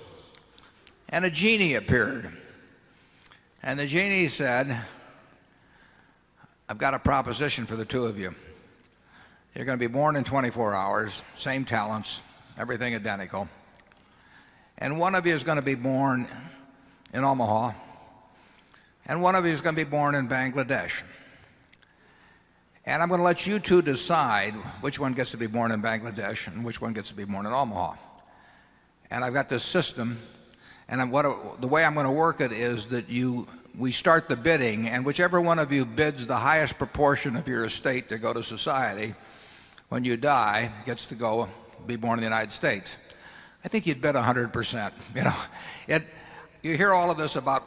[1.10, 2.32] And a genie appeared.
[3.62, 4.82] And the genie said,
[6.68, 8.34] I've got a proposition for the two of you.
[9.60, 12.22] You're going to be born in 24 hours, same talents,
[12.58, 13.50] everything identical.
[14.78, 16.30] And one of you is going to be born
[17.14, 17.74] in Omaha,
[19.08, 21.02] and one of you is going to be born in Bangladesh.
[22.86, 25.82] And I'm going to let you two decide which one gets to be born in
[25.82, 27.96] Bangladesh and which one gets to be born in Omaha
[29.12, 30.22] and I've got this system
[30.88, 33.46] and what, the way I'm going to work it is that you
[33.78, 37.66] we start the bidding and whichever one of you bids the highest proportion of your
[37.66, 39.14] estate to go to society
[39.90, 41.50] when you die gets to go
[41.86, 42.98] be born in the United States.
[43.64, 44.92] I think you'd bet 100%.
[45.16, 45.36] You know,
[45.88, 46.06] it,
[46.62, 47.64] you hear all of this about,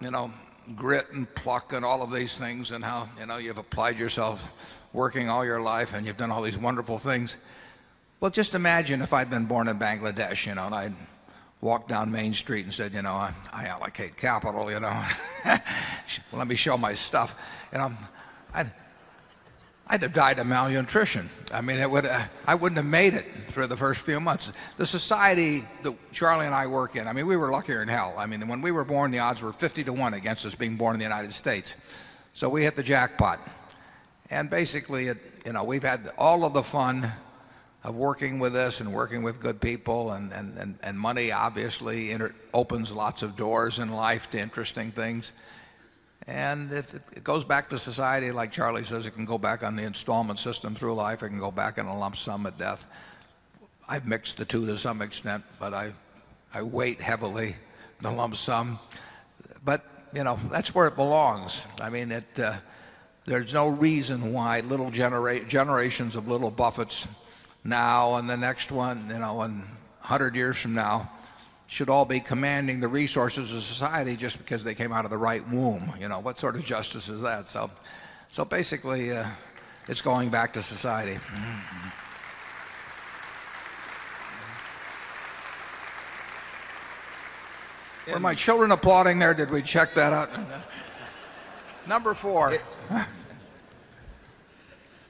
[0.00, 0.32] you know,
[0.74, 4.50] grit and pluck and all of these things and how, you know, you've applied yourself
[4.92, 7.36] working all your life and you've done all these wonderful things.
[8.18, 10.94] Well, just imagine if I'd been born in Bangladesh, you know, and I'd
[11.60, 15.04] walked down Main Street and said, you know, I, I allocate capital, you know,
[16.32, 17.36] let me show my stuff.
[17.72, 17.92] You know,
[18.54, 18.70] I'd,
[19.88, 21.30] I'd have died of malnutrition.
[21.52, 24.50] I mean, it would, uh, I wouldn't have made it through the first few months.
[24.78, 28.12] The society that Charlie and I work in, I mean, we were luckier in hell.
[28.18, 30.76] I mean, when we were born, the odds were 50 to 1 against us being
[30.76, 31.74] born in the United States.
[32.34, 33.40] So we hit the jackpot.
[34.28, 37.12] And basically, it, you know, we've had all of the fun
[37.84, 42.16] of working with us and working with good people and, and, and, and money obviously
[42.52, 45.30] opens lots of doors in life to interesting things.
[46.26, 49.76] And if it goes back to society, like Charlie says, it can go back on
[49.76, 51.22] the installment system through life.
[51.22, 52.84] It can go back in a lump sum at death.
[53.88, 55.92] I've mixed the two to some extent, but I,
[56.52, 57.54] I weight heavily
[58.00, 58.80] the lump sum.
[59.64, 61.66] But, you know, that's where it belongs.
[61.80, 62.56] I mean, it, uh,
[63.24, 67.06] there's no reason why little genera generations of little Buffetts
[67.62, 71.10] now and the next one, you know, and 100 years from now
[71.68, 75.18] should all be commanding the resources of society just because they came out of the
[75.18, 75.92] right womb.
[75.98, 77.50] You know, what sort of justice is that?
[77.50, 77.70] So,
[78.30, 79.26] so basically, uh,
[79.88, 81.18] it's going back to society.
[88.12, 89.34] Were my children applauding there?
[89.34, 90.30] Did we check that out?
[91.88, 92.56] Number four.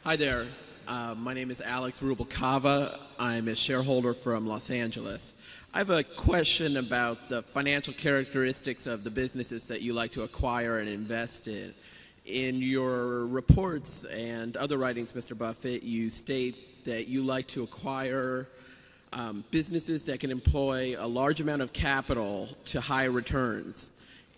[0.04, 0.46] Hi there.
[0.88, 2.98] Uh, my name is Alex Rubalcava.
[3.18, 5.32] I'm a shareholder from Los Angeles.
[5.74, 10.22] I have a question about the financial characteristics of the businesses that you like to
[10.22, 11.74] acquire and invest in.
[12.24, 15.36] In your reports and other writings, Mr.
[15.36, 18.48] Buffett, you state that you like to acquire
[19.12, 23.90] um, businesses that can employ a large amount of capital to high returns.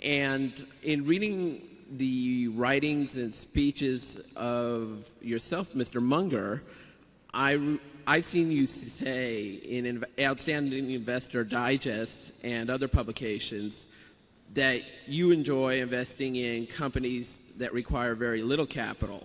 [0.02, 0.52] And
[0.82, 6.02] in reading the writings and speeches of yourself, Mr.
[6.02, 6.62] Munger,
[7.32, 7.78] I,
[8.09, 13.85] I've seen you say in Outstanding Investor Digest and other publications
[14.55, 19.24] that you enjoy investing in companies that require very little capital.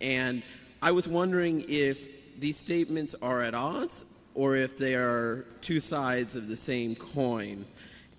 [0.00, 0.44] And
[0.80, 4.04] I was wondering if these statements are at odds
[4.36, 7.66] or if they are two sides of the same coin.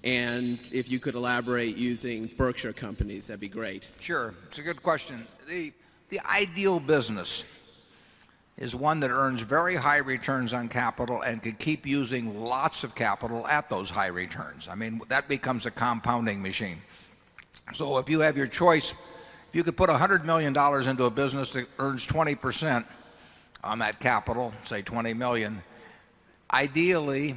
[0.04, 3.88] And if you could elaborate using Berkshire companies, that'd be great.
[4.02, 4.34] Sure.
[4.50, 5.26] It's a good question.
[5.48, 5.72] The,
[6.10, 7.46] the ideal business
[8.62, 12.94] is one that earns very high returns on capital and can keep using lots of
[12.94, 14.68] capital at those high returns.
[14.68, 16.78] I mean, that becomes a compounding machine.
[17.74, 20.56] So if you have your choice, if you could put $100 million
[20.88, 22.86] into a business that earns 20%
[23.64, 25.64] on that capital, say 20 million,
[26.54, 27.36] ideally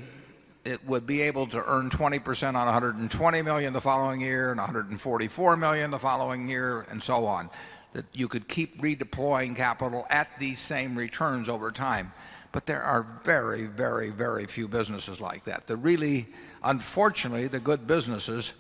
[0.67, 5.57] it would be able to earn 20% on 120 million the following year and 144
[5.57, 7.49] million the following year and so on
[7.95, 12.13] that you could keep redeploying capital at these same returns over time.
[12.53, 15.67] But there are very very very few businesses like that.
[15.67, 16.29] The really
[16.63, 18.53] unfortunately the good businesses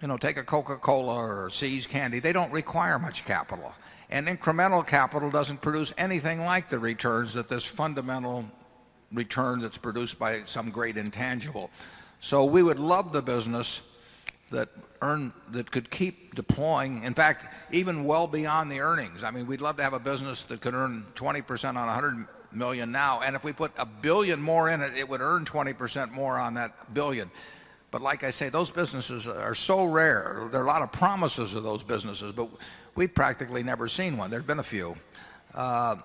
[0.00, 3.72] you know take a Coca-Cola or See's candy they don't require much capital.
[4.10, 8.44] And incremental capital doesn't produce anything like the returns that this fundamental
[9.12, 11.70] return that's produced by some great intangible.
[12.20, 13.82] So we would love the business
[14.50, 14.68] that
[15.02, 19.22] earn that could keep deploying in fact even well beyond the earnings.
[19.22, 22.90] I mean we'd love to have a business that could earn 20% on 100 million
[22.90, 26.38] now and if we put a billion more in it it would earn 20% more
[26.38, 27.30] on that billion.
[27.90, 30.48] But like i say those businesses are so rare.
[30.50, 32.48] There are a lot of promises of those businesses but
[32.94, 34.30] we've practically never seen one.
[34.30, 34.96] There's been a few.
[35.54, 35.96] Uh,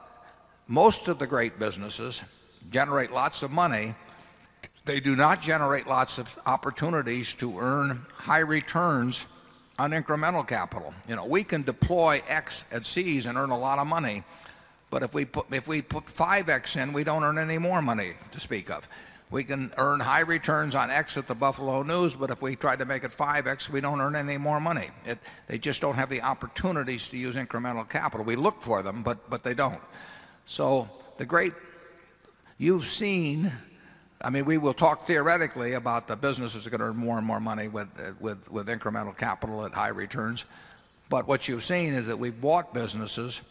[0.68, 2.24] most of the great businesses
[2.72, 3.96] generate lots of money,
[4.86, 9.26] they do not generate lots of opportunities to earn high returns
[9.80, 10.94] on incremental capital.
[11.08, 14.24] You know, we can deploy X at See's and earn a lot of money,
[14.90, 18.14] but if we put if we put 5x in, we don't earn any more money
[18.32, 18.88] to speak of.
[19.32, 22.76] We can earn high returns on X at the Buffalo News, but if we try
[22.76, 24.92] to make it 5x, we don't earn any more money.
[25.06, 28.24] It, they just don't have the opportunities to use incremental capital.
[28.24, 29.82] We look for them, but, but they don't.
[30.46, 30.88] So
[31.18, 31.54] the great
[32.64, 33.52] You've seen,
[34.24, 37.18] I mean, we will talk theoretically about the businesses that are going to earn more
[37.18, 37.90] and more money with,
[38.22, 40.46] with, with incremental capital at high returns.
[41.10, 43.42] But what you've seen is that we've bought businesses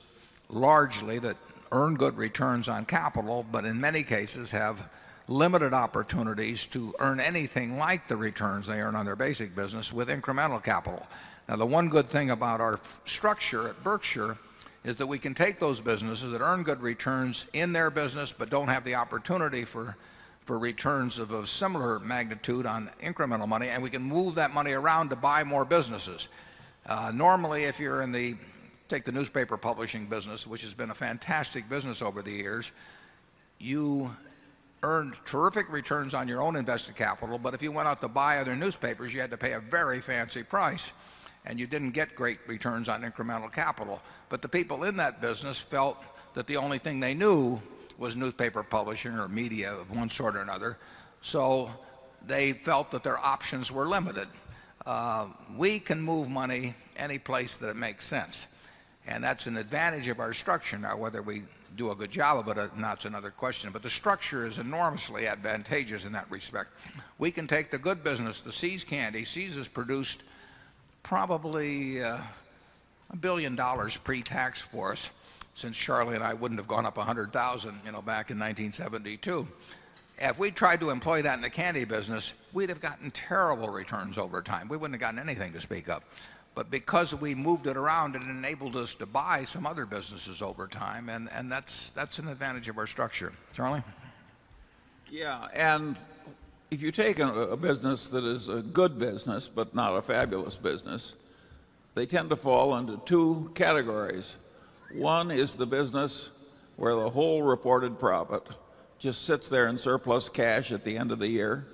[0.48, 1.36] largely that
[1.72, 4.88] earn good returns on capital, but in many cases have
[5.28, 10.08] limited opportunities to earn anything like the returns they earn on their basic business with
[10.08, 11.06] incremental capital.
[11.48, 14.38] Now, the one good thing about our structure at Berkshire
[14.84, 18.48] is that we can take those businesses that earn good returns in their business but
[18.50, 19.96] don't have the opportunity for
[20.44, 24.72] for returns of a similar magnitude on incremental money and we can move that money
[24.72, 26.28] around to buy more businesses.
[26.86, 28.36] Uh, normally if you're in the
[28.88, 32.72] take the newspaper publishing business which has been a fantastic business over the years,
[33.58, 34.14] you
[34.82, 38.38] earned terrific returns on your own invested capital, but if you went out to buy
[38.38, 40.92] other newspapers, you had to pay a very fancy price
[41.44, 44.00] and you didn't get great returns on incremental capital.
[44.28, 46.02] But the people in that business felt
[46.34, 47.60] that the only thing they knew
[48.02, 50.76] was newspaper publishing or media of one sort or another.
[51.22, 51.70] So
[52.26, 54.26] they felt that their options were limited.
[54.84, 58.48] Uh, we can move money any place that it makes sense.
[59.06, 60.76] And that's an advantage of our structure.
[60.78, 61.44] Now, whether we
[61.76, 63.70] do a good job of it or not is another question.
[63.72, 66.70] But the structure is enormously advantageous in that respect.
[67.18, 69.24] We can take the good business, the See's candy.
[69.24, 70.24] See's has produced
[71.04, 72.18] probably uh,
[73.10, 75.08] a billion dollars pre-tax for us.
[75.54, 79.46] Since Charlie and I wouldn't have gone up 100,000 you know, back in 1972.
[80.18, 84.18] If we tried to employ that in the candy business, we'd have gotten terrible returns
[84.18, 84.68] over time.
[84.68, 86.02] We wouldn't have gotten anything to speak of.
[86.54, 90.66] But because we moved it around, it enabled us to buy some other businesses over
[90.66, 93.32] time, and, and that's, that's an advantage of our structure.
[93.54, 93.82] Charlie?
[95.10, 95.98] Yeah, and
[96.70, 100.56] if you take a, a business that is a good business but not a fabulous
[100.56, 101.14] business,
[101.94, 104.36] they tend to fall into two categories.
[104.94, 106.30] One is the business
[106.76, 108.42] where the whole reported profit
[108.98, 111.66] just sits there in surplus cash at the end of the year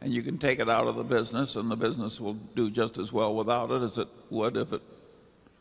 [0.00, 2.98] and you can take it out of the business and the business will do just
[2.98, 4.82] as well without it as it would if it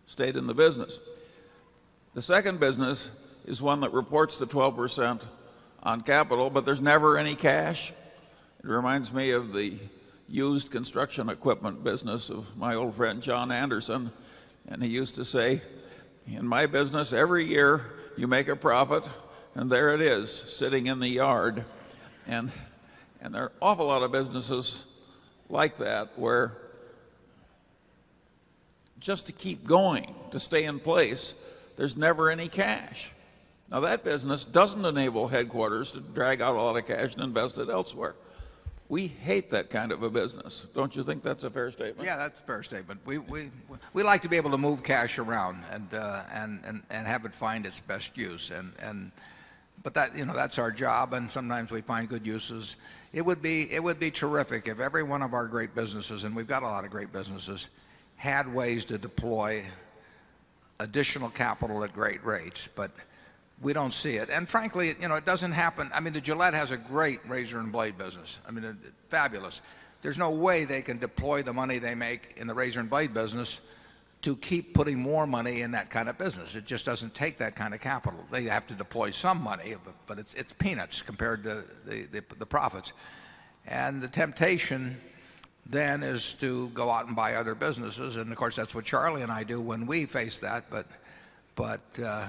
[0.07, 0.99] stayed in the business.
[2.13, 3.09] The second business
[3.45, 5.21] is one that reports the 12%
[5.83, 7.91] on capital, but there's never any cash.
[8.59, 9.77] It reminds me of the
[10.27, 14.11] used construction equipment business of my old friend John Anderson.
[14.67, 15.61] And he used to say,
[16.27, 17.81] In my business, every year
[18.18, 19.03] you make a profit,
[19.53, 21.64] and there it is, sitting in the yard.
[22.27, 22.52] And
[23.22, 24.85] and there are an awful lot of businesses
[25.49, 26.57] like that where
[28.99, 31.34] just to keep going, to stay in place,
[31.76, 33.11] there's never any cash.
[33.72, 37.57] Now, that business doesn't enable headquarters to drag out a lot of cash and invest
[37.57, 38.15] it elsewhere.
[38.87, 40.67] We hate that kind of a business.
[40.75, 42.05] Don't you think that's a fair statement?
[42.05, 42.99] Yeah, that's a fair statement.
[43.05, 43.49] We, we,
[43.93, 47.25] we like to be able to move cash around and, uh, and, and, and have
[47.25, 48.51] it find its best use.
[48.51, 49.11] And, and,
[49.81, 52.75] but that, you know, that's our job, and sometimes we find good uses.
[53.13, 56.35] It would be it would be terrific if every one of our great businesses, and
[56.35, 57.67] we've got a lot of great businesses,
[58.15, 59.63] had ways to deploy
[60.79, 62.67] additional capital at great rates.
[62.75, 62.91] But
[63.61, 64.30] we don't see it.
[64.30, 65.90] And frankly, you know, it doesn't happen.
[65.94, 68.40] I mean, the Gillette has a great razor and blade business.
[68.48, 68.77] I mean,
[69.10, 69.61] fabulous.
[70.02, 73.14] There's no way they can deploy the money they make in the razor and blade
[73.14, 73.61] business
[74.22, 76.56] to keep putting more money in that kind of business.
[76.56, 78.26] It just doesn't take that kind of capital.
[78.32, 79.76] They have to deploy some money,
[80.07, 82.94] but, it's, it's peanuts compared to the, the, the profits.
[83.68, 84.99] And the temptation
[85.68, 88.15] then is to go out and buy other businesses.
[88.18, 90.69] And of course, that's what Charlie and I do when we face that.
[90.69, 90.88] But,
[91.56, 92.27] but uh,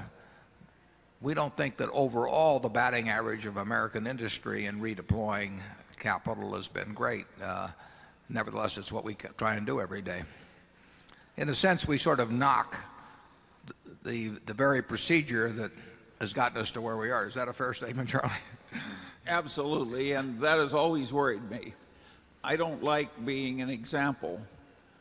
[1.21, 5.59] we don't think that overall the batting average of American industry in redeploying
[5.99, 7.27] capital has been great.
[7.43, 7.69] Uh,
[8.29, 10.23] nevertheless, it's what we try and do every day
[11.37, 12.77] in a sense, we sort of knock
[14.05, 15.71] the, the very procedure that
[16.21, 17.27] has gotten us to where we are.
[17.27, 18.31] Is that a fair statement, Charlie?
[19.27, 21.75] Absolutely, and that has always worried me.
[22.43, 24.41] I don't like being an example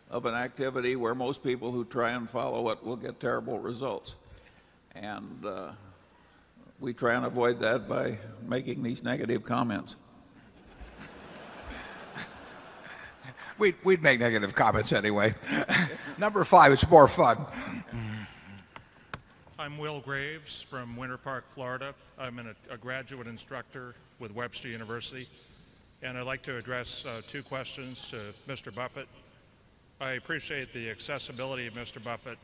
[0.10, 4.16] of an activity where most people who try and follow it will get terrible results.
[4.96, 5.72] And uh,
[6.80, 9.96] we try and avoid that by making these negative comments.
[13.58, 15.34] we'd, we'd make negative comments anyway.
[16.18, 17.38] Number five, it's more fun.
[19.58, 21.96] I'm Will Graves from Winter Park, Florida.
[22.20, 25.28] I'm an, a graduate instructor with Webster University,
[26.04, 28.74] and I'd like to address uh, two questions to Mr.
[28.74, 29.08] Buffett.
[30.02, 32.04] I appreciate the accessibility of Mr.
[32.04, 32.38] Buffett.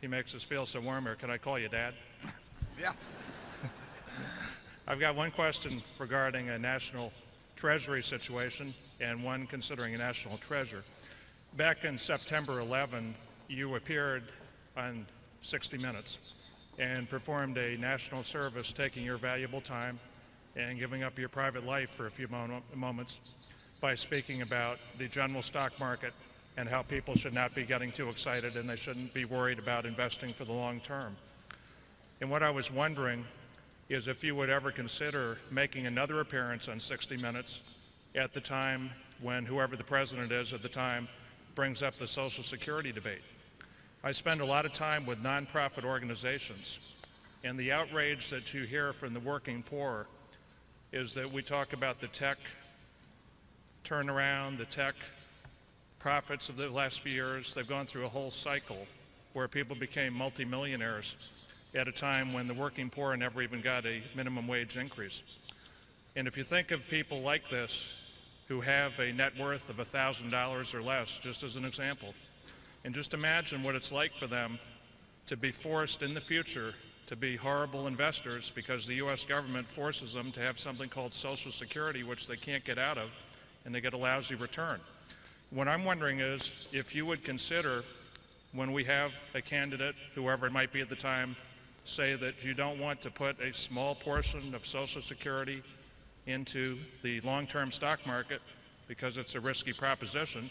[0.00, 1.16] He makes us feel so warm here.
[1.16, 1.92] Can I call you Dad?
[2.80, 2.92] Yeah.
[4.90, 7.12] I've got one question regarding a national
[7.56, 10.82] treasury situation and one considering a national treasure.
[11.58, 13.14] Back in September 11,
[13.48, 14.22] you appeared
[14.78, 15.04] on
[15.42, 16.16] 60 Minutes
[16.78, 20.00] and performed a national service taking your valuable time
[20.56, 22.26] and giving up your private life for a few
[22.74, 23.20] moments
[23.82, 26.14] by speaking about the general stock market
[26.56, 29.84] and how people should not be getting too excited and they shouldn't be worried about
[29.84, 31.14] investing for the long term.
[32.22, 33.26] And what I was wondering
[33.88, 37.62] is if you would ever consider making another appearance on 60 Minutes
[38.14, 38.90] at the time
[39.22, 41.08] when whoever the president is at the time
[41.54, 43.22] brings up the Social Security debate.
[44.04, 46.78] I spend a lot of time with nonprofit organizations,
[47.44, 50.06] and the outrage that you hear from the working poor
[50.92, 52.38] is that we talk about the tech
[53.84, 54.94] turnaround, the tech
[55.98, 57.54] profits of the last few years.
[57.54, 58.86] They've gone through a whole cycle
[59.32, 61.16] where people became multimillionaires
[61.74, 65.22] at a time when the working poor never even got a minimum wage increase.
[66.16, 67.92] And if you think of people like this
[68.48, 72.14] who have a net worth of $1,000 or less, just as an example,
[72.84, 74.58] and just imagine what it's like for them
[75.26, 76.74] to be forced in the future
[77.06, 79.24] to be horrible investors because the U.S.
[79.24, 83.10] government forces them to have something called Social Security, which they can't get out of,
[83.64, 84.80] and they get a lousy return.
[85.50, 87.82] What I'm wondering is if you would consider,
[88.52, 91.34] when we have a candidate, whoever it might be at the time,
[91.88, 95.62] say that you don't want to put a small portion of Social Security
[96.26, 98.40] into the long term stock market
[98.86, 100.50] because it's a risky proposition,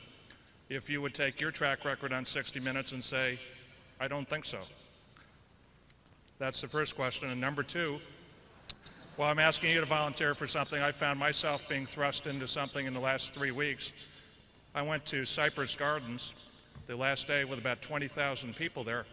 [0.70, 3.40] if you would take your track record on 60 Minutes and say,
[4.00, 4.60] I don't think so.
[6.40, 7.30] That's the first question.
[7.30, 8.00] And number two,
[9.16, 12.86] while I'm asking you to volunteer for something, I found myself being thrust into something
[12.86, 13.92] in the last three weeks.
[14.76, 16.36] I went to Cypress Gardens
[16.86, 19.06] the last day with about 20,000 people there,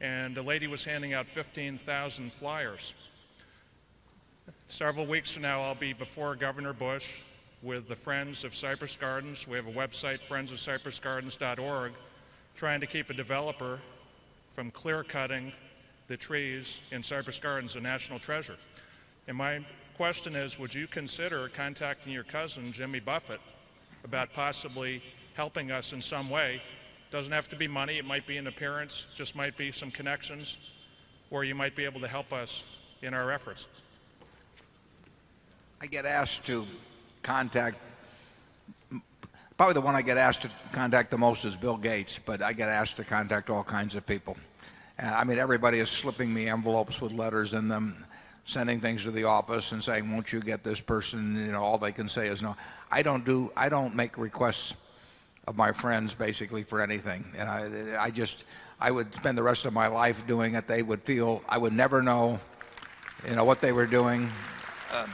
[0.00, 2.94] and a lady was handing out 15,000 flyers.
[4.68, 7.20] Several weeks from now, I'll be before Governor Bush
[7.62, 9.48] with the Friends of Cypress Gardens.
[9.48, 11.92] We have a website, friendsofcypressgardens.org,
[12.56, 13.78] trying to keep a developer
[14.52, 15.52] from clear cutting
[16.06, 18.56] the trees in Cypress Gardens a national treasure.
[19.26, 19.64] And my
[19.96, 23.40] question is would you consider contacting your cousin, Jimmy Buffett,
[24.04, 25.02] about possibly
[25.34, 26.60] helping us in some way?
[27.14, 30.58] Doesn't have to be money, it might be an appearance, just might be some connections,
[31.30, 32.64] or you might be able to help us
[33.02, 33.68] in our efforts.
[35.80, 36.66] I get asked to
[37.22, 37.78] contact
[39.56, 42.52] probably the one I get asked to contact the most is Bill Gates, but I
[42.52, 44.36] get asked to contact all kinds of people.
[45.00, 48.04] Uh, I mean, everybody is slipping me envelopes with letters in them
[48.44, 51.36] sending things to the office and saying, won't you get this person?
[51.36, 52.56] You know, all they can say is no.
[52.90, 54.74] I don't do, I don't make requests
[55.46, 57.24] of my friends basically for anything.
[57.36, 58.44] And I, I just,
[58.80, 60.66] I would spend the rest of my life doing it.
[60.66, 62.40] They would feel, I would never know,
[63.28, 64.30] you know, what they were doing.
[64.94, 65.10] Um,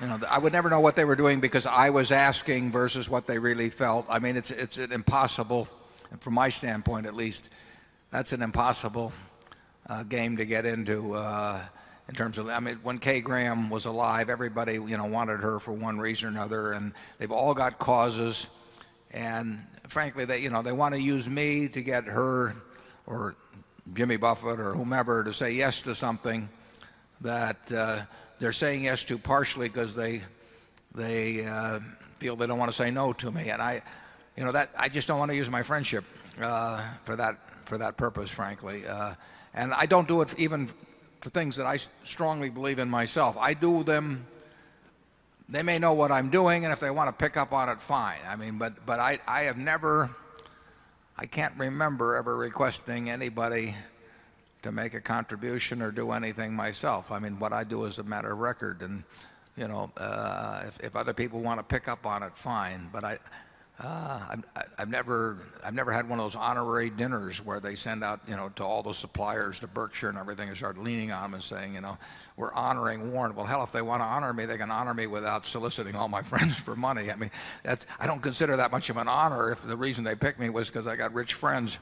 [0.00, 3.08] you know, I would never know what they were doing because I was asking versus
[3.08, 4.04] what they really felt.
[4.08, 5.68] I mean, it's, it's an impossible,
[6.20, 7.48] from my standpoint at least,
[8.10, 9.12] that's an impossible
[9.88, 11.60] uh, game to get into uh,
[12.08, 15.58] in terms of I mean when Kay Graham was alive everybody you know wanted her
[15.58, 18.48] for one reason or another and they've all got causes.
[19.12, 22.54] And frankly they you know they want to use me to get her
[23.06, 23.34] or
[23.94, 26.48] Jimmy Buffett or whomever to say yes to something
[27.20, 28.02] that uh,
[28.38, 30.22] they're saying yes to partially because they
[30.94, 31.80] they uh,
[32.18, 33.50] feel they don't want to say no to me.
[33.50, 33.82] And I
[34.36, 36.04] you know that I just don't want to use my friendship
[36.40, 38.86] uh, for that for that purpose frankly.
[38.86, 39.14] Uh,
[39.54, 40.70] and I don't do it even
[41.26, 43.36] for things that I strongly believe in myself.
[43.36, 44.28] I do them
[45.48, 47.82] they may know what I'm doing and if they want to pick up on it
[47.82, 48.20] fine.
[48.28, 50.14] I mean but but I I have never
[51.16, 53.74] I can't remember ever requesting anybody
[54.62, 57.10] to make a contribution or do anything myself.
[57.10, 59.02] I mean what I do is a matter of record and
[59.56, 63.02] you know uh, if, if other people want to pick up on it fine but
[63.02, 63.18] I
[63.78, 64.44] I've,
[64.78, 68.34] I've never I've never had one of those honorary dinners where they send out you
[68.34, 71.42] know to all the suppliers to Berkshire and everything and start leaning on them and
[71.42, 71.98] saying you know
[72.36, 73.34] we're honoring Warren.
[73.34, 76.08] Well, hell, if they want to honor me, they can honor me without soliciting all
[76.08, 77.10] my friends for money.
[77.10, 77.30] I mean,
[77.62, 80.48] that's I don't consider that much of an honor if the reason they picked me
[80.48, 81.78] was because I got rich friends.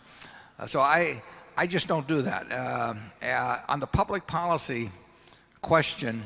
[0.59, 1.23] Uh, so I
[1.57, 2.51] I just don't do that.
[2.51, 4.91] Uh, uh, on the public policy
[5.63, 6.25] question,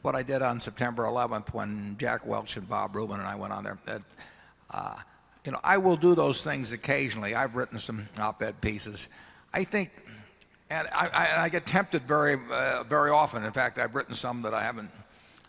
[0.00, 3.52] what I did on September 11th when Jack Welch and Bob Rubin and I went
[3.52, 3.78] on there.
[4.72, 4.96] Uh,
[5.44, 7.34] you know, I will do those things occasionally.
[7.34, 9.08] I've written some op-ed pieces.
[9.52, 9.90] I think,
[10.70, 13.44] and I, I, I get tempted very, uh, very often.
[13.44, 14.90] In fact, I've written some that I haven't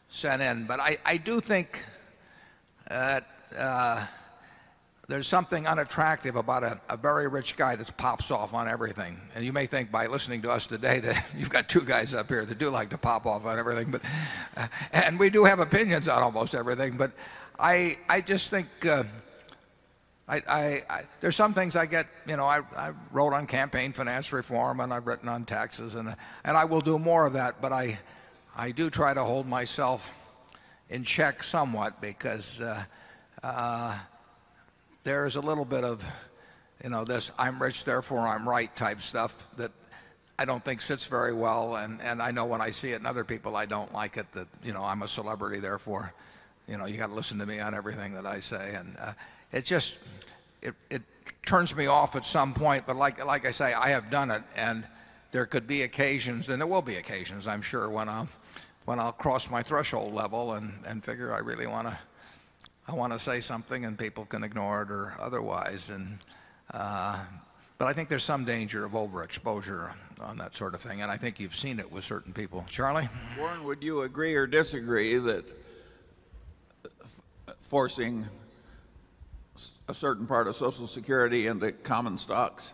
[0.09, 0.65] sent in.
[0.65, 1.85] But I, I do think
[2.89, 3.27] that
[3.57, 4.05] uh,
[5.07, 9.19] there's something unattractive about a, a very rich guy that pops off on everything.
[9.35, 12.29] And you may think by listening to us today that you've got two guys up
[12.29, 13.91] here that do like to pop off on everything.
[13.91, 14.01] But,
[14.55, 16.97] uh, and we do have opinions on almost everything.
[16.97, 17.11] But
[17.59, 19.03] I, I just think uh,
[20.27, 23.93] I, I, I, there's some things I get, you know, I, I wrote on campaign
[23.93, 27.61] finance reform and I've written on taxes and, and I will do more of that,
[27.61, 27.99] but I,
[28.55, 30.09] I do try to hold myself
[30.89, 32.83] in check somewhat because uh,
[33.43, 33.97] uh,
[35.03, 36.05] there's a little bit of,
[36.83, 39.71] you know, this I'm rich, therefore I'm right type stuff that
[40.39, 41.75] I don't think sits very well.
[41.75, 44.31] And, and I know when I see it in other people, I don't like it
[44.33, 46.13] that, you know, I'm a celebrity, therefore
[46.67, 48.73] you know, you got to listen to me on everything that I say.
[48.75, 49.13] And uh,
[49.51, 49.97] it just,
[50.61, 51.01] it, it
[51.45, 52.85] turns me off at some point.
[52.85, 54.43] But like, like I say, I have done it.
[54.55, 54.85] And
[55.31, 58.29] there could be occasions, and there will be occasions, I'm sure, when I'll,
[58.85, 61.97] when I'll cross my threshold level and, and figure I really want to,
[62.87, 65.89] I want to say something and people can ignore it or otherwise.
[65.89, 66.19] And,
[66.71, 67.19] uh,
[67.79, 69.91] but I think there's some danger of overexposure
[70.21, 71.01] on that sort of thing.
[71.01, 72.63] And I think you've seen it with certain people.
[72.69, 73.09] Charlie?
[73.37, 75.45] Warren, would you agree or disagree that
[77.73, 78.23] forcing
[79.87, 82.71] a certain part of Social Security into common stocks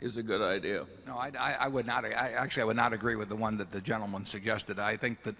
[0.00, 0.86] is a good idea.
[1.04, 2.04] No, I, I, would not.
[2.04, 4.78] I, actually, I would not agree with the one that the gentleman suggested.
[4.78, 5.34] I think that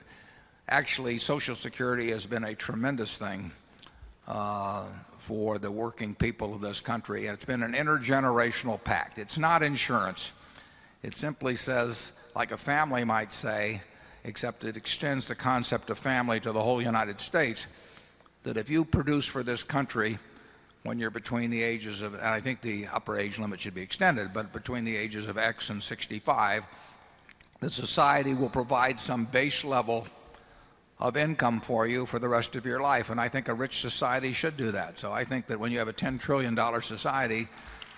[0.68, 3.52] actually Social Security has been a tremendous thing
[4.26, 4.86] uh,
[5.18, 7.28] for the working people of this country.
[7.28, 9.18] And it's been an intergenerational pact.
[9.18, 10.32] It's not insurance.
[11.04, 13.82] It simply says, like a family might say,
[14.24, 17.68] except it extends the concept of family to the whole United States
[18.46, 20.16] that if you produce for this country
[20.84, 23.82] when you're between the ages of, and I think the upper age limit should be
[23.82, 26.62] extended, but between the ages of X and 65,
[27.58, 30.06] the society will provide some base level
[31.00, 33.10] of income for you for the rest of your life.
[33.10, 34.96] And I think a rich society should do that.
[34.96, 37.48] So I think that when you have a $10,000,000,000,000 society,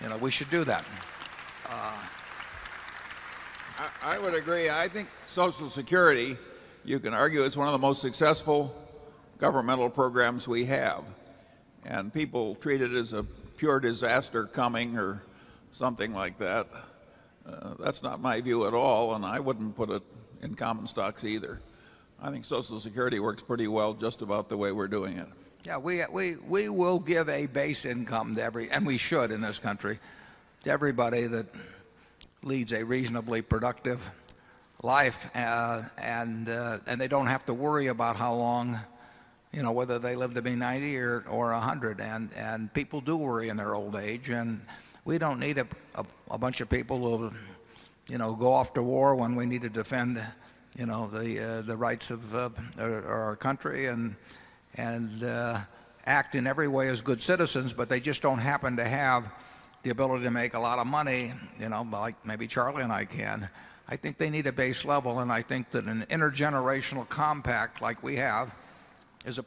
[0.01, 0.83] you know, we should do that.
[1.69, 1.93] Uh,
[4.01, 4.71] I would agree.
[4.71, 6.39] I think Social Security,
[6.83, 8.88] you can argue it's one of the most successful
[9.39, 11.03] governmental programs we have.
[11.85, 13.23] And people treat it as a
[13.57, 15.23] pure disaster coming or
[15.71, 16.67] something like that.
[17.45, 20.03] Uh, that's not my view at all, and I wouldn't put it
[20.41, 21.59] in common stocks either.
[22.21, 25.27] I think Social Security works pretty well just about the way we're doing it.
[25.65, 29.41] Yeah, we, we, we will give a base income to every, and we should in
[29.41, 29.99] this country,
[30.63, 31.47] to everybody that
[32.43, 34.09] leads a reasonably productive
[34.83, 38.79] life, uh, and, uh, and they don't have to worry about how long,
[39.51, 41.99] you know, whether they live to be 90 or, or 100.
[41.99, 44.61] And, and people do worry in their old age, and
[45.05, 47.31] we don't need a, a, a bunch of people who,
[48.09, 50.23] you know, go off to war when we need to defend,
[50.77, 54.15] you know, the, uh, the rights of uh, our country and,
[54.75, 55.59] and uh,
[56.05, 59.31] act in every way as good citizens, but they just don't happen to have
[59.81, 63.05] the ability to make a lot of money, you know, like maybe Charlie and I
[63.05, 63.49] can.
[63.87, 68.03] I think they need a base level, and I think that an intergenerational compact like
[68.03, 68.53] we have
[69.25, 69.45] is a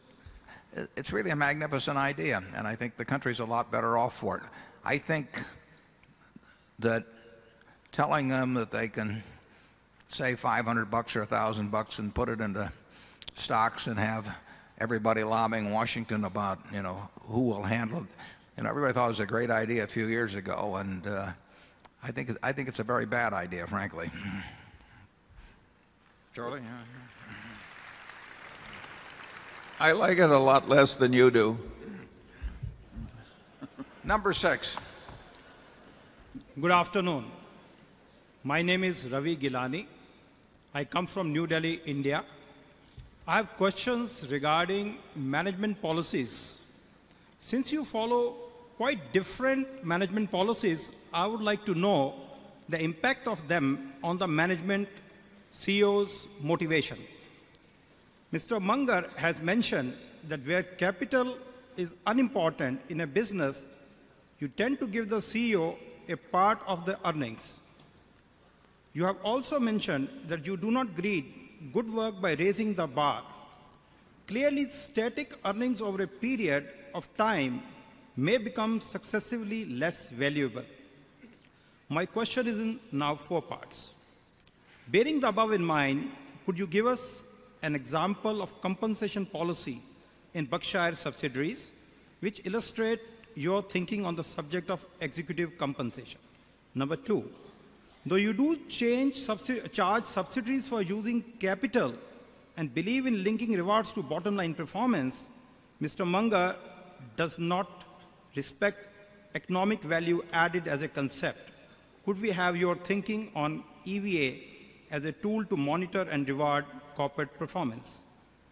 [0.96, 4.38] it's really a magnificent idea, and I think the country's a lot better off for
[4.38, 4.42] it.
[4.84, 5.42] I think
[6.78, 7.04] that
[7.92, 9.22] telling them that they can
[10.08, 12.72] say 500 bucks or 1000 bucks and put it into
[13.34, 14.34] stocks and have
[14.78, 18.08] everybody lobbying Washington about, you know, who will handle it.
[18.56, 21.28] And everybody thought it was a great idea a few years ago, and uh,
[22.02, 24.10] I think I think it's a very bad idea, frankly.
[26.34, 26.60] Charlie?
[29.82, 31.58] I like it a lot less than you do.
[34.04, 34.76] Number 6.
[36.60, 37.24] Good afternoon.
[38.44, 39.86] My name is Ravi Gilani.
[40.72, 42.24] I come from New Delhi, India.
[43.26, 46.60] I have questions regarding management policies.
[47.40, 48.36] Since you follow
[48.76, 52.14] quite different management policies, I would like to know
[52.68, 54.88] the impact of them on the management
[55.52, 56.98] CEO's motivation.
[58.32, 58.60] Mr.
[58.60, 59.92] Munger has mentioned
[60.26, 61.36] that where capital
[61.76, 63.64] is unimportant in a business,
[64.38, 65.76] you tend to give the CEO
[66.08, 67.60] a part of the earnings.
[68.94, 73.22] You have also mentioned that you do not greet good work by raising the bar.
[74.26, 77.62] Clearly, static earnings over a period of time
[78.16, 80.64] may become successively less valuable.
[81.88, 83.92] My question is in now four parts.
[84.88, 86.10] Bearing the above in mind,
[86.46, 87.24] could you give us
[87.62, 89.80] an example of compensation policy
[90.34, 91.70] in Berkshire subsidiaries
[92.20, 93.00] which illustrate
[93.34, 96.20] your thinking on the subject of executive compensation?
[96.74, 97.28] Number 2,
[98.06, 101.94] though you do change subsidi charge subsidiaries for using capital
[102.56, 105.28] and believe in linking rewards to bottom line performance,
[105.80, 106.06] Mr.
[106.06, 106.56] Munger
[107.16, 107.84] does not
[108.36, 108.88] respect
[109.34, 111.50] economic value added as a concept.
[112.04, 114.40] Could we have your thinking on EVA
[114.90, 118.02] as a tool to monitor and reward corporate performance?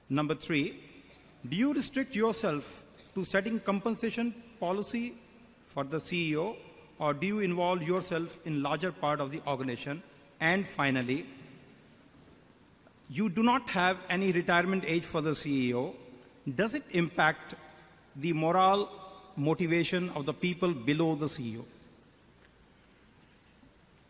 [0.09, 0.79] Number 3,
[1.49, 2.85] do you restrict yourself
[3.15, 5.15] to setting compensation policy
[5.67, 6.57] for the CEO
[6.99, 10.03] or do you involve yourself in larger part of the organization?
[10.41, 11.27] And finally,
[13.09, 15.95] you do not have any retirement age for the CEO.
[16.55, 17.55] Does it impact
[18.17, 18.89] the moral
[19.37, 21.65] motivation of the people below the CEO?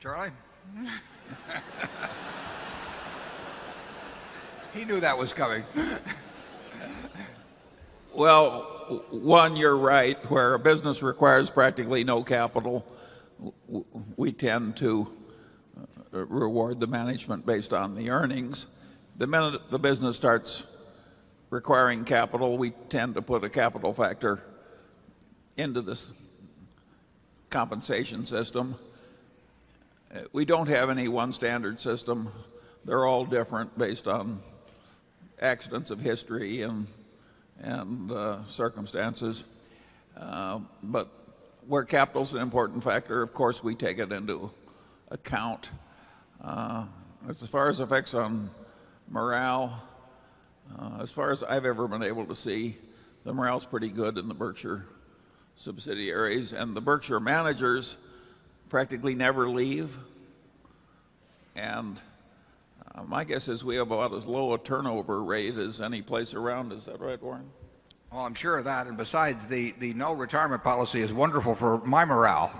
[0.00, 0.30] Charlie?
[4.74, 5.62] he knew that was coming.
[8.12, 10.18] Well, one, you're right.
[10.30, 12.84] Where a business requires practically no capital,
[14.16, 15.12] we tend to
[16.12, 18.66] uh, reward the management based on the earnings.
[19.16, 20.64] The minute the business starts
[21.50, 24.42] requiring capital, we tend to put a capital factor
[25.56, 26.12] into this
[27.48, 28.74] compensation system.
[30.12, 32.28] Uh, we don't have any one standard system.
[32.84, 34.42] They're all different based on
[35.40, 36.86] accidents of history and
[37.62, 39.44] and uh, circumstances.
[40.16, 41.08] Uh, but
[41.66, 44.50] where capital is an important factor, of course, we take it into
[45.10, 45.70] account.
[46.42, 46.86] Uh,
[47.28, 48.50] as far as effects on
[49.08, 49.82] morale,
[51.00, 52.76] as far as I've ever been able to see,
[53.24, 54.86] the morale's pretty good in the Berkshire
[55.56, 56.52] subsidiaries.
[56.52, 57.96] And the Berkshire managers
[58.70, 59.98] practically never leave.
[61.54, 62.00] And
[63.06, 66.72] my guess is we have about as low a turnover rate as any place around.
[66.72, 67.50] Is that right, Warren?
[68.12, 68.88] Well, I'm sure of that.
[68.88, 72.52] And besides, the, the no retirement policy is wonderful for my morale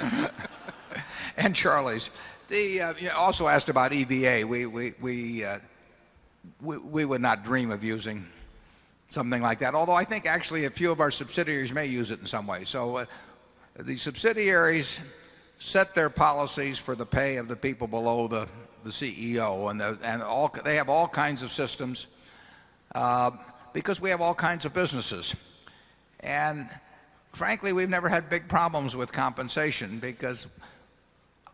[1.36, 2.10] and Charlie's.
[2.48, 4.46] The, uh, you also asked about EVA.
[4.46, 5.58] We, we, we, uh,
[6.62, 8.26] we, we would not dream of using
[9.08, 12.20] something like that, although I think actually a few of our subsidiaries may use it
[12.20, 12.64] in some way.
[12.64, 13.04] So uh,
[13.78, 15.00] the subsidiaries
[15.58, 18.48] set their policies for the pay of the people below the,
[18.84, 22.06] the CEO, and, the, and all, they have all kinds of systems
[22.94, 23.30] uh,
[23.72, 25.34] because we have all kinds of businesses.
[26.20, 26.68] And
[27.32, 30.46] frankly, we've never had big problems with compensation because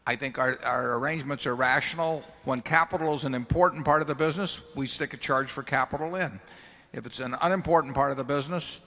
[0.06, 2.24] I think our, our arrangements are rational.
[2.44, 6.16] When capital is an important part of the business, we stick a charge for capital
[6.16, 6.40] in.
[6.92, 8.80] If it's an unimportant part of the business,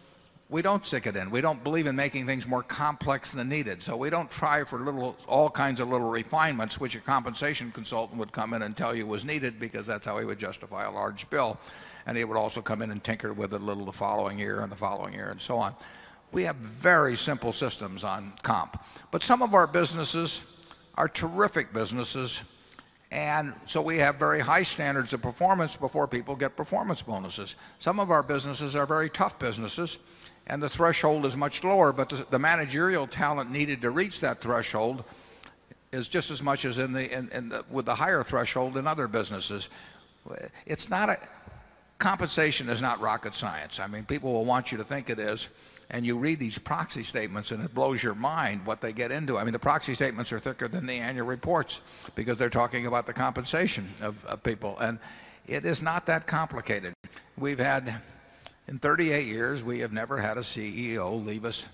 [0.54, 1.32] we don't stick it in.
[1.32, 3.82] We don't believe in making things more complex than needed.
[3.82, 8.20] So we don't try for little, all kinds of little refinements, which a compensation consultant
[8.20, 10.92] would come in and tell you was needed because that's how he would justify a
[10.92, 11.58] large bill.
[12.06, 14.62] And he would also come in and tinker with it a little the following year
[14.62, 15.74] and the following year and so on.
[16.32, 18.80] We have very simple systems on comp.
[19.10, 20.44] But some of our businesses
[21.00, 22.42] are terrific businesses.
[23.10, 27.56] And so we have very high standards of performance before people get performance bonuses.
[27.80, 29.98] Some of our businesses are very tough businesses
[30.48, 34.42] and the threshold is much lower, but the, the managerial talent needed to reach that
[34.42, 35.04] threshold
[35.92, 38.88] is just as much as in the, in, in the, with the higher threshold in
[38.88, 39.70] other businesses.
[40.66, 41.18] It's not a,
[42.00, 43.80] compensation is not rocket science.
[43.80, 45.50] I mean, people will want you to think it is
[45.90, 49.38] and you read these proxy statements and it blows your mind what they get into.
[49.38, 51.82] I mean, the proxy statements are thicker than the annual reports
[52.16, 54.78] because they're talking about the compensation of, of people.
[54.80, 54.98] And
[55.48, 56.94] it is not that complicated.
[57.38, 58.02] We've had,
[58.68, 61.68] in 38 years, we have never had a CEO leave us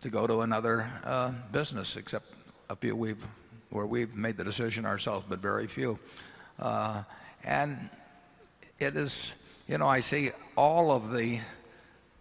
[0.00, 2.26] to go to another uh, business, except
[2.70, 3.22] a few we've,
[3.68, 5.98] where we've made the decision ourselves, but very few.
[6.58, 7.02] Uh,
[7.44, 7.90] and
[8.78, 9.34] it is,
[9.68, 11.40] you know, I see all of the,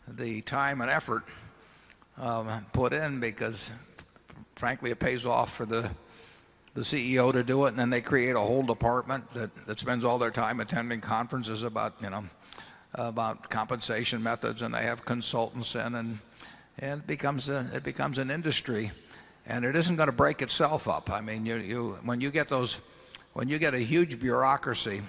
[0.08, 1.24] the time and effort
[2.18, 3.72] um, put in because
[4.56, 5.90] frankly it pays off for the
[6.76, 10.06] the CEO to do it and then they create a whole department that, that spends
[10.06, 12.24] all their time attending conferences about you know
[12.94, 16.20] about compensation methods and they have consultants in and
[16.78, 18.92] it becomes a, it becomes an industry
[19.46, 21.10] and it isn't going to break itself up.
[21.10, 21.46] I mean
[22.04, 22.80] when you get those
[23.34, 25.02] when you get a huge bureaucracy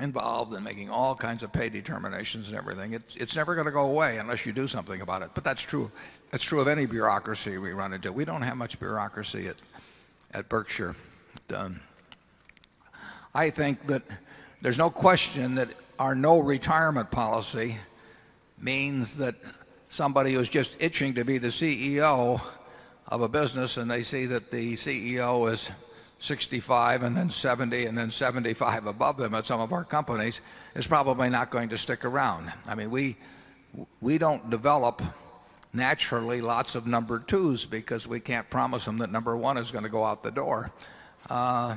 [0.00, 2.92] involved in making all kinds of pay determinations and everything.
[2.92, 5.30] It, it's never going to go away unless you do something about it.
[5.34, 5.90] But that's true.
[6.30, 8.12] That's true of any bureaucracy we run into.
[8.12, 9.56] We don't have much bureaucracy at,
[10.32, 10.94] at Berkshire.
[13.34, 14.02] I think that
[14.62, 17.76] there's no question that our no retirement policy
[18.60, 19.34] means that
[19.88, 22.40] somebody who's just itching to be the CEO
[23.08, 25.70] of a business and they see that the CEO is
[26.20, 30.40] 65 and then 70 and then 75 above them at some of our companies
[30.74, 32.52] is probably not going to stick around.
[32.66, 33.16] I mean, we,
[34.00, 35.02] we don't develop
[35.72, 39.84] naturally lots of number twos because we can't promise them that number one is going
[39.84, 40.72] to go out the door.
[41.30, 41.76] Uh,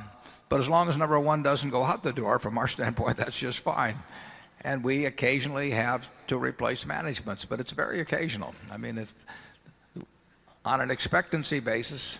[0.52, 3.38] but as long as number one doesn't go out the door, from our standpoint, that's
[3.38, 3.98] just fine.
[4.60, 8.54] And we occasionally have to replace managements, but it's very occasional.
[8.70, 9.14] I mean, if
[10.66, 12.18] on an expectancy basis,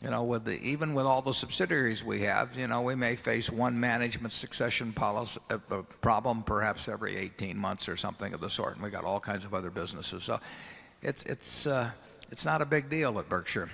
[0.00, 3.16] you know, with the, even with all the subsidiaries we have, you know, we may
[3.16, 8.40] face one management succession policy uh, uh, problem perhaps every 18 months or something of
[8.40, 8.74] the sort.
[8.74, 10.22] And we got all kinds of other businesses.
[10.22, 10.38] So
[11.02, 11.90] it's, it's, uh,
[12.30, 13.68] it's not a big deal at Berkshire.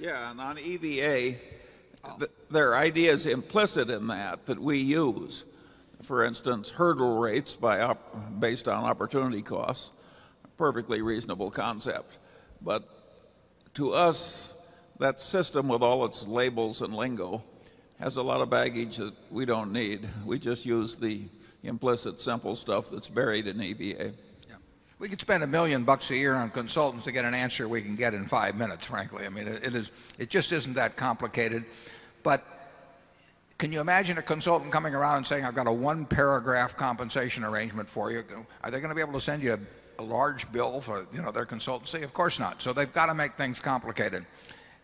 [0.00, 1.36] Yeah, and on EVA,
[2.50, 5.44] there are ideas implicit in that that we use.
[6.02, 9.90] For instance, hurdle rates op based on opportunity costs,
[10.56, 12.18] perfectly reasonable concept.
[12.62, 12.88] But
[13.74, 14.54] to us,
[14.98, 17.42] that system with all its labels and lingo
[17.98, 20.08] has a lot of baggage that we don't need.
[20.24, 21.22] We just use the
[21.62, 24.12] implicit simple stuff that's buried in EVA.
[24.98, 27.82] We could spend a million bucks a year on consultants to get an answer we
[27.82, 29.26] can get in five minutes, frankly.
[29.26, 31.64] I mean, it, it, is, it just isn't that complicated.
[32.24, 32.44] But
[33.58, 37.44] can you imagine a consultant coming around and saying, I've got a one paragraph compensation
[37.44, 38.24] arrangement for you?
[38.64, 41.22] Are they going to be able to send you a, a large bill for you
[41.22, 42.02] know, their consultancy?
[42.02, 42.60] Of course not.
[42.60, 44.26] So they've got to make things complicated.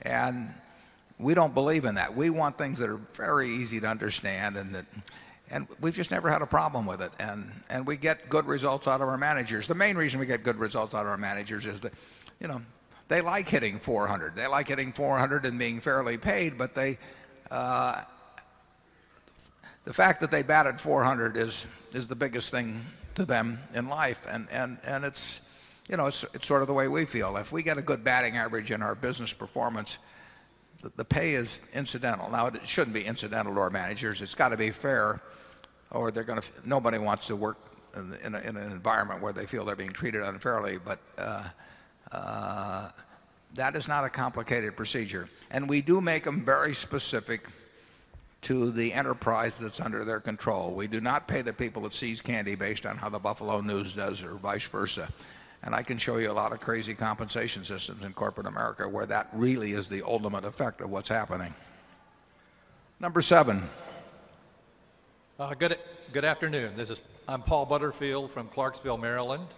[0.03, 0.55] And
[1.19, 2.15] we don't believe in that.
[2.15, 4.87] We want things that are very easy to understand and that
[5.55, 7.13] and we've just never had a problem with it.
[7.21, 9.69] And, and we get good results out of our managers.
[9.69, 11.93] The main reason we get good results out of our managers is that,
[12.41, 12.61] you know,
[13.07, 14.35] they like hitting 400.
[14.35, 16.99] They like hitting 400 and being fairly paid, but they,
[17.53, 18.03] uh,
[19.85, 24.27] the fact that they batted 400 is, is the biggest thing to them in life.
[24.29, 25.41] And, and, and it's,
[25.89, 27.37] you know, it's, it's sort of the way we feel.
[27.37, 29.99] If we get a good batting average in our business performance,
[30.83, 32.29] the, the pay is incidental.
[32.29, 34.21] Now, it shouldn't be incidental to our managers.
[34.21, 35.21] It's got to be fair,
[35.95, 36.49] or they're going to.
[36.65, 37.57] Nobody wants to work
[37.97, 40.79] in, in, a, in an environment where they feel they're being treated unfairly.
[40.79, 41.45] But uh,
[42.13, 42.89] uh,
[43.55, 45.29] that is not a complicated procedure.
[45.51, 47.49] And we do make them very specific
[48.43, 50.73] to the enterprise that's under their control.
[50.73, 53.93] We do not pay the people that See's candy based on how the Buffalo News
[53.93, 55.09] does or vice versa.
[55.63, 59.07] And I can show you a lot of crazy compensation systems in corporate America where
[59.07, 61.55] that really is the ultimate effect of what's happening.
[63.01, 63.67] Number 7.
[65.37, 65.77] Uh, good,
[66.13, 66.77] good afternoon.
[66.77, 69.49] This is, I'm Paul Butterfield from Clarksville, Maryland.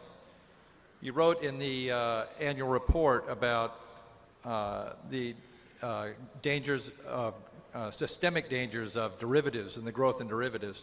[1.02, 3.78] You wrote in the uh, annual report about
[4.42, 5.34] uh, the
[5.82, 6.08] uh,
[6.40, 7.34] dangers of
[7.74, 10.80] uh, systemic dangers of derivatives and the growth in derivatives.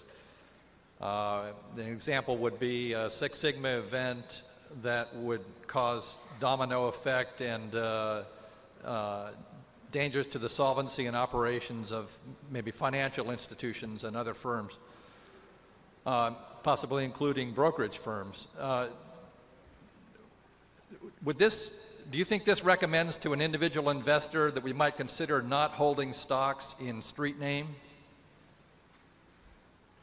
[1.01, 1.45] Uh,
[1.75, 4.43] an example would be a Six Sigma event
[4.83, 7.73] that would cause domino effect and
[9.93, 12.11] dangers to the solvency and operations of
[12.51, 14.73] maybe financial institutions and other firms,
[16.05, 16.31] uh,
[16.63, 18.47] possibly including brokerage firms.
[18.59, 18.87] Uh,
[21.23, 21.71] would this
[22.11, 26.13] do you think this recommends to an individual investor that we might consider not holding
[26.13, 27.67] stocks in street name?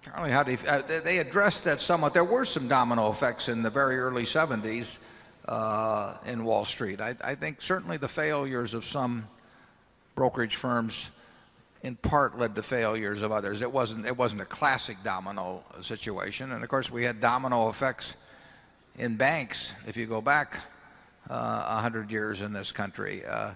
[0.04, 2.14] Charlie, how do you, uh, they addressed that somewhat.
[2.14, 4.98] There were some domino effects in the very early 70s
[5.46, 7.00] uh, in Wall Street.
[7.00, 9.28] I, I think certainly the failures of some
[10.14, 11.10] brokerage firms
[11.82, 13.62] in part led to failures of others.
[13.62, 16.52] It wasn't, it wasn't a classic domino situation.
[16.52, 18.16] And of course, we had domino effects
[18.98, 19.74] in banks.
[19.86, 20.60] If you go back
[21.30, 23.24] uh, a hundred years in this country.
[23.24, 23.52] Uh,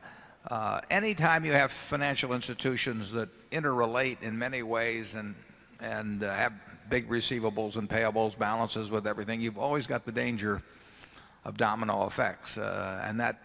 [0.50, 5.34] uh, anytime you have financial institutions that interrelate in many ways and,
[5.80, 6.52] and uh, have
[6.90, 10.62] big receivables and payables balances with everything, you've always got the danger
[11.44, 12.58] of domino effects.
[12.58, 13.40] Uh, and that,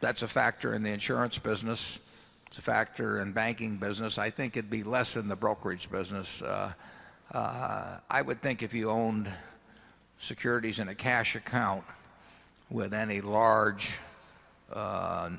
[0.00, 2.00] that's a factor in the insurance business.
[2.50, 4.18] It's a factor in banking business.
[4.18, 6.42] I think it'd be less in the brokerage business.
[6.42, 6.72] Uh,
[7.32, 9.30] I would think if you owned
[10.18, 11.84] securities in a cash account,
[12.68, 13.92] with any large
[14.72, 15.30] uh,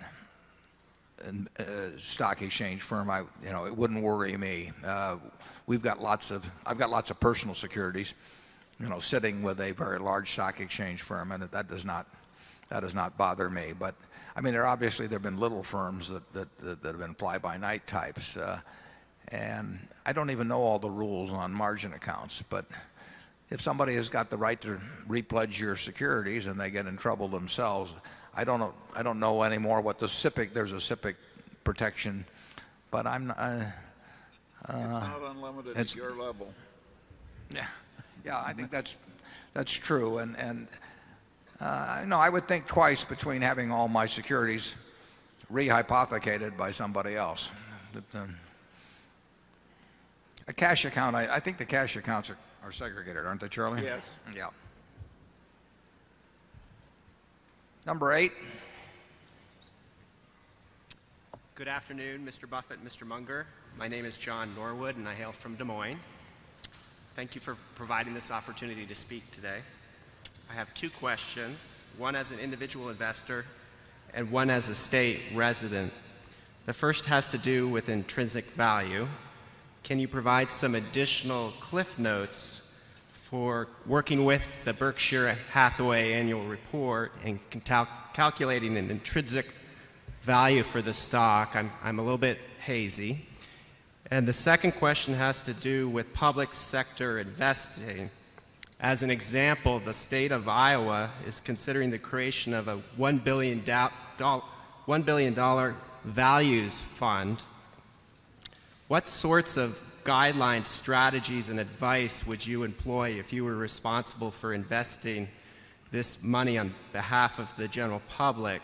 [1.59, 1.63] uh,
[1.99, 4.71] stock exchange firm, I, you know, it wouldn't worry me.
[4.81, 5.17] Uh,
[5.67, 8.13] we've got lots of, I've got lots of personal securities,
[8.79, 12.05] you know, sitting with a very large stock exchange firm, and that does not,
[12.69, 13.73] that does not bother me.
[13.77, 13.95] But
[14.35, 17.15] I mean, there obviously there have been little firms that, that, that, that have been
[17.15, 18.59] fly-by-night types, uh,
[19.27, 22.65] and I don't even know all the rules on margin accounts, but
[23.49, 27.27] if somebody has got the right to repledge your securities and they get in trouble
[27.27, 27.93] themselves,
[28.33, 31.15] I don't know, I don't know anymore what the SIPC, there's a SIPC
[31.63, 32.25] protection,
[32.89, 33.65] but I'm not, uh,
[34.63, 36.53] it's not unlimited at your level.
[37.53, 37.65] Yeah,
[38.25, 38.95] yeah, I think that's,
[39.53, 40.19] that's true.
[40.19, 40.75] And, and uh,
[42.05, 44.75] no, I would think twice between having all my securities
[45.51, 47.51] rehypothecated by somebody else.
[47.93, 48.35] But, um,
[50.47, 53.83] a cash account, I, I think the cash accounts are are segregated, aren't they, Charlie?
[53.83, 54.01] Yes.
[54.35, 54.47] Yeah.
[57.85, 58.31] Number eight.
[61.55, 62.49] Good afternoon, Mr.
[62.49, 63.05] Buffett, Mr.
[63.05, 63.45] Munger.
[63.77, 65.99] My name is John Norwood, and I hail from Des Moines.
[67.15, 69.59] Thank you for providing this opportunity to speak today.
[70.51, 73.45] I have two questions, one as an individual investor
[74.13, 75.93] and one as a state resident.
[76.65, 79.07] The first has to do with intrinsic value.
[79.83, 82.69] Can you provide some additional cliff notes
[83.23, 89.53] for working with the Berkshire Hathaway annual report and cal calculating an intrinsic
[90.19, 91.55] value for the stock?
[91.55, 93.25] I'm, I'm a little bit hazy.
[94.09, 98.09] And the second question has to do with public sector investing.
[98.81, 103.61] As an example, the state of Iowa is considering the creation of a $1 billion,
[103.61, 107.43] $1 billion values fund
[108.87, 114.53] what sorts of guidelines, strategies, and advice would you employ if you were responsible for
[114.53, 115.29] investing
[115.91, 118.61] this money on behalf of the general public?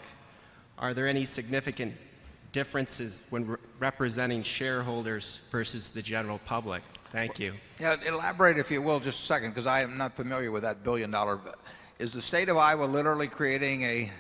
[0.78, 1.94] Are there any significant
[2.52, 6.84] differences when re representing shareholders versus the general public?
[7.12, 7.54] Thank you.
[7.80, 10.84] Yeah, elaborate, if you will, just a second, because I am not familiar with that
[10.84, 11.40] billion dollar.
[12.00, 14.12] Is the state of Iowa literally creating a,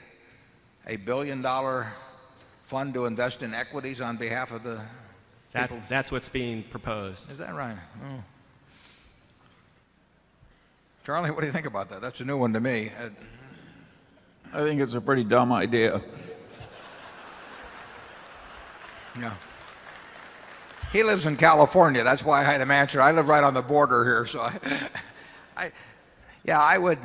[0.87, 1.91] a billion dollar
[2.63, 4.81] fund to invest in equities on behalf of the
[5.51, 7.31] that's, that's what's being proposed.
[7.31, 7.77] Is that right?
[8.05, 8.23] Oh.
[11.05, 12.01] Charlie, what do you think about that?
[12.01, 12.91] That's a new one to me.
[14.53, 16.01] I think it's a pretty dumb idea.
[19.17, 19.33] Yeah.
[20.93, 22.03] He lives in California.
[22.03, 23.01] That's why I had him answer.
[23.01, 24.59] I live right on the border here, so I,
[25.57, 25.71] I
[26.45, 26.99] yeah, I would.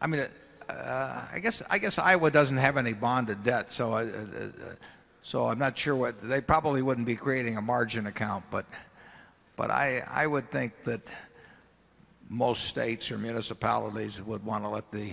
[0.00, 0.26] I mean,
[0.68, 4.74] uh, I guess I guess Iowa doesn't have any bonded debt, so uh, uh,
[5.22, 8.66] so I'm not sure what they probably wouldn't be creating a margin account, but
[9.56, 11.10] but I I would think that
[12.28, 15.12] most states or municipalities would want to let the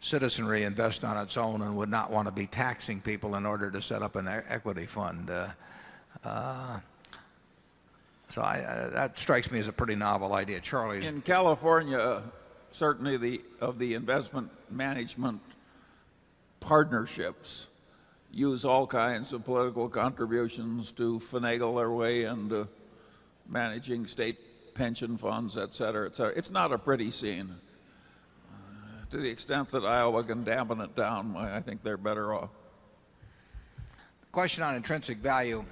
[0.00, 3.70] citizenry invest on its own and would not want to be taxing people in order
[3.70, 5.30] to set up an equity fund.
[6.24, 6.78] Uh,
[8.28, 10.60] so I, uh, that strikes me as a pretty novel idea.
[10.60, 11.04] Charlie?
[11.04, 12.22] In California, uh,
[12.70, 15.40] certainly the, of the investment management
[16.60, 17.66] partnerships
[18.30, 22.68] use all kinds of political contributions to finagle their way into
[23.48, 26.32] managing state pension funds, et cetera, et cetera.
[26.36, 27.52] It's not a pretty scene.
[28.52, 32.50] Uh, to the extent that Iowa can dampen it down, I think they're better off.
[34.30, 35.64] Question on intrinsic value.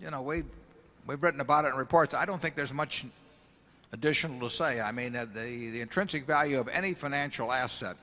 [0.00, 0.44] You know, we,
[1.06, 2.14] we've written about it in reports.
[2.14, 3.04] I don't think there's much
[3.92, 4.80] additional to say.
[4.80, 7.96] I mean, uh, the, the intrinsic value of any financial asset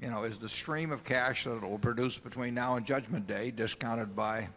[0.00, 3.26] you know, is the stream of cash that it will produce between now and Judgment
[3.26, 4.48] Day discounted by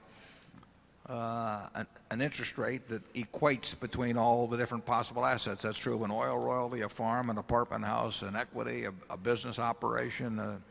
[1.10, 5.64] uh, an, an, interest rate that equates between all the different possible assets.
[5.64, 9.18] That's true of an oil royalty, a farm, an apartment house, an equity, a, a
[9.18, 10.62] business operation, a,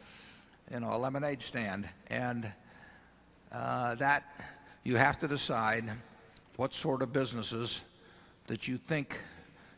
[0.72, 1.86] you know, a lemonade stand.
[2.08, 2.50] And
[3.52, 4.24] uh, that
[4.84, 5.84] you have to decide
[6.56, 7.80] what sort of businesses
[8.46, 9.20] that you think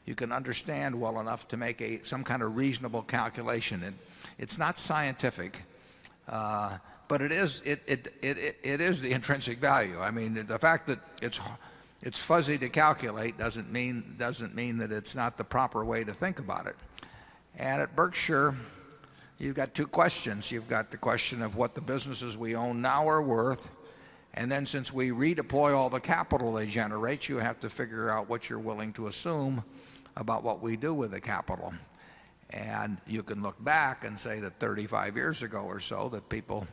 [0.06, 3.82] you can understand well enough to make a, some kind of reasonable calculation.
[3.84, 3.96] And
[4.38, 5.62] it's not scientific,
[6.28, 6.78] uh,
[7.08, 9.98] but it is, it, it, it, it is the intrinsic value.
[10.00, 11.40] I mean, the fact that it's,
[12.02, 16.12] it's fuzzy to calculate doesn't mean, doesn't mean that it's not the proper way to
[16.12, 16.76] think about it.
[17.56, 18.54] And at Berkshire,
[19.38, 20.50] you've got two questions.
[20.50, 23.70] You've got the question of what the businesses we own now are worth.
[24.34, 28.28] And then since we redeploy all the capital they generate, you have to figure out
[28.28, 29.62] what you're willing to assume
[30.16, 31.72] about what we do with the capital.
[32.50, 36.66] And you can look back and say that 35 years ago or so that people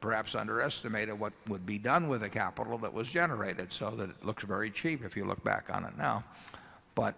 [0.00, 4.24] perhaps underestimated what would be done with the capital that was generated so that it
[4.24, 6.22] looks very cheap if you look back on it now.
[6.94, 7.16] But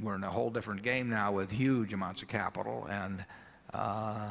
[0.00, 3.24] we're in a whole different game now with huge amounts of capital and
[3.72, 4.30] uh,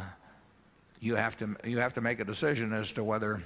[1.00, 3.42] you have to you have to make a decision as to whether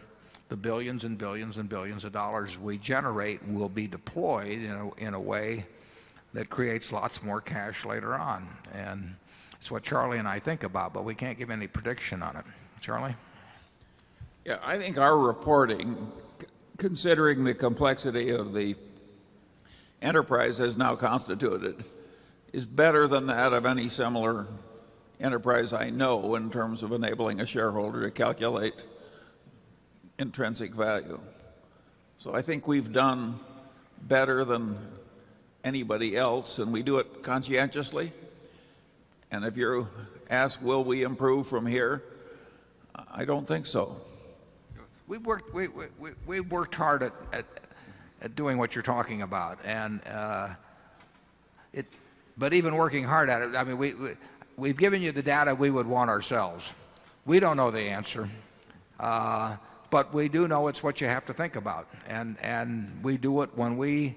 [0.50, 4.94] the billions and billions and billions of dollars we generate will be deployed in a,
[4.96, 5.66] in a way
[6.34, 8.48] that creates lots more cash later on.
[8.74, 9.16] And
[9.60, 12.46] it's what Charlie and I think about, but we can't give any prediction on it.
[12.80, 13.16] Charlie?
[14.46, 16.12] Yeah, I think our reporting,
[16.78, 18.76] considering the complexity of the
[20.02, 21.84] enterprise as now constituted,
[22.54, 24.48] is better than that of any similar
[25.20, 28.76] enterprise I know in terms of enabling a shareholder to calculate
[30.20, 31.20] intrinsic value.
[32.18, 33.40] So I think we've done
[34.04, 34.78] better than
[35.64, 38.12] anybody else, and we do it conscientiously.
[39.32, 39.88] And if you
[40.30, 42.04] ask, will we improve from here?
[43.12, 43.98] I don't think so.
[45.08, 47.46] We've worked, we, we, we, worked hard at, at,
[48.22, 49.60] at, doing what you're talking about.
[49.64, 50.50] And uh,
[51.72, 51.86] it,
[52.38, 54.10] but even working hard at it, I mean, we, we,
[54.58, 56.74] we've given you the data we would want ourselves.
[57.26, 58.30] We don't know the answer.
[59.00, 59.56] Uh,
[59.90, 61.88] but we do know it's what you have to think about.
[62.08, 64.16] And, and we do it when we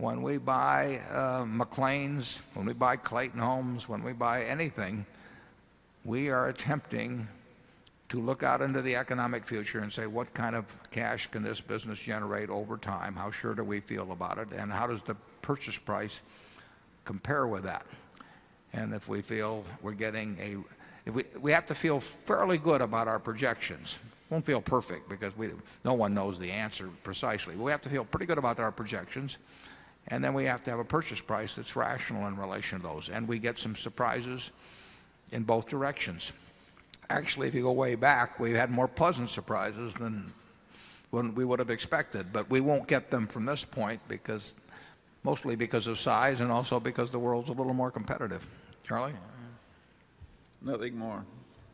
[0.00, 5.04] when we buy uh, McLane's, when we buy Clayton Homes, when we buy anything,
[6.06, 7.28] we are attempting
[8.08, 11.60] to look out into the economic future and say what kind of cash can this
[11.60, 13.14] business generate over time?
[13.14, 14.48] How sure do we feel about it?
[14.56, 16.22] And how does the purchase price
[17.04, 17.86] compare with that?
[18.72, 23.06] And if we feel we're getting a, we, we have to feel fairly good about
[23.06, 23.98] our projections.
[24.30, 25.50] Won't feel perfect because we,
[25.84, 27.56] no one knows the answer precisely.
[27.56, 29.38] We have to feel pretty good about our projections.
[30.08, 33.10] And then we have to have a purchase price that's rational in relation to those.
[33.10, 34.50] And we get some surprises
[35.32, 36.32] in both directions.
[37.10, 40.32] Actually, if you go way back, we've had more pleasant surprises than
[41.10, 42.32] when we would have expected.
[42.32, 44.54] But we won't get them from this point because
[45.24, 48.46] mostly because of size and also because the world's a little more competitive.
[48.84, 49.12] Charlie?
[50.62, 51.24] Nothing more.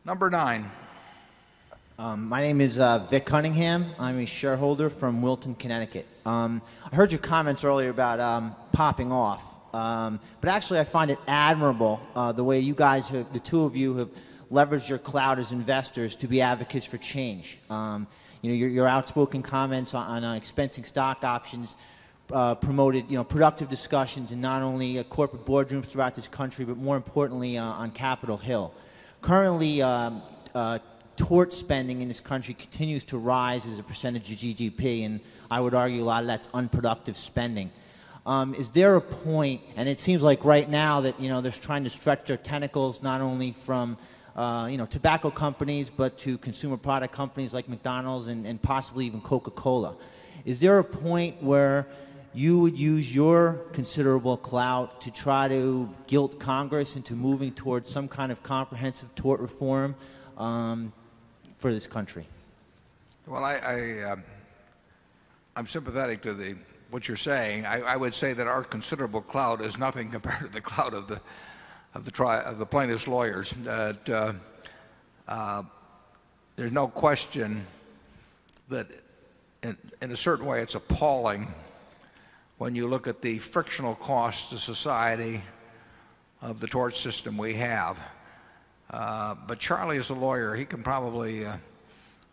[0.05, 0.69] Number nine.
[1.99, 3.87] Um, my name is uh, Vic Cunningham.
[3.97, 6.05] I'm a shareholder from Wilton, Connecticut.
[6.27, 6.61] Um,
[6.91, 9.43] I heard your comments earlier about um, popping off,
[9.73, 13.63] um, but actually I find it admirable uh, the way you guys, have, the two
[13.63, 14.09] of you, have
[14.51, 17.57] leveraged your cloud as investors to be advocates for change.
[17.67, 18.05] Um,
[18.43, 21.77] you know, your, your, outspoken comments on, on uh, expensing stock options
[22.31, 26.63] uh, promoted, you know, productive discussions in not only uh, corporate boardrooms throughout this country,
[26.63, 28.71] but more importantly uh, on Capitol Hill.
[29.21, 30.21] Currently, um,
[31.17, 35.19] tort spending in this country continues to rise as a percentage of GDP, and
[35.51, 37.71] I would argue a lot of that's unproductive spending.
[38.25, 41.51] Um, is there a point, and it seems like right now that you know they're
[41.51, 43.97] trying to stretch their tentacles not only from
[44.35, 49.05] uh, you know tobacco companies but to consumer product companies like McDonald's and, and possibly
[49.05, 49.95] even Coca-Cola.
[50.45, 51.87] Is there a point where
[52.33, 58.07] you would use your considerable clout to try to guilt Congress into moving towards some
[58.07, 59.95] kind of comprehensive tort reform
[60.37, 60.93] um,
[61.57, 62.25] for this country?
[63.25, 64.23] Well, I, I, um,
[65.55, 66.55] I'm sympathetic to the,
[66.91, 67.65] what you're saying.
[67.65, 71.07] I, I would say that our considerable clout is nothing compared to the clout of
[71.07, 71.19] the,
[71.93, 73.53] of the, tri- of the plaintiff's lawyers.
[73.63, 74.33] That, uh,
[75.27, 75.63] uh,
[76.55, 77.65] there's no question
[78.69, 78.87] that
[79.63, 81.53] in, in a certain way it's appalling
[82.57, 85.43] when you look at the frictional cost to society
[86.41, 87.99] of the tort system we have.
[88.89, 90.55] Uh, but Charlie is a lawyer.
[90.55, 91.57] He can probably uh,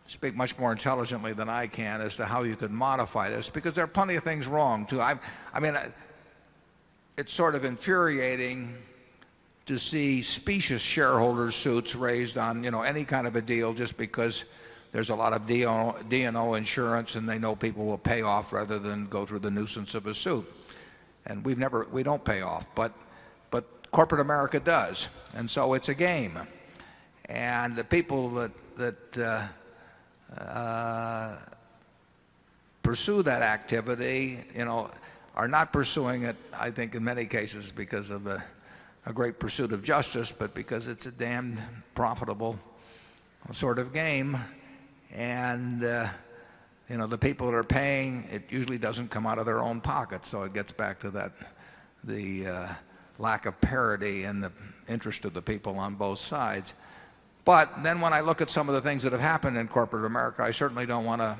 [0.07, 3.73] speak much more intelligently than I can as to how you could modify this because
[3.73, 5.01] there are plenty of things wrong too.
[5.01, 5.17] I,
[5.59, 5.89] mean, I,
[7.17, 8.75] it's sort of infuriating
[9.65, 13.97] to see specious shareholder suits raised on you know any kind of a deal just
[13.97, 14.45] because
[14.95, 19.07] there's a lot of D&O insurance and they know people will pay off rather than
[19.07, 20.49] go through the nuisance of a suit.
[21.25, 22.93] And we've never, we don't pay off, but
[23.95, 25.07] corporate America does.
[25.35, 26.37] And so it's a game.
[27.29, 29.17] And the people that, that
[30.37, 31.37] uh, uh,
[32.83, 34.91] pursue that activity, you know,
[35.33, 38.43] are not pursuing it, I think, in many cases because of a,
[39.05, 41.57] a great pursuit of justice, but because it's a damn
[41.95, 42.59] profitable
[43.51, 44.37] sort of game
[45.13, 46.07] and uh,
[46.89, 49.79] you know the people that are paying it usually doesn't come out of their own
[49.79, 51.31] pockets so it gets back to that
[52.05, 52.67] the uh,
[53.19, 54.51] lack of parity in the
[54.87, 56.73] interest of the people on both sides
[57.43, 60.05] but then when I look at some of the things that have happened in corporate
[60.05, 61.37] America I certainly don't want to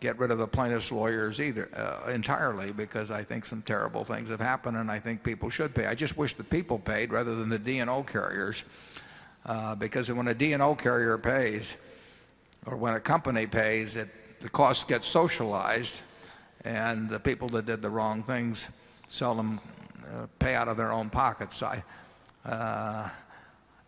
[0.00, 4.28] get rid of the plaintiffs lawyers either uh, entirely because I think some terrible things
[4.28, 5.86] have happened and I think people should pay.
[5.86, 8.64] I just wish the people paid rather than the D&O carriers
[9.46, 11.76] uh, because when a D&O carrier pays
[12.66, 14.08] or when a company pays, it,
[14.40, 16.00] the cost gets socialized,
[16.64, 18.68] and the people that did the wrong things
[19.08, 19.60] seldom
[20.12, 21.62] uh, pay out of their own pockets.
[21.62, 21.82] I,
[22.44, 23.08] uh,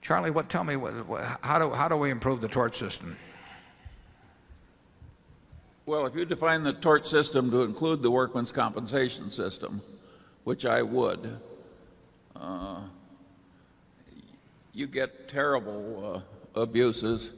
[0.03, 0.95] Charlie, what, tell me, what,
[1.43, 3.17] how, do, how do we improve the tort system?
[5.87, 9.81] Well, if you define the tort system to include the workman's compensation system,
[10.45, 11.39] which I would,
[12.37, 12.81] uh,
[14.73, 16.25] you get terrible
[16.55, 17.33] uh, abuses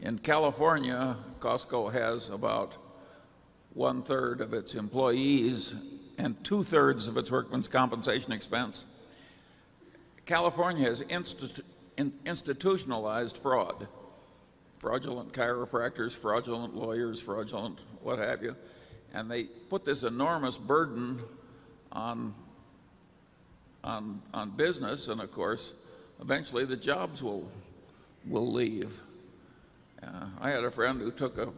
[0.00, 2.74] in California, Costco has about
[3.74, 5.74] one third of its employees
[6.18, 8.84] and two thirds of its workman's compensation expense.
[10.26, 11.62] California has institu
[11.96, 13.88] in institutionalized fraud
[14.78, 18.56] fraudulent chiropractors, fraudulent lawyers, fraudulent what have you.
[19.12, 21.20] And they put this enormous burden
[21.90, 22.34] on,
[23.82, 25.72] on, on business, and of course,
[26.20, 27.50] eventually the jobs will,
[28.26, 29.00] will leave.
[30.02, 31.52] Uh, I had a friend who took a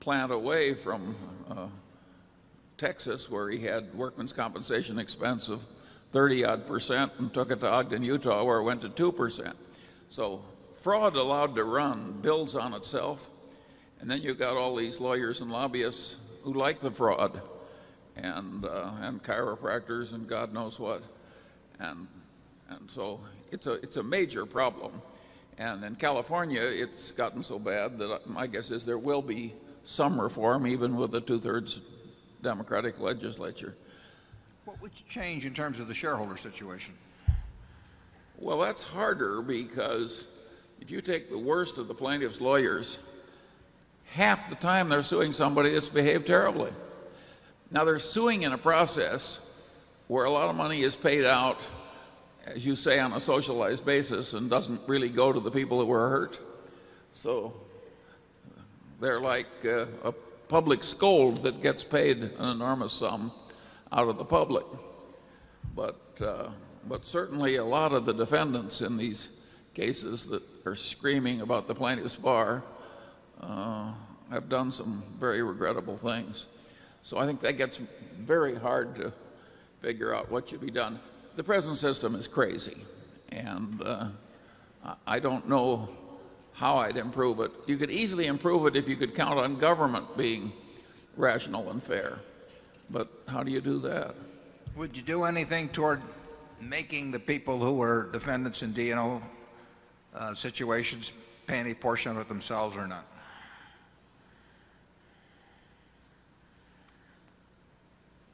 [0.00, 1.14] plant away from
[1.50, 1.66] uh,
[2.78, 5.66] Texas where he had workman's compensation expense of
[6.10, 9.56] 30 odd percent and took it to Ogden, Utah where it went to 2 percent.
[10.10, 10.42] So
[10.74, 13.30] fraud allowed to run builds on itself.
[14.00, 17.42] And then you've got all these lawyers and lobbyists who like the fraud
[18.16, 21.02] and, uh, and chiropractors and God knows what.
[21.80, 22.06] And,
[22.68, 25.02] and so it's a, it's a major problem.
[25.58, 30.20] And in California, it's gotten so bad that my guess is there will be some
[30.20, 31.80] reform, even with a two thirds
[32.42, 33.74] Democratic legislature.
[34.64, 36.94] What would change in terms of the shareholder situation?
[38.38, 40.26] Well, that's harder because
[40.80, 42.98] if you take the worst of the plaintiff's lawyers,
[44.06, 46.72] half the time they're suing somebody that's behaved terribly.
[47.70, 49.38] Now, they're suing in a process
[50.06, 51.66] where a lot of money is paid out
[52.54, 55.86] as you say, on a socialized basis and doesn't really go to the people that
[55.86, 56.40] were hurt.
[57.12, 57.52] So
[59.00, 60.12] they're like uh, a
[60.48, 63.32] public scold that gets paid an enormous sum
[63.92, 64.66] out of the public.
[65.74, 66.48] But, uh,
[66.86, 69.28] but certainly a lot of the defendants in these
[69.74, 72.64] cases that are screaming about the plaintiff's bar
[73.40, 73.92] uh,
[74.30, 76.46] have done some very regrettable things.
[77.02, 77.78] So I think that gets
[78.18, 79.12] very hard to
[79.80, 80.98] figure out what should be done
[81.38, 82.76] the present system is crazy,
[83.28, 84.08] and uh,
[85.06, 85.88] I don't know
[86.58, 87.52] how I'd improve it.
[87.66, 90.52] You could easily improve it if you could count on government being
[91.16, 92.18] rational and fair.
[92.90, 94.16] But how do you do that?
[94.74, 96.02] Would you do anything toward
[96.60, 99.22] making the people who were defendants in D&O
[100.16, 101.12] uh, situations
[101.46, 103.06] pay any portion of it themselves or not?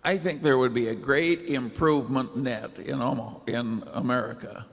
[0.03, 4.65] I think there would be a great improvement net in, Omaha, in America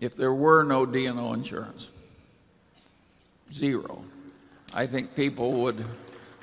[0.00, 1.90] if there were no D&O insurance.
[3.52, 4.02] Zero.
[4.72, 5.84] I think people would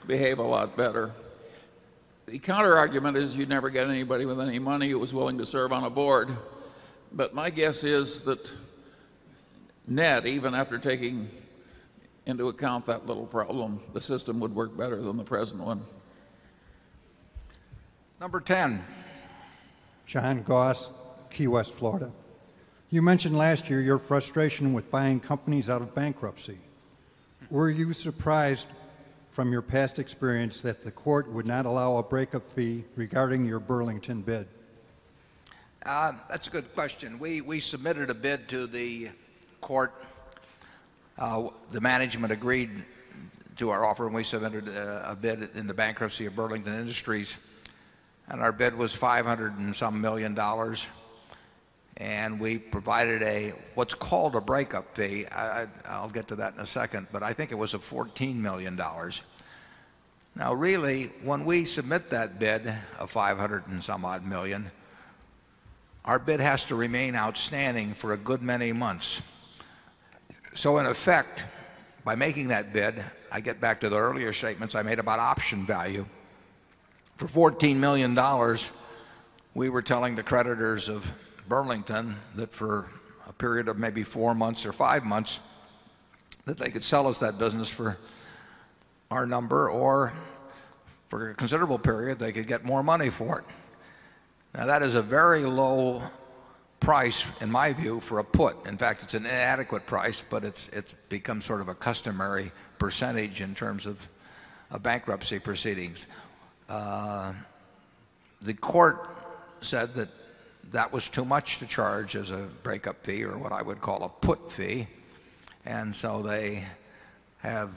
[0.06, 1.12] behave a lot better.
[2.28, 5.46] the counter argument is you'd never get anybody with any money who was willing to
[5.46, 6.30] serve on a board.
[7.12, 8.52] But my guess is that
[9.88, 11.28] net, even after taking
[12.28, 15.82] into account that little problem, the system would work better than the present one.
[18.20, 18.86] Number 10.
[20.06, 20.92] John Goss,
[21.32, 22.12] Key West, Florida.
[22.92, 26.58] You mentioned last year your frustration with buying companies out of bankruptcy.
[27.52, 28.68] Were you surprised
[29.32, 33.60] from your past experience that the court would not allow a breakup fee regarding your
[33.60, 34.48] Burlington bid?
[35.84, 37.18] Uh, that's a good question.
[37.18, 39.10] We, we submitted a bid to the
[39.62, 39.96] court.
[41.18, 42.70] Uh, the management agreed
[43.58, 47.40] to our offer and we submitted a, a bid in the bankruptcy of Burlington Industries.
[48.28, 50.86] And our bid was 500 and some million dollars.
[52.00, 55.26] And we provided a what's called a breakup fee.
[55.28, 58.36] I, I'll get to that in a second, but I think it was a $14
[58.36, 58.80] million.
[60.36, 64.72] Now, really, when we submit that bid of 500 and some odd million,
[66.06, 69.22] our bid has to remain outstanding for a good many months.
[70.56, 71.44] So, in effect,
[72.06, 75.66] by making that bid, I get back to the earlier statements I made about option
[75.66, 76.06] value.
[77.18, 78.18] For $14 million,
[79.54, 81.12] we were telling the creditors of
[81.50, 82.90] Burlington that for
[83.28, 85.42] a period of maybe 4 months or 5 months
[86.46, 87.98] that they could sell us that business for
[89.12, 90.14] our number or
[91.10, 93.46] for a considerable period they could get more money for it.
[94.54, 96.04] Now that is a very low
[96.80, 98.66] price in my view for a put.
[98.66, 103.42] In fact, it's an inadequate price, but it's it's become sort of a customary percentage
[103.42, 104.08] in terms of,
[104.72, 106.08] of bankruptcy proceedings.
[106.70, 107.34] Uh,
[108.42, 109.10] the court
[109.62, 110.10] said that
[110.72, 114.04] that was too much to charge as a breakup fee or what I would call
[114.04, 114.88] a put fee.
[115.66, 116.66] And so they
[117.40, 117.72] have,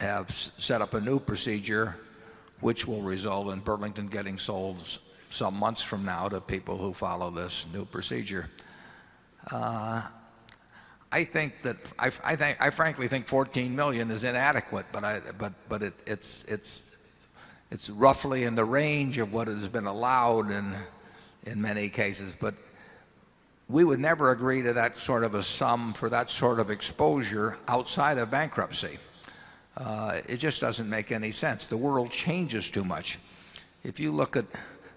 [0.00, 1.96] have set up a new procedure
[2.60, 4.98] which will result in Burlington getting sold
[5.30, 8.50] some months from now to people who follow this new procedure.
[9.50, 10.02] Uh,
[11.12, 15.20] I think that I, I, think, I frankly think 14 million is inadequate, but, I,
[15.38, 16.84] but, but it, it's, it's,
[17.70, 20.74] it's roughly in the range of what has been allowed in,
[21.46, 22.34] in many cases.
[22.38, 22.54] But
[23.68, 27.56] we would never agree to that sort of a sum for that sort of exposure
[27.68, 28.98] outside of bankruptcy.
[29.76, 31.66] Uh, it just doesn't make any sense.
[31.66, 33.18] The world changes too much.
[33.84, 34.44] If you look at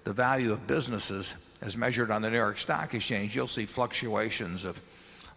[0.03, 4.65] the value of businesses as measured on the New York Stock Exchange, you'll see fluctuations
[4.65, 4.81] of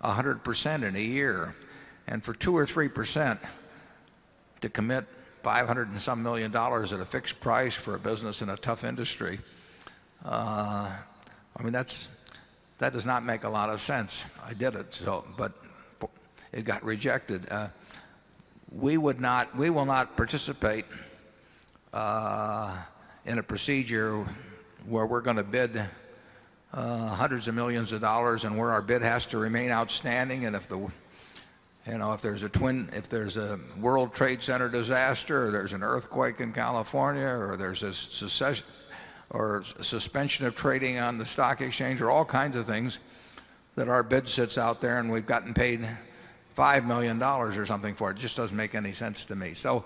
[0.02, 1.54] 100% in a year.
[2.08, 3.38] And for 2 or 3%
[4.62, 5.04] to commit
[5.42, 8.82] 500 and some million dollars at a fixed price for a business in a tough
[8.82, 9.38] industry,
[10.26, 10.90] uh,
[11.56, 12.08] I mean, that's,
[12.78, 14.24] that does not make a lot of sense.
[14.44, 15.52] I did it, so, but
[16.52, 17.46] it got rejected.
[17.48, 17.68] Uh,
[18.72, 20.84] we would not, we will not participate
[21.92, 22.76] uh,
[23.24, 24.26] in a procedure
[24.86, 25.80] where we're going to bid
[26.72, 30.54] uh, hundreds of millions of dollars and where our bid has to remain outstanding and
[30.54, 35.46] if the you know if there's a twin if there's a world trade center disaster
[35.46, 38.64] or there's an earthquake in california or there's a secession
[39.30, 42.98] or suspension of trading on the stock exchange or all kinds of things
[43.74, 45.88] that our bid sits out there and we've gotten paid
[46.56, 48.18] $5 million or something for it.
[48.18, 49.52] It just doesn't make any sense to me.
[49.54, 49.84] So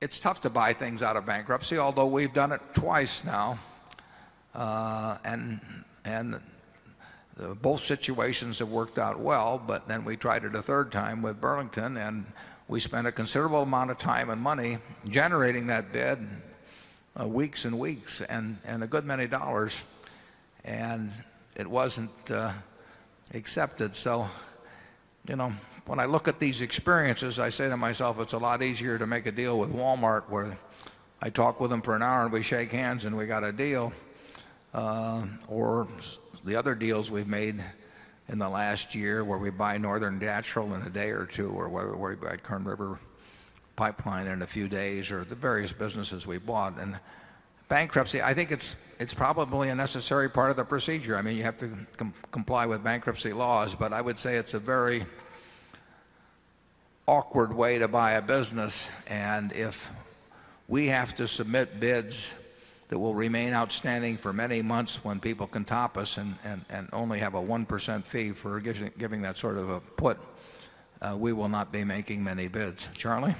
[0.00, 3.58] it's tough to buy things out of bankruptcy, although we've done it twice now.
[4.54, 5.60] Uh, and
[6.04, 6.40] and
[7.36, 11.22] the, both situations have worked out well, but then we tried it a third time
[11.22, 12.24] with Burlington, and
[12.66, 14.78] we spent a considerable amount of time and money
[15.08, 16.26] generating that bid
[17.26, 19.82] weeks and weeks and, and a good many dollars,
[20.64, 21.12] and
[21.56, 22.52] it wasn't uh,
[23.34, 23.94] accepted.
[23.94, 24.28] So,
[25.28, 25.52] you know,
[25.86, 29.06] when I look at these experiences, I say to myself, it's a lot easier to
[29.06, 30.56] make a deal with Walmart where
[31.20, 33.52] I talk with them for an hour and we shake hands and we got a
[33.52, 33.92] deal,
[34.72, 35.88] uh, or
[36.44, 37.62] the other deals we've made
[38.28, 41.68] in the last year where we buy Northern Natural in a day or two, or
[41.68, 42.98] whether we buy Kern River
[43.80, 46.78] pipeline in a few days or the various businesses we bought.
[46.78, 46.98] And
[47.70, 51.16] bankruptcy, I think it's, it's probably a necessary part of the procedure.
[51.16, 54.52] I mean, you have to com comply with bankruptcy laws, but I would say it's
[54.52, 55.06] a very
[57.06, 58.90] awkward way to buy a business.
[59.06, 59.88] And if
[60.68, 62.34] we have to submit bids
[62.88, 66.86] that will remain outstanding for many months when people can top us and, and, and
[66.92, 70.18] only have a 1% fee for giving, giving that sort of a put,
[71.00, 72.86] uh, we will not be making many bids.
[72.92, 73.34] Charlie?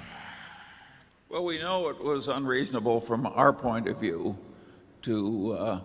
[1.31, 4.37] Well, we know it was unreasonable from our point of view
[5.03, 5.79] to, uh,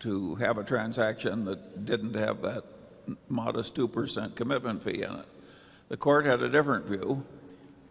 [0.00, 2.64] to have a transaction that didn't have that
[3.30, 5.24] modest 2% commitment fee in it.
[5.88, 7.24] The court had a different view,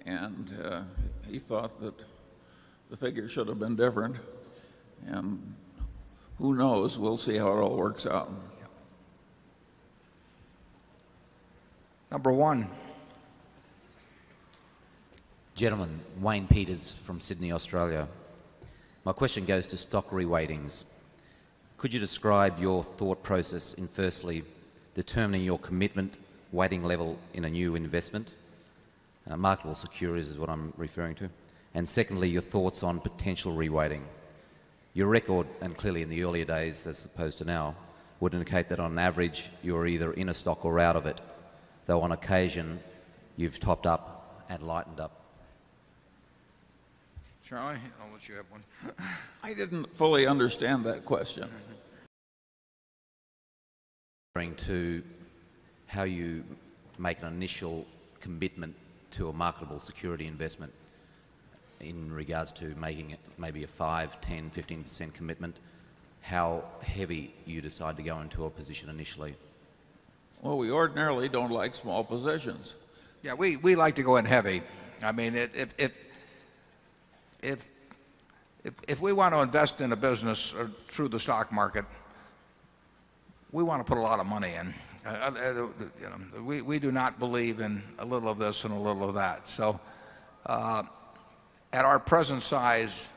[0.05, 0.81] and uh,
[1.27, 1.95] he thought that
[2.91, 4.17] the figure should have been different.
[5.07, 5.55] And
[6.37, 6.99] who knows?
[6.99, 8.31] We'll see how it all works out.
[12.11, 12.69] Number one.
[15.59, 18.07] Gentlemen, Wayne Peters from Sydney, Australia.
[19.03, 20.85] My question goes to stock reweightings.
[21.77, 24.45] Could you describe your thought process in firstly
[24.95, 26.15] determining your commitment
[26.53, 28.31] weighting level in a new investment?
[29.29, 31.29] Uh, marketable securities is what I'm referring to.
[31.73, 34.03] And secondly, your thoughts on potential reweighting.
[34.93, 37.75] Your record, and clearly in the earlier days as opposed to now,
[38.21, 41.19] would indicate that on average you're either in a stock or out of it,
[41.85, 42.79] though on occasion
[43.35, 45.18] you've topped up and lightened up.
[47.49, 48.63] Charlie, I'll let you have one.
[49.43, 51.49] I didn't fully understand that question.
[54.35, 55.01] Referring to
[55.87, 56.43] how you
[56.99, 57.87] make an initial
[58.19, 58.75] commitment
[59.11, 60.71] to a marketable security investment
[61.79, 65.59] in regards to making it maybe a 5, 10, 15% commitment,
[66.21, 69.33] how heavy you decide to go into a position initially?
[70.43, 72.75] Well, we ordinarily don't like small positions.
[73.23, 74.61] Yeah, we, we like to go in heavy.
[75.01, 75.93] I mean, it, if, if,
[77.41, 77.67] if,
[78.63, 81.85] if, if we want to invest in a business or through the stock market,
[83.51, 84.73] we want to put a lot of money in.
[85.05, 88.73] Uh, uh, you know, we, we do not believe in a little of this and
[88.73, 89.47] a little of that.
[89.47, 89.79] So,
[90.45, 90.83] uh,
[91.71, 93.07] at our present size,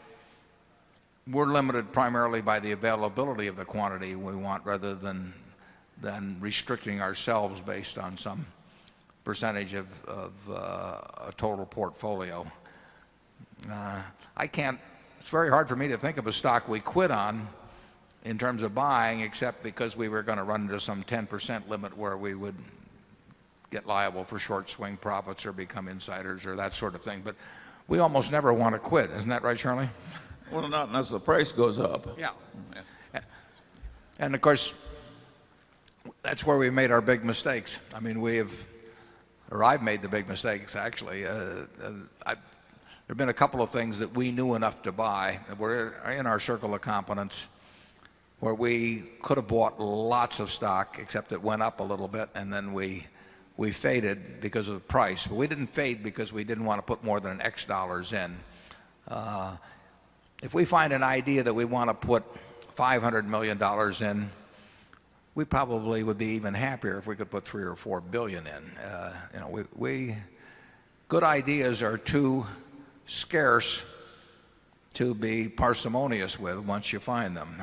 [1.31, 5.33] we're limited primarily by the availability of the quantity we want rather than,
[6.01, 8.44] than restricting ourselves based on some
[9.25, 12.47] percentage of, of uh, a total portfolio.
[13.70, 14.02] Uh,
[14.36, 14.78] I can't,
[15.20, 17.49] it's very hard for me to think of a stock we quit on
[18.24, 21.97] in terms of buying except because we were going to run into some 10% limit
[21.97, 22.55] where we would
[23.70, 27.23] get liable for short swing profits or become insiders or that sort of thing.
[27.24, 27.34] But
[27.89, 29.10] we almost never want to quit.
[29.10, 29.89] Isn't that right, Charlie?
[30.50, 32.18] Well, not unless the price goes up.
[32.18, 32.31] Yeah.
[34.18, 34.74] And of course,
[36.23, 37.78] that's where we made our big mistakes.
[37.94, 38.52] I mean, we have,
[39.50, 41.26] or I've made the big mistakes actually.
[41.26, 41.32] Uh,
[41.82, 41.92] uh,
[42.26, 42.36] I,
[43.12, 45.92] there have been a couple of things that we knew enough to buy that were
[46.16, 47.47] in our circle of competence
[48.41, 52.31] where we could have bought lots of stock except it went up a little bit
[52.34, 53.07] and then we
[53.58, 55.26] we faded because of the price.
[55.26, 58.15] But we didn't fade because we didn't want to put more than an X dollars
[58.15, 58.34] in.
[59.07, 59.57] Uh,
[60.42, 62.24] if we find an idea that we want to put
[62.76, 63.60] $500 million
[64.00, 64.31] in,
[65.34, 68.78] we probably would be even happier if we could put three or four billion in.
[68.78, 70.16] Uh, you know, we, we
[71.08, 72.47] good ideas are too
[73.12, 73.82] scarce
[74.94, 77.62] to be parsimonious with once you find them.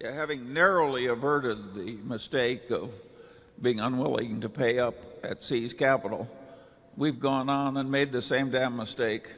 [0.00, 2.90] Yeah, having narrowly averted the mistake of
[3.62, 6.28] being unwilling to pay up at See's Capital,
[6.96, 9.28] we've gone on and made the same damn mistake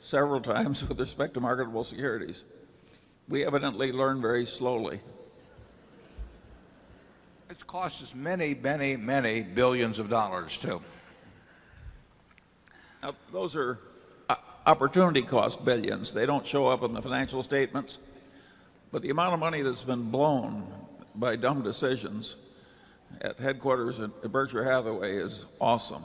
[0.00, 2.42] several times with respect to marketable securities.
[3.28, 5.00] We evidently learn very slowly.
[7.48, 10.80] It's cost us many, many, many billions of dollars, too.
[13.02, 13.78] Now, those are
[14.70, 16.12] opportunity cost billions.
[16.12, 17.98] They don't show up in the financial statements.
[18.92, 20.72] But the amount of money that's been blown
[21.16, 22.36] by dumb decisions
[23.20, 26.04] at headquarters at Berkshire Hathaway is awesome.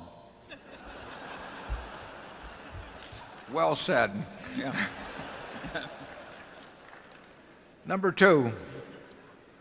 [3.54, 4.12] Well said.
[4.58, 4.76] Yeah.
[7.86, 8.52] Number two.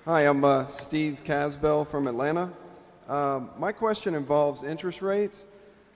[0.07, 2.51] Hi, I'm uh, Steve Casbell from Atlanta.
[3.07, 5.45] Um, my question involves interest rates.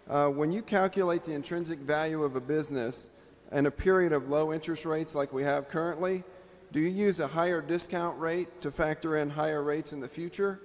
[0.08, 3.10] Uh, when you calculate the intrinsic value of a business
[3.52, 6.24] in a period of low interest rates like we have currently,
[6.72, 10.60] do you use a higher discount rate to factor in higher rates in the future?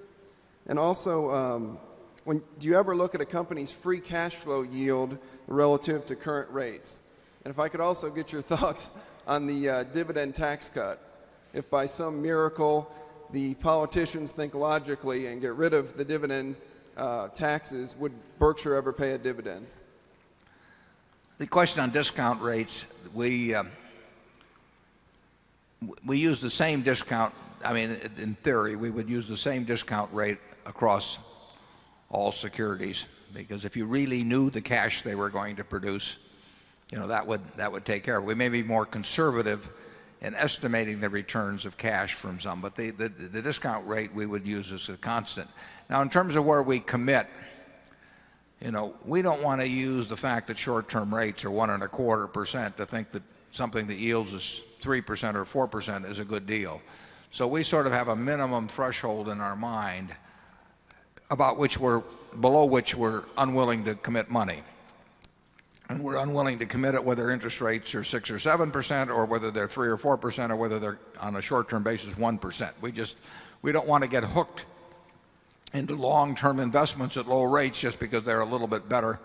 [0.67, 1.77] And also, um,
[2.23, 6.49] when, do you ever look at a company's free cash flow yield relative to current
[6.49, 7.01] rates?
[7.43, 8.93] And if I could also get your thoughts
[9.27, 11.01] on the uh, dividend tax cut.
[11.53, 12.89] If by some miracle
[13.31, 16.55] the politicians think logically and get rid of the dividend
[16.97, 19.65] uh, taxes, would Berkshire ever pay a dividend?
[21.37, 23.63] The question on discount rates, we, uh,
[26.05, 27.33] we use the same discount.
[27.65, 31.19] I mean, in theory, we would use the same discount rate across
[32.09, 36.17] all securities because if you really knew the cash they were going to produce,
[36.91, 38.27] you know, that would, that would take care of it.
[38.27, 39.67] We may be more conservative
[40.21, 44.25] in estimating the returns of cash from some, but the, the, the discount rate we
[44.25, 45.49] would use as a constant.
[45.89, 47.27] Now, in terms of where we commit,
[48.61, 51.83] you know, we don't want to use the fact that short-term rates are one and
[51.83, 56.25] a quarter percent to think that something that yields us 3% or 4% is a
[56.25, 56.81] good deal.
[57.31, 60.13] So we sort of have a minimum threshold in our mind
[61.29, 62.03] about which we're
[62.41, 64.63] below which we're unwilling to commit money.
[65.89, 69.51] and we're unwilling to commit it whether interest rates are 6 or 7% or whether
[69.51, 72.71] they're 3 or 4% or whether they're on a short term basis 1%.
[72.81, 73.17] We just
[73.61, 74.65] we don't want to get hooked
[75.73, 79.19] into long term investments at low rates just because they're a little bit better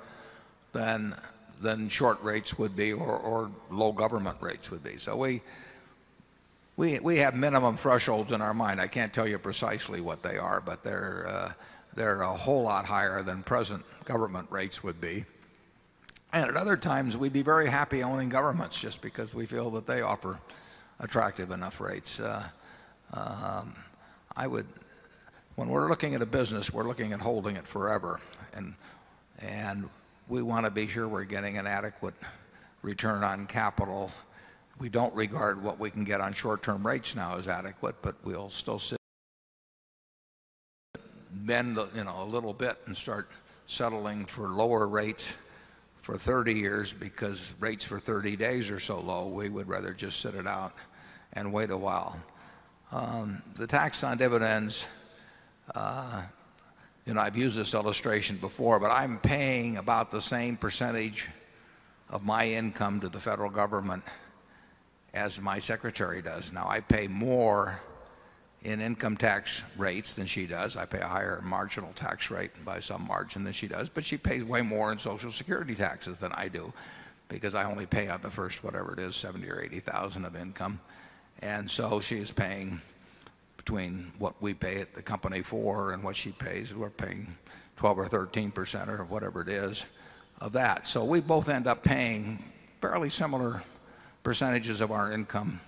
[0.73, 1.15] than
[1.61, 4.97] than short rates would be or, or low government rates would be.
[4.97, 5.43] So we,
[6.77, 8.81] we, we have minimum thresholds in our mind.
[8.81, 11.53] I can't tell you precisely what they are, but they're, uh,
[11.95, 15.25] they're a whole lot higher than present government rates would be.
[16.33, 19.87] And at other times, we'd be very happy owning governments just because we feel that
[19.87, 20.39] they offer
[21.01, 22.21] attractive enough rates.
[22.21, 22.45] Uh,
[23.15, 23.75] um,
[24.37, 24.67] I would,
[25.59, 28.21] when we're looking at a business, we're looking at holding it forever.
[28.55, 29.89] And,
[30.29, 32.15] we want to be sure we're getting an adequate
[32.83, 34.13] return on capital.
[34.79, 38.15] We don't regard what we can get on short term rates now as adequate, but
[38.25, 38.99] we'll still sit
[41.31, 43.31] bend you know, a little bit and start
[43.67, 45.35] settling for lower rates
[45.97, 50.21] for 30 years because rates for 30 days are so low, we would rather just
[50.21, 50.75] sit it out
[51.33, 52.21] and wait a while.
[52.93, 54.87] Um, the tax on dividends,
[55.75, 56.23] Uh,
[57.07, 61.29] you know, I've used this illustration before, but I'm paying about the same percentage
[62.11, 64.03] of my income to the federal government
[65.15, 66.53] as my secretary does.
[66.53, 67.81] Now, I pay more
[68.63, 70.77] in income tax rates than she does.
[70.77, 74.17] I pay a higher marginal tax rate by some margin than she does, but she
[74.17, 76.73] pays way more in social security taxes than I do
[77.29, 80.81] because I only pay out the first whatever it is 70 or 80,000 of income.
[81.41, 82.81] And so she is paying
[83.69, 86.75] between what we pay at the company for and what she pays.
[86.75, 87.37] We're paying
[87.77, 89.85] 12 or 13 percent or whatever it is
[90.41, 90.89] of that.
[90.89, 92.43] So we both end up paying
[92.81, 93.63] fairly similar
[94.23, 95.61] percentages of our income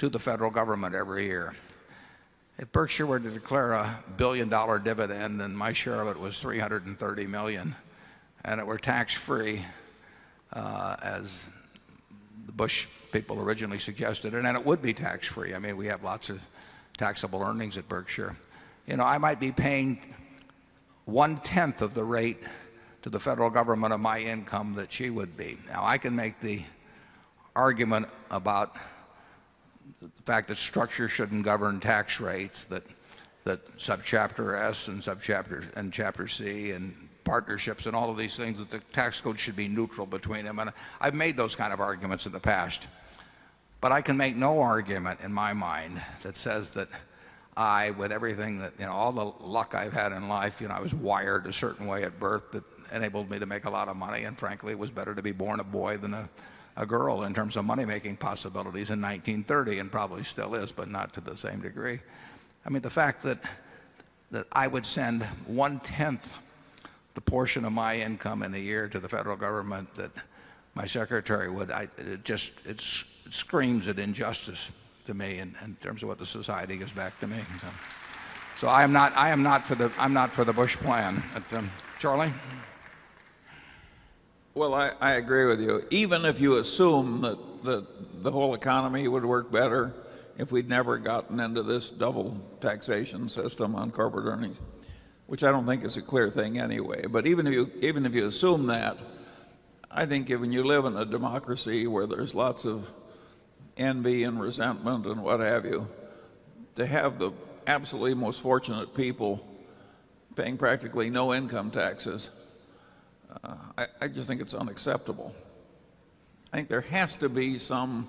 [0.00, 1.54] to the federal government every year.
[2.58, 7.76] If Berkshire were to declare a $1,000,000,000 dividend and my share of it was 330,000,000
[8.44, 9.64] and it were tax free,
[10.52, 11.48] uh, as
[12.46, 15.54] the Bush people originally suggested, and then it would be tax free.
[15.54, 16.44] I mean, we have lots of
[16.96, 18.36] taxable earnings at Berkshire.
[18.86, 19.98] You know, I might be paying
[21.04, 22.38] one tenth of the rate
[23.02, 25.58] to the federal government of my income that she would be.
[25.68, 26.62] Now, I can make the
[27.54, 28.76] argument about
[30.00, 32.82] the fact that structure shouldn't govern tax rates, that,
[33.44, 36.94] that subchapter S and subchapter and chapter C and
[37.24, 40.58] partnerships and all of these things, that the tax code should be neutral between them.
[40.58, 42.88] And I've made those kind of arguments in the past.
[43.86, 46.88] But I can make no argument in my mind that says that
[47.56, 50.74] I, with everything that, you know, all the luck I've had in life, you know,
[50.74, 53.86] I was wired a certain way at birth that enabled me to make a lot
[53.86, 54.24] of money.
[54.24, 56.28] And frankly, it was better to be born a boy than a,
[56.76, 60.90] a girl in terms of money making possibilities in 1930 and probably still is, but
[60.90, 62.00] not to the same degree.
[62.64, 63.38] I mean, the fact that,
[64.32, 66.26] that I would send one tenth
[67.14, 70.10] the portion of my income in a year to the federal government that
[70.74, 74.70] my secretary would, I, it just, it's, screams at injustice
[75.06, 77.38] to me in, in terms of what the society gives back to me.
[77.60, 77.66] So,
[78.58, 81.22] so I am not, I am not for the, I'm not for the Bush plan.
[81.32, 82.32] But, um, Charlie?
[84.54, 85.84] Well, I, I agree with you.
[85.90, 89.92] Even if you assume that, that the whole economy would work better
[90.38, 94.56] if we'd never gotten into this double taxation system on corporate earnings,
[95.26, 97.06] which I don't think is a clear thing anyway.
[97.06, 98.98] But even if you, even if you assume that,
[99.90, 102.90] I think when you live in a democracy where there's lots of
[103.76, 105.88] envy and resentment and what have you,
[106.74, 107.32] to have the
[107.66, 109.46] absolutely most fortunate people
[110.34, 112.30] paying practically no income taxes
[113.44, 115.34] uh, I, I just think it's unacceptable.
[116.52, 118.08] I think there has to be some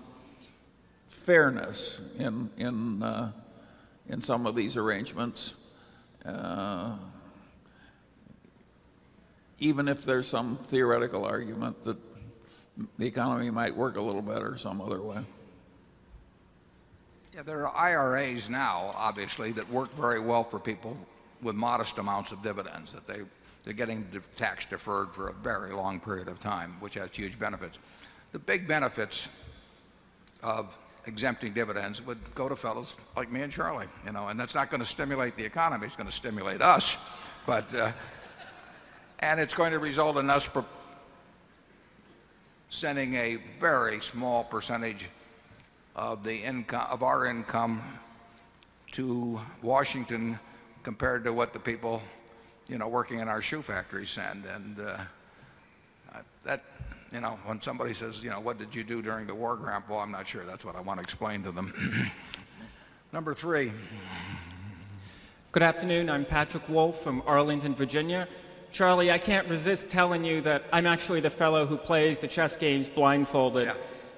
[1.10, 3.32] fairness in, in, uh,
[4.08, 5.56] in some of these arrangements,
[6.26, 6.96] uh,
[9.60, 11.98] even if there's some theoretical argument that
[12.98, 15.26] the economy might work a little better some other way.
[17.38, 20.98] Yeah, there are IRAs now, obviously, that work very well for people
[21.43, 23.22] with modest amounts of dividends, that they
[23.64, 27.77] they're getting tax deferred for a very long period of time, which has huge benefits.
[28.32, 29.30] The big benefits
[30.41, 30.75] of
[31.06, 34.72] exempting dividends would go to fellows like me and Charlie, you know, and that's not
[34.72, 35.85] going to stimulate the economy.
[35.85, 36.98] It's going to stimulate us.
[37.45, 37.91] But, uh,
[39.19, 40.49] and it's going to result in us
[42.72, 45.07] sending a very small percentage
[45.98, 47.82] of the income of our income
[48.92, 50.40] to Washington
[50.84, 52.01] compared to what the people
[52.67, 54.45] you know, working in our shoe factory send.
[54.45, 54.98] And uh,
[56.43, 56.64] that,
[57.11, 60.00] you know, when somebody says, you know, what did you do during the war, Grandpa?
[60.00, 60.43] I'm not sure.
[60.45, 62.11] That's what I want to explain to them.
[63.14, 63.72] Number three.
[65.51, 66.09] Good afternoon.
[66.09, 68.27] I'm Patrick Wolff from Arlington, Virginia,
[68.72, 72.56] Charlie, I can't resist telling you that I'm actually the fellow who plays the chess
[72.56, 73.72] games blindfolded.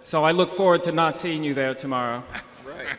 [0.03, 2.23] So I look forward to not seeing you there tomorrow.
[2.65, 2.97] Right.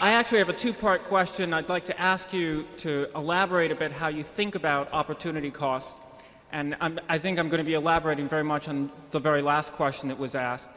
[0.00, 1.52] I actually have a two part question.
[1.52, 5.96] I'd like to ask you to elaborate a bit how you think about opportunity cost.
[6.52, 9.72] And I'm, I think I'm going to be elaborating very much on the very last
[9.72, 10.70] question that was asked.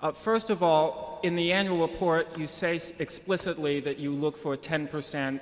[0.00, 4.54] Uh, first of all, in the annual report, you say explicitly that you look for
[4.54, 5.40] a 10%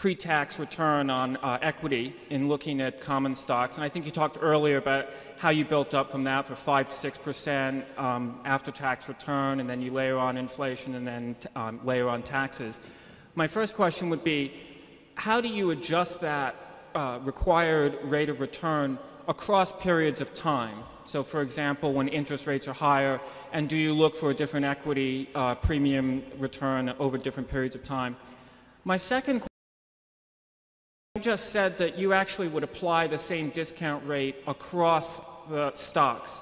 [0.00, 3.76] pre tax return on uh, equity in looking at common stocks.
[3.76, 6.88] And I think you talked earlier about how you built up from that for 5
[6.88, 11.48] to 6% um, after tax return, and then you layer on inflation and then t-
[11.54, 12.80] um, layer on taxes.
[13.34, 14.54] My first question would be
[15.16, 16.56] how do you adjust that
[16.94, 18.98] uh, required rate of return
[19.28, 20.78] across periods of time?
[21.04, 23.20] So, for example, when interest rates are higher,
[23.52, 27.84] and do you look for a different equity uh, premium return over different periods of
[27.84, 28.16] time?
[28.84, 29.42] My second
[31.20, 36.40] you just said that you actually would apply the same discount rate across the stocks.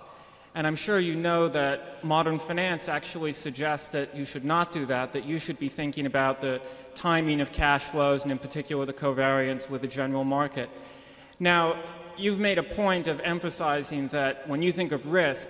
[0.55, 4.87] And I'm sure you know that modern finance actually suggests that you should not do
[4.87, 6.61] that, that you should be thinking about the
[6.95, 10.71] timing of cash flows and, in particular, the covariance with the general market.
[11.41, 11.83] Now,
[12.17, 15.49] you've made a point of emphasizing that when you think of risk,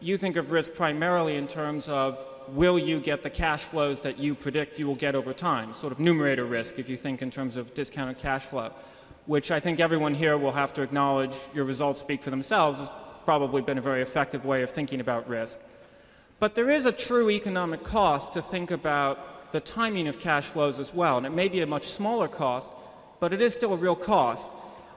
[0.00, 4.18] you think of risk primarily in terms of will you get the cash flows that
[4.18, 7.30] you predict you will get over time, sort of numerator risk if you think in
[7.30, 8.72] terms of discounted cash flow,
[9.26, 12.90] which I think everyone here will have to acknowledge your results speak for themselves has
[13.24, 15.58] probably been a very effective way of thinking about risk.
[16.38, 20.78] But there is a true economic cost to think about the timing of cash flows
[20.78, 22.70] as well, and it may be a much smaller cost,
[23.20, 24.50] but it is still a real cost.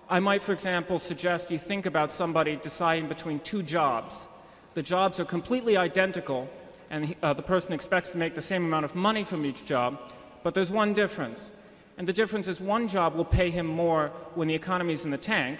[0.10, 4.28] I might, for example, suggest you think about somebody deciding between two jobs.
[4.74, 6.50] The jobs are completely identical,
[6.90, 10.12] and uh, the person expects to make the same amount of money from each job,
[10.44, 11.52] but there's one difference.
[11.98, 15.12] And the difference is one job will pay him more when the economy is in
[15.12, 15.60] the tank,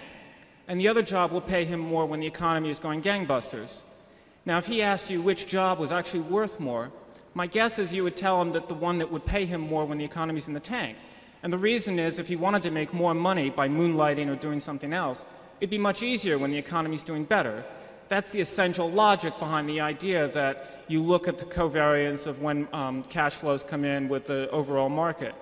[0.68, 3.80] and the other job will pay him more when the economy is going gangbusters.
[4.46, 6.92] Now, if he asked you which job was actually worth more,
[7.34, 9.86] my guess is you would tell him that the one that would pay him more
[9.86, 10.98] when the economy is in the tank.
[11.44, 14.60] And the reason is if he wanted to make more money by moonlighting or doing
[14.60, 15.24] something else,
[15.60, 17.64] it'd be much easier when the economy is doing better.
[18.10, 22.68] That's the essential logic behind the idea that you look at the covariance of when
[22.72, 25.36] um, cash flows come in with the overall market.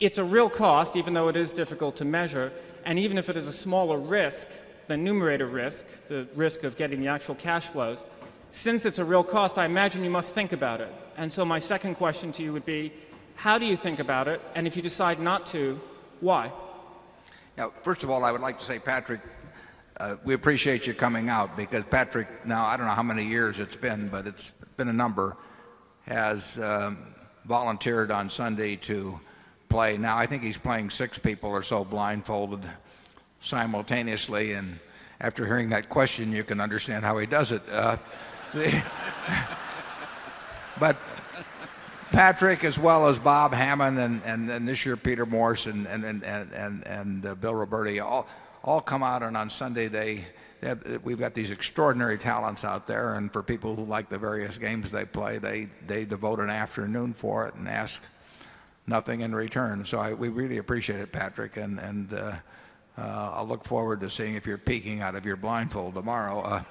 [0.00, 2.52] It's a real cost, even though it is difficult to measure,
[2.84, 4.46] and even if it is a smaller risk
[4.86, 8.04] than numerator risk, the risk of getting the actual cash flows,
[8.50, 10.92] since it's a real cost, I imagine you must think about it.
[11.16, 12.92] And so my second question to you would be,
[13.34, 14.40] how do you think about it?
[14.54, 15.80] And if you decide not to,
[16.20, 16.52] why?
[17.56, 19.20] Now, first of all, I would like to say, Patrick,
[20.24, 23.76] we appreciate you coming out because Patrick, now I don't know how many years it's
[23.76, 25.36] been, but it's been a number,
[26.06, 27.14] has um,
[27.44, 29.18] volunteered on Sunday to
[29.68, 29.96] play.
[29.96, 32.68] Now I think he's playing six people or so blindfolded
[33.40, 34.52] simultaneously.
[34.52, 34.78] And
[35.20, 37.62] after hearing that question, you can understand how he does it.
[37.70, 37.96] Uh,
[38.52, 38.82] the,
[40.80, 40.96] but
[42.10, 46.04] Patrick, as well as Bob Hamman and, and, and this year Peter Morse and, and,
[46.04, 48.28] and, and, and, and uh, Bill Robertie, all,
[48.64, 50.24] all come out and on Sunday they,
[50.60, 54.18] they have, we've got these extraordinary talents out there and for people who like the
[54.18, 58.02] various games they play, they, they devote an afternoon for it and ask
[58.86, 59.84] nothing in return.
[59.84, 62.36] So I, we really appreciate it, Patrick, and, and uh,
[62.96, 66.40] uh, I'll look forward to seeing if you're peeking out of your blindfold tomorrow.
[66.40, 66.62] Uh,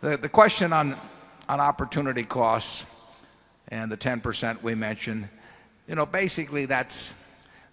[0.00, 0.96] the, the question on,
[1.48, 2.86] on opportunity costs
[3.68, 5.28] and the 10% we mentioned,
[5.88, 7.14] you know, basically that's,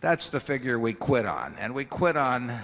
[0.02, 1.56] that's the figure we quit on.
[1.60, 2.60] And we quit on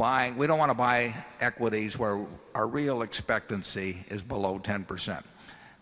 [0.00, 5.22] buying, we don't want to buy equities where our real expectancy is below 10%.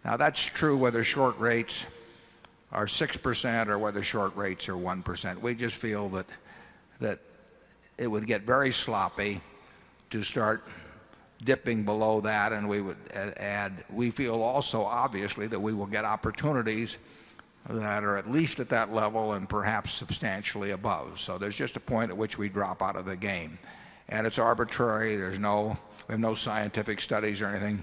[0.04, 1.86] Now that's true whether short rates
[2.72, 5.40] are 6% or whether short rates are 1%.
[5.40, 6.26] We just feel that,
[6.98, 7.20] that
[7.96, 9.40] it would get very sloppy
[10.10, 10.64] to start
[11.44, 16.04] dipping below that and we would add we feel also obviously that we will get
[16.04, 16.98] opportunities
[17.70, 21.20] that are at least at that level and perhaps substantially above.
[21.20, 23.60] So there's just a point at which we drop out of the game.
[24.08, 25.16] And it's arbitrary.
[25.16, 25.76] There's no
[26.08, 27.82] we have no scientific studies or anything.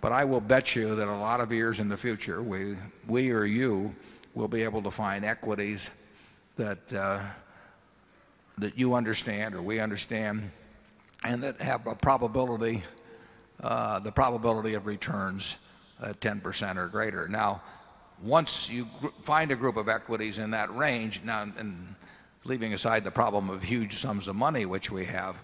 [0.00, 3.30] But I will bet you that a lot of years in the future we we
[3.30, 3.94] or you
[4.34, 5.90] will be able to find equities
[6.56, 7.20] that uh,
[8.58, 10.50] that you understand or we understand
[11.24, 12.82] and that have a probability,
[13.62, 15.56] uh, the probability of returns
[16.02, 17.26] at 10% or greater.
[17.28, 17.62] Now,
[18.22, 18.86] once you
[19.22, 21.94] find a group of equities in that range, now, and
[22.44, 25.36] leaving aside the problem of huge sums of money which we have,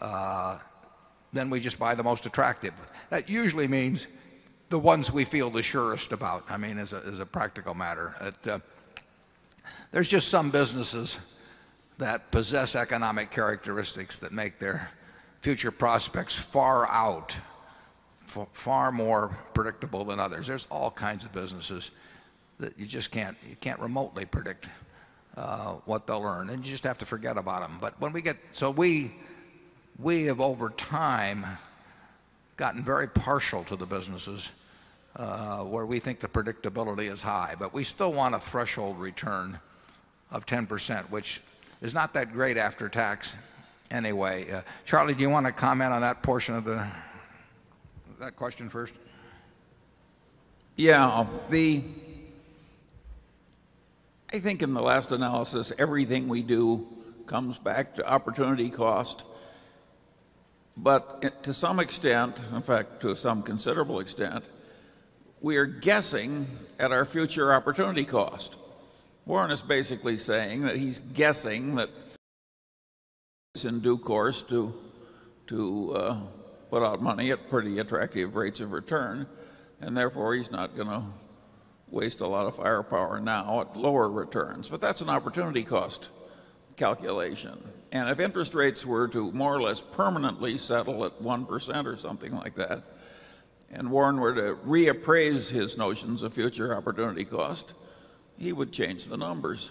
[0.00, 2.74] then we just buy the most attractive.
[3.10, 4.06] That usually means
[4.68, 6.44] the ones we feel the surest about.
[6.48, 8.14] I mean, as a, as a practical matter.
[8.20, 8.58] It, uh,
[9.92, 11.18] there's just some businesses
[11.96, 14.90] that possess economic characteristics that make their
[15.40, 17.36] future prospects far out,
[18.52, 20.46] far more predictable than others.
[20.46, 21.90] There's all kinds of businesses
[22.58, 24.68] that you just can't, you can't remotely predict
[25.84, 27.78] what they'll earn and you just have to forget about them.
[27.80, 29.14] But when we get so we
[30.04, 31.46] have over time
[32.56, 34.50] gotten very partial to the businesses
[35.16, 37.54] uh, where we think the predictability is high.
[37.58, 39.58] But we still want a threshold return
[40.30, 41.40] of 10%, which
[41.80, 43.36] is not that great after tax
[43.90, 44.50] anyway.
[44.50, 46.86] Uh, Charlie, do you want to comment on that portion of the
[48.20, 48.94] that question first?
[50.76, 51.08] Yeah.
[51.08, 51.82] Um, the
[54.32, 56.86] I think in the last analysis, everything we do
[57.26, 59.24] comes back to opportunity cost.
[60.80, 64.44] But to some extent, in fact, to some considerable extent,
[65.40, 66.46] we are guessing
[66.78, 68.54] at our future opportunity cost.
[69.26, 71.90] Warren is basically saying that he's guessing that
[73.54, 74.72] it's in due course to
[75.94, 76.20] uh,
[76.70, 79.26] put out money at pretty attractive rates of return
[79.80, 81.02] and therefore he's not going to
[81.88, 84.68] waste a lot of firepower now at lower returns.
[84.68, 86.08] But that's an opportunity cost
[86.76, 87.58] calculation.
[87.90, 92.34] And if interest rates were to more or less permanently settle at 1% or something
[92.34, 92.82] like that,
[93.70, 97.74] and Warren were to reappraise his notions of future opportunity cost,
[98.38, 99.70] he would change the numbers.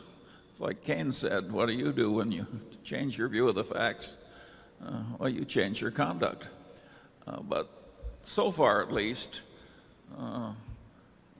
[0.51, 2.45] It's Like Keynes said, what do you do when you
[2.83, 4.17] change your view of the facts?
[4.85, 6.47] Uh, well, you change your conduct.
[7.25, 7.69] Uh, but
[8.23, 9.41] so far at least,
[10.17, 10.51] uh,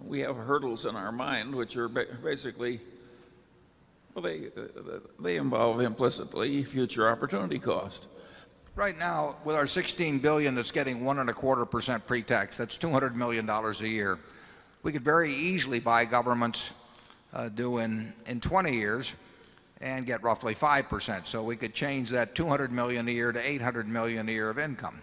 [0.01, 2.79] we have hurdles in our mind which are basically
[4.17, 8.07] well, uh, uh, they involve implicitly future opportunity cost.
[8.75, 14.19] Right now, with our 16,000,000,000 that's getting 1.25% pretax, that's $200,000,000 a year.
[14.83, 16.73] We could very easily buy governments
[17.33, 19.13] uh, due in 20 years
[19.81, 21.27] and get roughly 5%.
[21.27, 25.01] So we could change that 200,000,000 a year to 800,000,000 a year of income.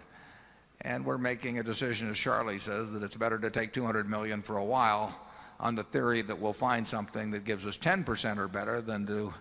[0.81, 4.57] And we're making a decision, as Charlie says, that it's better to take 200,000,000 for
[4.57, 5.24] a while
[5.59, 9.33] on the theory that we'll find something that gives us 10% or better than to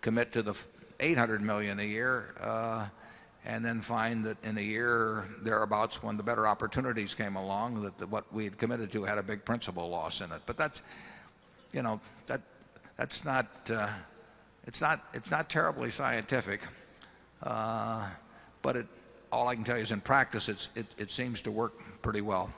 [0.00, 0.54] commit to the
[1.00, 2.86] 800,000,000 a year uh,
[3.44, 8.08] and then find that in a year thereabouts when the better opportunities came along that
[8.08, 10.42] what we had committed to had a big principal loss in it.
[10.44, 10.82] But that's,
[11.72, 12.40] you know, that,
[12.96, 13.88] that's not uh,
[14.66, 16.60] it's not it's not terribly scientific.
[17.42, 18.08] Uh,
[18.60, 18.86] but
[19.32, 22.52] all I can tell you is in practice, it, it seems to work pretty well.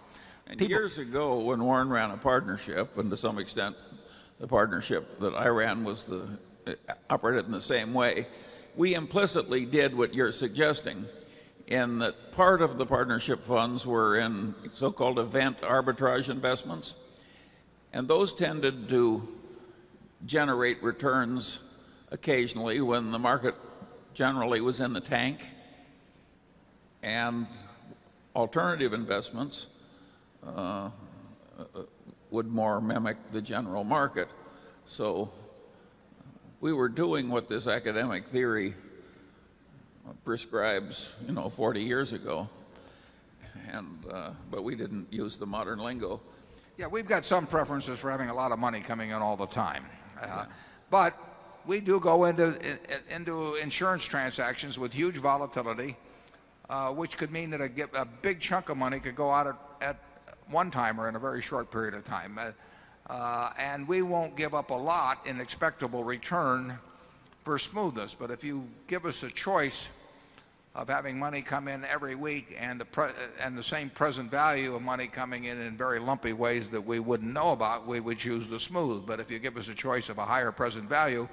[0.50, 3.76] And years ago, when Warren ran a partnership, and to some extent
[4.40, 6.26] the partnership that I ran was the
[6.66, 6.72] uh,
[7.08, 8.26] operated in the same way,
[8.74, 11.06] we implicitly did what you're suggesting
[11.68, 16.94] in that part of the partnership funds were in so called event arbitrage investments.
[17.92, 19.28] And those tended to
[20.26, 21.60] generate returns
[22.10, 23.54] occasionally when the market
[24.14, 25.46] generally was in the tank.
[27.04, 27.46] And
[28.34, 29.68] alternative investments
[30.46, 30.90] Uh,
[31.58, 31.82] uh,
[32.30, 34.28] would more mimic the general market.
[34.86, 35.30] So
[36.60, 38.74] we were doing what this academic theory
[40.24, 42.48] prescribes you know, 40 years ago.
[43.70, 46.20] And uh, but we didn't use the modern lingo.
[46.78, 46.86] Yeah.
[46.86, 49.84] We've got some preferences for having a lot of money coming in all the time.
[50.88, 51.18] But
[51.66, 52.58] we do go into
[53.10, 55.96] into insurance transactions with huge volatility,
[56.94, 59.46] which could mean that a big chunk of money could go out
[59.80, 60.09] at one
[60.70, 62.38] time or in a very short period of time.
[62.38, 62.50] Uh,
[63.08, 66.78] uh, and we won't give up a lot in expectable return
[67.44, 68.14] for smoothness.
[68.14, 69.88] But if you give us a choice
[70.74, 73.08] of having money come in every week uh,
[73.40, 77.00] and the same present value of money coming in in very lumpy ways that we
[77.00, 79.04] wouldn't know about, we would choose the smooth.
[79.06, 81.28] But if you give us a choice of a higher present value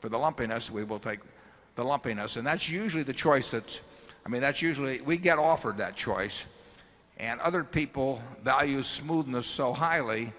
[0.00, 1.20] for the lumpiness, we will take
[1.76, 2.36] the lumpiness.
[2.36, 3.80] And that's usually the choice that's
[4.24, 6.44] I mean, that's usually we get offered that choice.
[7.18, 10.32] And other people value smoothness so highly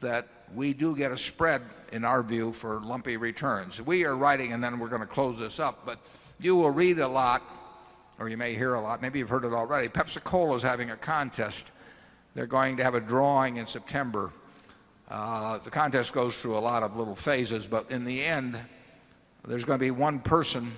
[0.00, 1.62] that we do get a spread
[1.92, 3.80] in our view for lumpy returns.
[3.80, 5.86] We are writing and then we're going to close this up.
[5.86, 5.98] But
[6.40, 7.42] you will read a lot
[8.18, 9.02] or you may hear a lot.
[9.02, 9.88] Maybe you've heard it already.
[9.88, 11.70] Pepsi Cola is having a contest.
[12.34, 14.32] They're going to have a drawing in September.
[15.08, 17.66] Uh, the contest goes through a lot of little phases.
[17.66, 18.58] But in the end,
[19.46, 20.72] there's going to be one person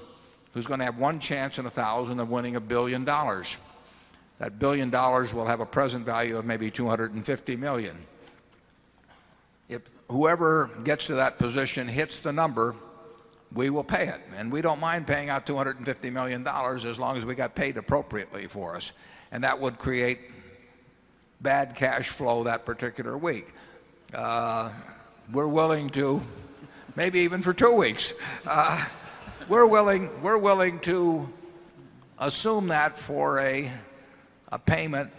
[0.53, 3.57] who's going to have one chance in a 1,000 of winning a $1,000,000,000
[4.39, 7.97] That $1,000,000,000 will have a present value of maybe 250,000,000
[9.69, 12.75] If whoever gets to that position hits the number,
[13.53, 14.21] we will pay it.
[14.37, 18.77] And we don't mind paying out $250,000,000 as long as we got paid appropriately for
[18.77, 18.93] us.
[19.31, 20.21] And that would create
[21.41, 23.49] bad cash flow that particular week.
[24.15, 24.71] Uh,
[25.33, 26.23] we're willing to
[26.97, 28.15] maybe even for 2 weeks.
[28.47, 28.85] Uh,
[29.49, 30.11] we're willing.
[30.23, 31.29] We're willing to
[32.19, 33.71] assume that for a,
[34.53, 35.11] a payment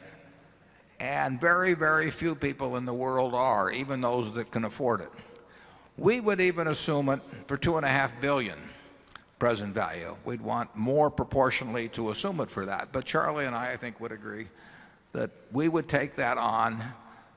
[1.00, 5.12] and very, very few people in the world are, even those that can afford it.
[5.98, 8.58] We would even assume it for 2.5 billion
[9.38, 10.16] present value.
[10.26, 12.92] We'd want more proportionally to assume it for that.
[12.92, 14.48] But Charlie and I, I think, would agree
[15.14, 16.84] that we would take that on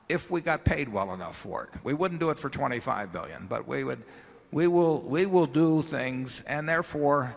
[0.09, 1.79] if we got paid well enough for it.
[1.83, 4.03] We wouldn't do it for 25 billion, but we would
[4.51, 7.35] we will we will do things and therefore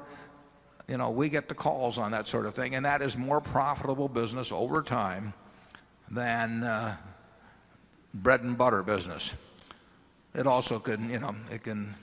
[0.89, 3.40] you know, we get the calls on that sort of thing and that is more
[3.40, 5.34] profitable business over time
[6.10, 6.97] than uh,
[8.15, 9.34] bread and butter business.
[10.34, 11.94] It also can, you know, it can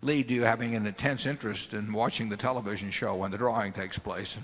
[0.00, 3.72] lead to you having an intense interest in watching the television show when the drawing
[3.72, 4.38] takes place,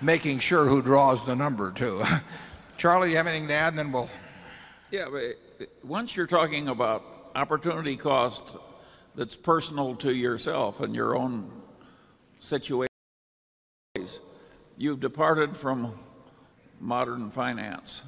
[0.00, 2.02] making sure who draws the number too.
[2.76, 4.10] Charlie, you have anything to add and then we'll
[4.90, 8.42] Yeah, but once you're talking about opportunity cost
[9.14, 11.50] that's personal to yourself and your own
[12.40, 12.89] situation,
[14.80, 15.92] you've departed from
[16.80, 18.02] modern finance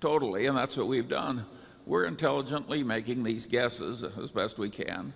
[0.00, 1.46] totally, and that's what we've done.
[1.86, 5.12] We're intelligently making these guesses as best we can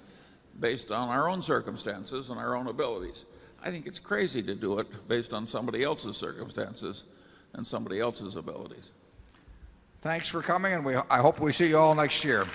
[0.60, 3.24] based on our own circumstances and our own abilities.
[3.62, 7.04] I think it's crazy to do it based on somebody else's circumstances
[7.54, 8.92] and somebody else's abilities.
[10.00, 12.46] Thanks for coming and we, I hope we see you all next year.